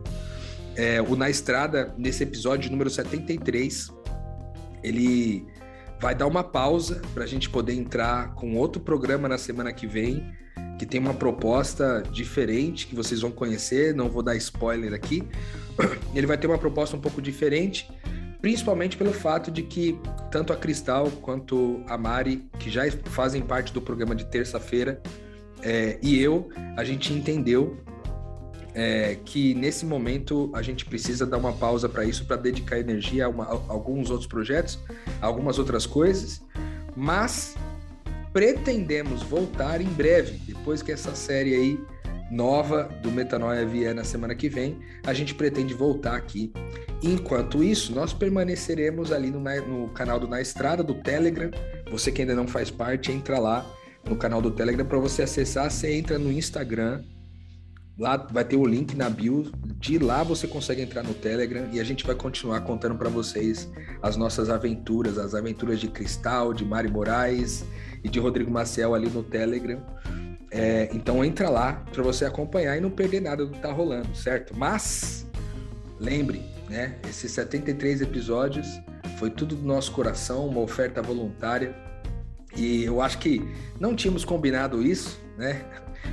É, 0.75 1.03
o 1.03 1.15
Na 1.17 1.29
Estrada, 1.29 1.93
nesse 1.99 2.23
episódio 2.23 2.71
número 2.71 2.89
73, 2.89 3.91
ele 4.83 5.47
vai 6.01 6.15
dar 6.15 6.27
uma 6.27 6.43
pausa 6.43 7.03
para 7.13 7.25
a 7.25 7.27
gente 7.27 7.51
poder 7.51 7.75
entrar 7.75 8.35
com 8.35 8.57
outro 8.57 8.81
programa 8.81 9.29
na 9.29 9.37
semana 9.37 9.71
que 9.73 9.87
vem, 9.87 10.35
que 10.79 10.87
tem 10.87 10.99
uma 10.99 11.13
proposta 11.13 12.03
diferente 12.11 12.87
que 12.87 12.95
vocês 12.95 13.21
vão 13.21 13.31
conhecer. 13.31 13.95
Não 13.95 14.09
vou 14.09 14.23
dar 14.23 14.35
spoiler 14.37 14.95
aqui. 14.95 15.23
Ele 16.15 16.27
vai 16.27 16.39
ter 16.39 16.47
uma 16.47 16.57
proposta 16.57 16.97
um 16.97 17.01
pouco 17.01 17.21
diferente, 17.21 17.91
principalmente 18.41 18.97
pelo 18.97 19.13
fato 19.13 19.51
de 19.51 19.63
que 19.63 20.01
tanto 20.31 20.55
a 20.55 20.57
Cristal 20.57 21.11
quanto 21.21 21.85
a 21.87 21.99
Mari, 21.99 22.49
que 22.59 22.71
já 22.71 22.91
fazem 23.05 23.43
parte 23.43 23.71
do 23.71 23.83
programa 23.83 24.15
de 24.15 24.25
terça-feira, 24.25 25.03
é, 25.63 25.99
e 26.03 26.19
eu, 26.19 26.49
a 26.79 26.83
gente 26.83 27.13
entendeu 27.13 27.77
é, 28.81 29.19
que 29.27 29.53
nesse 29.53 29.85
momento 29.85 30.51
a 30.55 30.63
gente 30.63 30.87
precisa 30.87 31.27
dar 31.27 31.37
uma 31.37 31.53
pausa 31.53 31.87
para 31.87 32.03
isso, 32.03 32.25
para 32.25 32.37
dedicar 32.37 32.79
energia 32.79 33.27
a, 33.27 33.29
uma, 33.29 33.45
a, 33.45 33.51
alguns 33.69 34.09
outros 34.09 34.27
projetos, 34.27 34.79
algumas 35.21 35.59
outras 35.59 35.85
coisas, 35.85 36.41
mas 36.97 37.55
pretendemos 38.33 39.23
voltar 39.23 39.83
em 39.83 39.89
breve, 39.89 40.41
depois 40.47 40.81
que 40.81 40.91
essa 40.91 41.15
série 41.15 41.55
aí 41.55 41.79
nova 42.31 42.85
do 43.03 43.11
Metanoia 43.11 43.67
vier 43.67 43.95
na 43.95 44.03
semana 44.03 44.35
que 44.35 44.49
vem, 44.49 44.79
a 45.05 45.13
gente 45.13 45.35
pretende 45.35 45.75
voltar 45.75 46.17
aqui. 46.17 46.51
Enquanto 47.03 47.63
isso, 47.63 47.95
nós 47.95 48.15
permaneceremos 48.15 49.13
ali 49.13 49.31
no, 49.31 49.41
no 49.41 49.89
canal 49.89 50.19
do 50.19 50.27
Na 50.27 50.41
Estrada, 50.41 50.83
do 50.83 50.95
Telegram. 50.95 51.51
Você 51.91 52.11
que 52.11 52.23
ainda 52.23 52.35
não 52.35 52.47
faz 52.47 52.71
parte, 52.71 53.13
entra 53.13 53.39
lá 53.39 53.67
no 54.09 54.17
canal 54.17 54.41
do 54.41 54.51
Telegram 54.51 54.87
para 54.87 54.99
você 54.99 55.23
acessar. 55.23 55.71
Você 55.71 55.93
entra 55.93 56.19
no 56.19 56.31
Instagram, 56.31 57.03
lá 58.01 58.17
vai 58.17 58.45
ter 58.45 58.57
o 58.57 58.65
link 58.65 58.97
na 58.97 59.11
bio. 59.11 59.53
De 59.79 59.99
lá 59.99 60.23
você 60.23 60.47
consegue 60.47 60.81
entrar 60.81 61.03
no 61.03 61.13
Telegram 61.13 61.69
e 61.71 61.79
a 61.79 61.85
gente 61.85 62.07
vai 62.07 62.15
continuar 62.15 62.63
contando 62.63 62.97
para 62.97 63.11
vocês 63.11 63.71
as 64.03 64.17
nossas 64.17 64.49
aventuras, 64.49 65.19
as 65.19 65.35
aventuras 65.35 65.79
de 65.79 65.89
Cristal, 65.89 66.55
de 66.55 66.65
Mari 66.65 66.91
Moraes 66.91 67.65
e 68.03 68.09
de 68.09 68.19
Rodrigo 68.19 68.51
Maciel 68.51 68.95
ali 68.95 69.09
no 69.11 69.23
Telegram. 69.23 69.81
É, 70.51 70.89
então 70.93 71.25
entra 71.25 71.49
lá 71.49 71.85
para 71.93 72.03
você 72.03 72.25
acompanhar 72.25 72.77
e 72.77 72.81
não 72.81 72.91
perder 72.91 73.21
nada 73.21 73.45
do 73.45 73.53
que 73.53 73.61
tá 73.61 73.71
rolando, 73.71 74.15
certo? 74.17 74.57
Mas 74.57 75.27
lembre, 75.99 76.43
né? 76.69 76.97
Esses 77.09 77.31
73 77.33 78.01
episódios 78.01 78.67
foi 79.19 79.31
tudo 79.31 79.55
do 79.55 79.67
nosso 79.67 79.93
coração, 79.93 80.47
uma 80.47 80.61
oferta 80.61 81.03
voluntária. 81.03 81.75
E 82.57 82.83
eu 82.83 83.01
acho 83.01 83.19
que 83.19 83.47
não 83.79 83.95
tínhamos 83.95 84.25
combinado 84.25 84.83
isso, 84.83 85.21
né? 85.39 85.65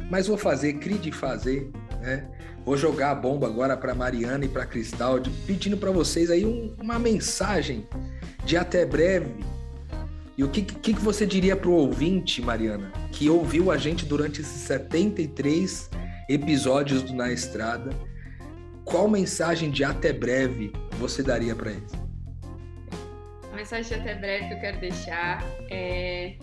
Mas 0.09 0.27
vou 0.27 0.37
fazer, 0.37 0.73
crie 0.73 0.97
de 0.97 1.11
fazer, 1.11 1.71
né? 1.99 2.27
Vou 2.65 2.75
jogar 2.75 3.11
a 3.11 3.15
bomba 3.15 3.47
agora 3.47 3.77
para 3.77 3.95
Mariana 3.95 4.45
e 4.45 4.49
para 4.49 4.65
Cristal, 4.65 5.19
pedindo 5.45 5.77
para 5.77 5.91
vocês 5.91 6.29
aí 6.29 6.45
um, 6.45 6.75
uma 6.81 6.99
mensagem 6.99 7.87
de 8.43 8.57
até 8.57 8.85
breve 8.85 9.35
e 10.37 10.43
o 10.43 10.49
que, 10.49 10.61
que, 10.61 10.93
que 10.93 11.01
você 11.01 11.25
diria 11.25 11.55
para 11.55 11.67
o 11.67 11.73
ouvinte, 11.73 12.43
Mariana, 12.43 12.91
que 13.11 13.27
ouviu 13.27 13.71
a 13.71 13.77
gente 13.77 14.05
durante 14.05 14.41
esses 14.41 14.61
73 14.61 15.89
episódios 16.29 17.01
do 17.01 17.11
Na 17.11 17.31
Estrada? 17.31 17.89
Qual 18.85 19.09
mensagem 19.09 19.71
de 19.71 19.83
até 19.83 20.13
breve 20.13 20.71
você 20.99 21.23
daria 21.23 21.55
para 21.55 21.71
eles? 21.71 21.91
A 23.51 23.55
mensagem 23.55 23.97
de 23.97 23.99
até 23.99 24.13
breve 24.13 24.47
que 24.47 24.53
eu 24.53 24.59
quero 24.59 24.79
deixar 24.79 25.43
é 25.71 26.35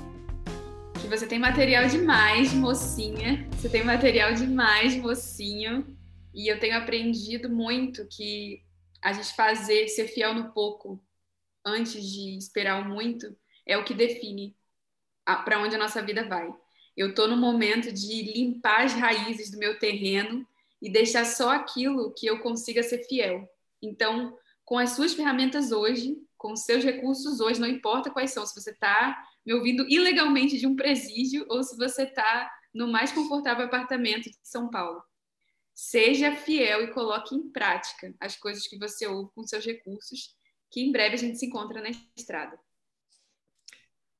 que 1.04 1.10
você 1.10 1.26
tem 1.26 1.38
material 1.38 1.86
demais, 1.86 2.54
mocinha. 2.54 3.46
Você 3.52 3.68
tem 3.68 3.84
material 3.84 4.32
demais, 4.32 4.96
mocinho. 4.96 5.94
E 6.32 6.50
eu 6.50 6.58
tenho 6.58 6.78
aprendido 6.78 7.50
muito 7.50 8.06
que 8.06 8.62
a 9.02 9.12
gente 9.12 9.36
fazer, 9.36 9.86
ser 9.88 10.08
fiel 10.08 10.32
no 10.32 10.50
pouco 10.52 10.98
antes 11.62 12.02
de 12.02 12.38
esperar 12.38 12.80
o 12.80 12.88
muito, 12.88 13.36
é 13.66 13.76
o 13.76 13.84
que 13.84 13.92
define 13.92 14.56
para 15.44 15.62
onde 15.62 15.74
a 15.74 15.78
nossa 15.78 16.00
vida 16.00 16.26
vai. 16.26 16.50
Eu 16.96 17.10
estou 17.10 17.28
no 17.28 17.36
momento 17.36 17.92
de 17.92 18.22
limpar 18.32 18.86
as 18.86 18.94
raízes 18.94 19.50
do 19.50 19.58
meu 19.58 19.78
terreno 19.78 20.46
e 20.80 20.90
deixar 20.90 21.26
só 21.26 21.50
aquilo 21.50 22.14
que 22.14 22.26
eu 22.26 22.40
consiga 22.40 22.82
ser 22.82 23.04
fiel. 23.04 23.46
Então, 23.82 24.38
com 24.64 24.78
as 24.78 24.92
suas 24.92 25.12
ferramentas 25.12 25.70
hoje, 25.70 26.16
com 26.38 26.54
os 26.54 26.60
seus 26.60 26.82
recursos 26.82 27.40
hoje, 27.40 27.60
não 27.60 27.68
importa 27.68 28.10
quais 28.10 28.30
são, 28.30 28.46
se 28.46 28.58
você 28.58 28.70
está 28.70 29.22
me 29.44 29.52
ouvindo 29.52 29.86
ilegalmente 29.88 30.58
de 30.58 30.66
um 30.66 30.74
presídio 30.74 31.44
ou 31.48 31.62
se 31.62 31.76
você 31.76 32.04
está 32.04 32.50
no 32.72 32.88
mais 32.88 33.12
confortável 33.12 33.66
apartamento 33.66 34.30
de 34.30 34.38
São 34.42 34.70
Paulo. 34.70 35.02
Seja 35.74 36.34
fiel 36.34 36.84
e 36.84 36.92
coloque 36.92 37.34
em 37.34 37.50
prática 37.50 38.14
as 38.20 38.36
coisas 38.36 38.66
que 38.66 38.78
você 38.78 39.06
ouve 39.06 39.30
com 39.34 39.46
seus 39.46 39.64
recursos, 39.64 40.36
que 40.70 40.80
em 40.80 40.92
breve 40.92 41.14
a 41.14 41.18
gente 41.18 41.38
se 41.38 41.46
encontra 41.46 41.80
na 41.80 41.90
estrada. 42.16 42.58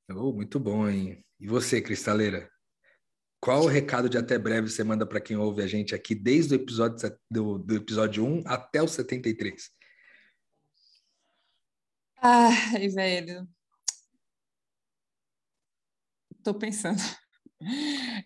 Oh, 0.09 0.31
muito 0.31 0.59
bom, 0.59 0.87
hein? 0.87 1.23
E 1.39 1.47
você, 1.47 1.81
Cristaleira? 1.81 2.51
Qual 3.39 3.63
o 3.63 3.67
recado 3.67 4.09
de 4.09 4.17
até 4.17 4.37
breve 4.37 4.69
você 4.69 4.83
manda 4.83 5.05
para 5.05 5.21
quem 5.21 5.37
ouve 5.37 5.61
a 5.61 5.67
gente 5.67 5.93
aqui 5.93 6.15
desde 6.15 6.53
o 6.53 6.57
episódio, 6.57 7.17
do, 7.29 7.57
do 7.57 7.75
episódio 7.75 8.25
1 8.25 8.43
até 8.45 8.81
o 8.81 8.87
73? 8.87 9.71
Ai, 12.21 12.87
velho. 12.89 13.47
Tô 16.45 16.53
pensando. 16.53 17.01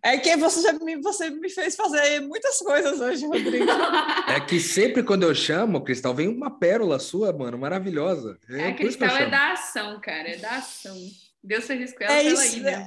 É 0.04 0.18
que 0.18 0.36
você 0.36 0.62
já 0.62 0.74
me, 0.74 1.02
você 1.02 1.30
me 1.30 1.50
fez 1.50 1.74
fazer 1.74 2.20
muitas 2.20 2.58
coisas 2.58 3.00
hoje, 3.00 3.26
Rodrigo. 3.26 3.66
É 4.28 4.42
que 4.42 4.60
sempre 4.60 5.04
quando 5.04 5.24
eu 5.24 5.34
chamo, 5.34 5.82
Cristal, 5.82 6.14
vem 6.14 6.28
uma 6.28 6.60
pérola 6.60 7.00
sua, 7.00 7.32
mano, 7.32 7.58
maravilhosa. 7.58 8.38
É, 8.50 8.70
é 8.70 8.74
Cristal 8.74 9.16
é 9.16 9.30
da 9.30 9.54
ação, 9.54 10.02
cara, 10.02 10.32
é 10.32 10.38
da 10.38 10.58
ação. 10.58 10.98
Deus 11.42 11.66
fez 11.66 11.94
com 11.98 12.04
ela 12.04 12.14
é 12.14 12.24
pela 12.24 12.46
isso, 12.46 12.58
ilha. 12.58 12.86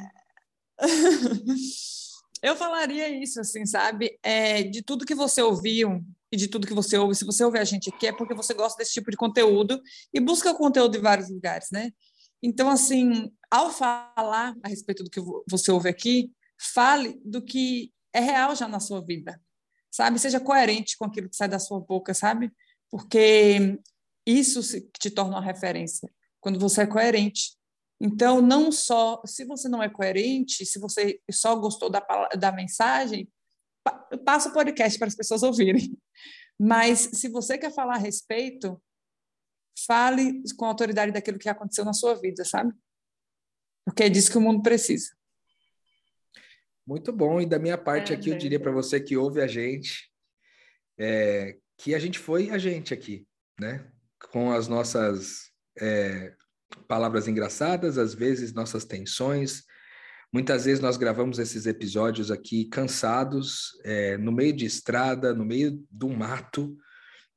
Eu 2.43 2.55
falaria 2.55 3.09
isso, 3.09 3.41
assim, 3.41 3.64
sabe? 3.64 4.18
É, 4.22 4.64
de 4.64 4.83
tudo 4.83 5.07
que 5.07 5.14
você 5.14 5.41
ouviu 5.41 6.05
e 6.30 6.37
de 6.37 6.49
tudo 6.49 6.66
que 6.66 6.74
você 6.74 6.99
ouve, 6.99 7.14
se 7.14 7.24
você 7.24 7.43
ouve 7.43 7.59
a 7.59 7.64
gente 7.64 7.89
aqui, 7.89 8.09
é 8.09 8.12
porque 8.12 8.35
você 8.35 8.53
gosta 8.53 8.76
desse 8.76 8.93
tipo 8.93 9.11
de 9.11 9.16
conteúdo 9.16 9.80
e 10.12 10.20
busca 10.20 10.51
o 10.51 10.57
conteúdo 10.57 10.99
em 10.99 11.01
vários 11.01 11.30
lugares, 11.30 11.70
né? 11.70 11.91
Então, 12.43 12.68
assim, 12.68 13.32
ao 13.51 13.70
falar 13.70 14.55
a 14.62 14.68
respeito 14.68 15.05
do 15.05 15.11
que 15.11 15.20
você 15.49 15.70
ouve 15.70 15.88
aqui, 15.88 16.32
fale 16.59 17.20
do 17.24 17.43
que 17.43 17.93
é 18.12 18.20
real 18.20 18.55
já 18.55 18.68
na 18.68 18.80
sua 18.80 19.05
vida, 19.05 19.40
sabe? 19.90 20.18
Seja 20.18 20.40
coerente 20.40 20.97
com 20.97 21.05
aquilo 21.05 21.28
que 21.28 21.36
sai 21.36 21.49
da 21.49 21.59
sua 21.59 21.80
boca, 21.80 22.12
sabe? 22.12 22.51
Porque 22.90 23.78
isso 24.26 24.61
te 24.99 25.11
torna 25.11 25.36
uma 25.36 25.45
referência. 25.45 26.11
Quando 26.40 26.59
você 26.59 26.82
é 26.82 26.86
coerente 26.86 27.57
então, 28.05 28.43
não 28.43 28.72
só, 28.72 29.22
se 29.24 29.45
você 29.45 29.68
não 29.68 29.80
é 29.80 29.88
coerente, 29.88 30.66
se 30.66 30.80
você 30.80 31.20
só 31.30 31.55
gostou 31.55 31.88
da, 31.88 32.05
da 32.36 32.51
mensagem, 32.51 33.30
passa 34.24 34.49
o 34.49 34.53
podcast 34.53 34.99
para 34.99 35.07
as 35.07 35.14
pessoas 35.14 35.45
ouvirem. 35.45 35.97
Mas, 36.59 37.11
se 37.12 37.28
você 37.28 37.57
quer 37.57 37.72
falar 37.72 37.95
a 37.95 37.99
respeito, 37.99 38.82
fale 39.87 40.43
com 40.57 40.64
a 40.64 40.68
autoridade 40.68 41.12
daquilo 41.12 41.39
que 41.39 41.49
aconteceu 41.49 41.85
na 41.85 41.93
sua 41.93 42.14
vida, 42.14 42.45
sabe? 42.45 42.73
Porque 43.85 44.05
é 44.05 44.09
disso 44.09 44.31
que 44.31 44.39
o 44.39 44.41
mundo 44.41 44.62
precisa. 44.62 45.11
Muito 46.87 47.12
bom. 47.12 47.41
E 47.41 47.47
da 47.47 47.59
minha 47.59 47.79
parte 47.79 48.12
é, 48.12 48.16
aqui, 48.16 48.31
eu 48.31 48.39
diria 48.39 48.61
para 48.61 48.73
você 48.73 49.01
que 49.01 49.16
ouve 49.16 49.41
a 49.41 49.47
gente, 49.47 50.11
é, 50.99 51.57
que 51.79 51.95
a 51.95 51.99
gente 51.99 52.18
foi 52.18 52.51
a 52.51 52.59
gente 52.59 52.93
aqui, 52.93 53.27
né? 53.59 53.91
Com 54.31 54.53
as 54.53 54.68
nossas 54.68 55.51
é, 55.81 56.35
palavras 56.87 57.29
engraçadas, 57.29 57.99
às 57.99 58.14
vezes 58.14 58.53
nossas 58.53 58.85
tensões. 58.85 59.64
Muitas 60.33 60.64
vezes 60.64 60.81
nós 60.81 60.97
gravamos 60.97 61.39
esses 61.39 61.66
episódios 61.66 62.31
aqui 62.31 62.64
cansados, 62.66 63.79
é, 63.85 64.16
no 64.16 64.33
meio 64.33 64.53
de 64.53 64.64
estrada, 64.64 65.35
no 65.35 65.45
meio 65.45 65.85
do 65.91 66.09
mato, 66.09 66.77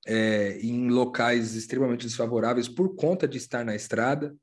é, 0.05 0.59
em 0.59 0.89
locais 0.89 1.55
extremamente 1.55 2.05
desfavoráveis 2.05 2.67
por 2.67 2.95
conta 2.95 3.27
de 3.27 3.37
estar 3.37 3.65
na 3.65 3.75
estrada. 3.75 4.35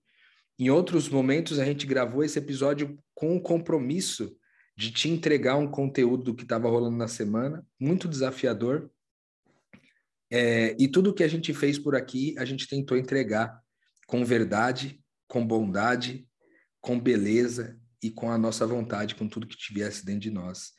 Em 0.59 0.71
outros 0.71 1.09
momentos, 1.09 1.59
a 1.59 1.65
gente 1.65 1.87
gravou 1.87 2.25
esse 2.25 2.39
episódio 2.39 2.99
com 3.15 3.37
o 3.37 3.41
compromisso 3.41 4.37
de 4.77 4.91
te 4.91 5.09
entregar 5.09 5.57
um 5.57 5.71
conteúdo 5.71 6.35
que 6.35 6.43
estava 6.43 6.69
rolando 6.69 6.97
na 6.97 7.09
semana, 7.09 7.65
muito 7.79 8.09
desafiador. 8.09 8.91
É, 10.31 10.75
e 10.79 10.89
tudo 10.89 11.15
que 11.15 11.23
a 11.23 11.29
gente 11.29 11.53
fez 11.53 11.79
por 11.79 11.95
aqui, 11.95 12.35
a 12.39 12.45
gente 12.45 12.67
tentou 12.67 12.97
entregar 12.97 13.61
com 14.07 14.25
verdade, 14.25 15.01
com 15.29 15.47
bondade, 15.47 16.27
com 16.81 16.99
beleza 16.99 17.79
e 18.03 18.11
com 18.11 18.31
a 18.31 18.39
nossa 18.39 18.67
vontade, 18.67 19.15
com 19.15 19.29
tudo 19.29 19.47
que 19.47 19.57
tivesse 19.57 20.05
dentro 20.05 20.23
de 20.23 20.31
nós. 20.31 20.73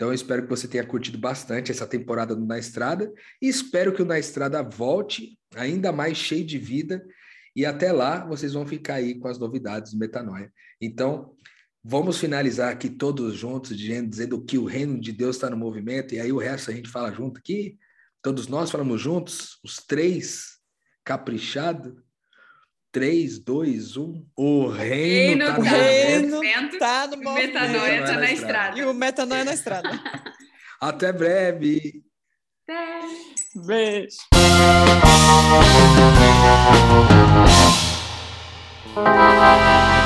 Então, 0.00 0.08
eu 0.08 0.14
espero 0.14 0.44
que 0.44 0.48
você 0.48 0.66
tenha 0.66 0.82
curtido 0.82 1.18
bastante 1.18 1.70
essa 1.70 1.86
temporada 1.86 2.34
do 2.34 2.46
Na 2.46 2.58
Estrada 2.58 3.12
e 3.38 3.46
espero 3.46 3.92
que 3.92 4.00
o 4.00 4.04
Na 4.06 4.18
Estrada 4.18 4.62
volte 4.62 5.38
ainda 5.54 5.92
mais 5.92 6.16
cheio 6.16 6.42
de 6.42 6.56
vida 6.56 7.06
e 7.54 7.66
até 7.66 7.92
lá 7.92 8.24
vocês 8.24 8.54
vão 8.54 8.66
ficar 8.66 8.94
aí 8.94 9.18
com 9.18 9.28
as 9.28 9.38
novidades 9.38 9.92
do 9.92 9.98
Metanoia. 9.98 10.50
Então, 10.80 11.34
vamos 11.84 12.16
finalizar 12.16 12.72
aqui 12.72 12.88
todos 12.88 13.36
juntos, 13.36 13.76
dizendo 13.76 14.42
que 14.42 14.56
o 14.56 14.64
reino 14.64 14.98
de 14.98 15.12
Deus 15.12 15.36
está 15.36 15.50
no 15.50 15.56
movimento 15.58 16.14
e 16.14 16.18
aí 16.18 16.32
o 16.32 16.38
resto 16.38 16.70
a 16.70 16.74
gente 16.74 16.88
fala 16.88 17.12
junto 17.12 17.38
aqui. 17.38 17.76
Todos 18.22 18.48
nós 18.48 18.70
falamos 18.70 19.02
juntos, 19.02 19.58
os 19.62 19.76
três, 19.86 20.60
caprichado. 21.04 22.02
3, 22.92 23.38
2, 23.38 23.96
1. 23.96 24.26
O 24.36 24.66
reino, 24.68 25.44
está 25.44 25.56
tá, 25.56 25.62
reino 25.62 26.28
no 26.28 26.36
movimento, 26.36 26.78
tá 26.78 27.06
no 27.06 27.22
movimento. 27.22 27.56
O 27.56 27.60
metanoia 27.60 28.00
está 28.00 28.12
na, 28.12 28.20
na 28.20 28.32
estrada. 28.32 28.78
E 28.78 28.84
o 28.84 28.94
metanoia 28.94 29.44
na 29.44 29.54
estrada. 29.54 29.88
Até 30.80 31.12
breve. 31.12 32.02
Até. 32.66 33.00
Beijo. 33.54 34.16
Beijo. 38.96 39.99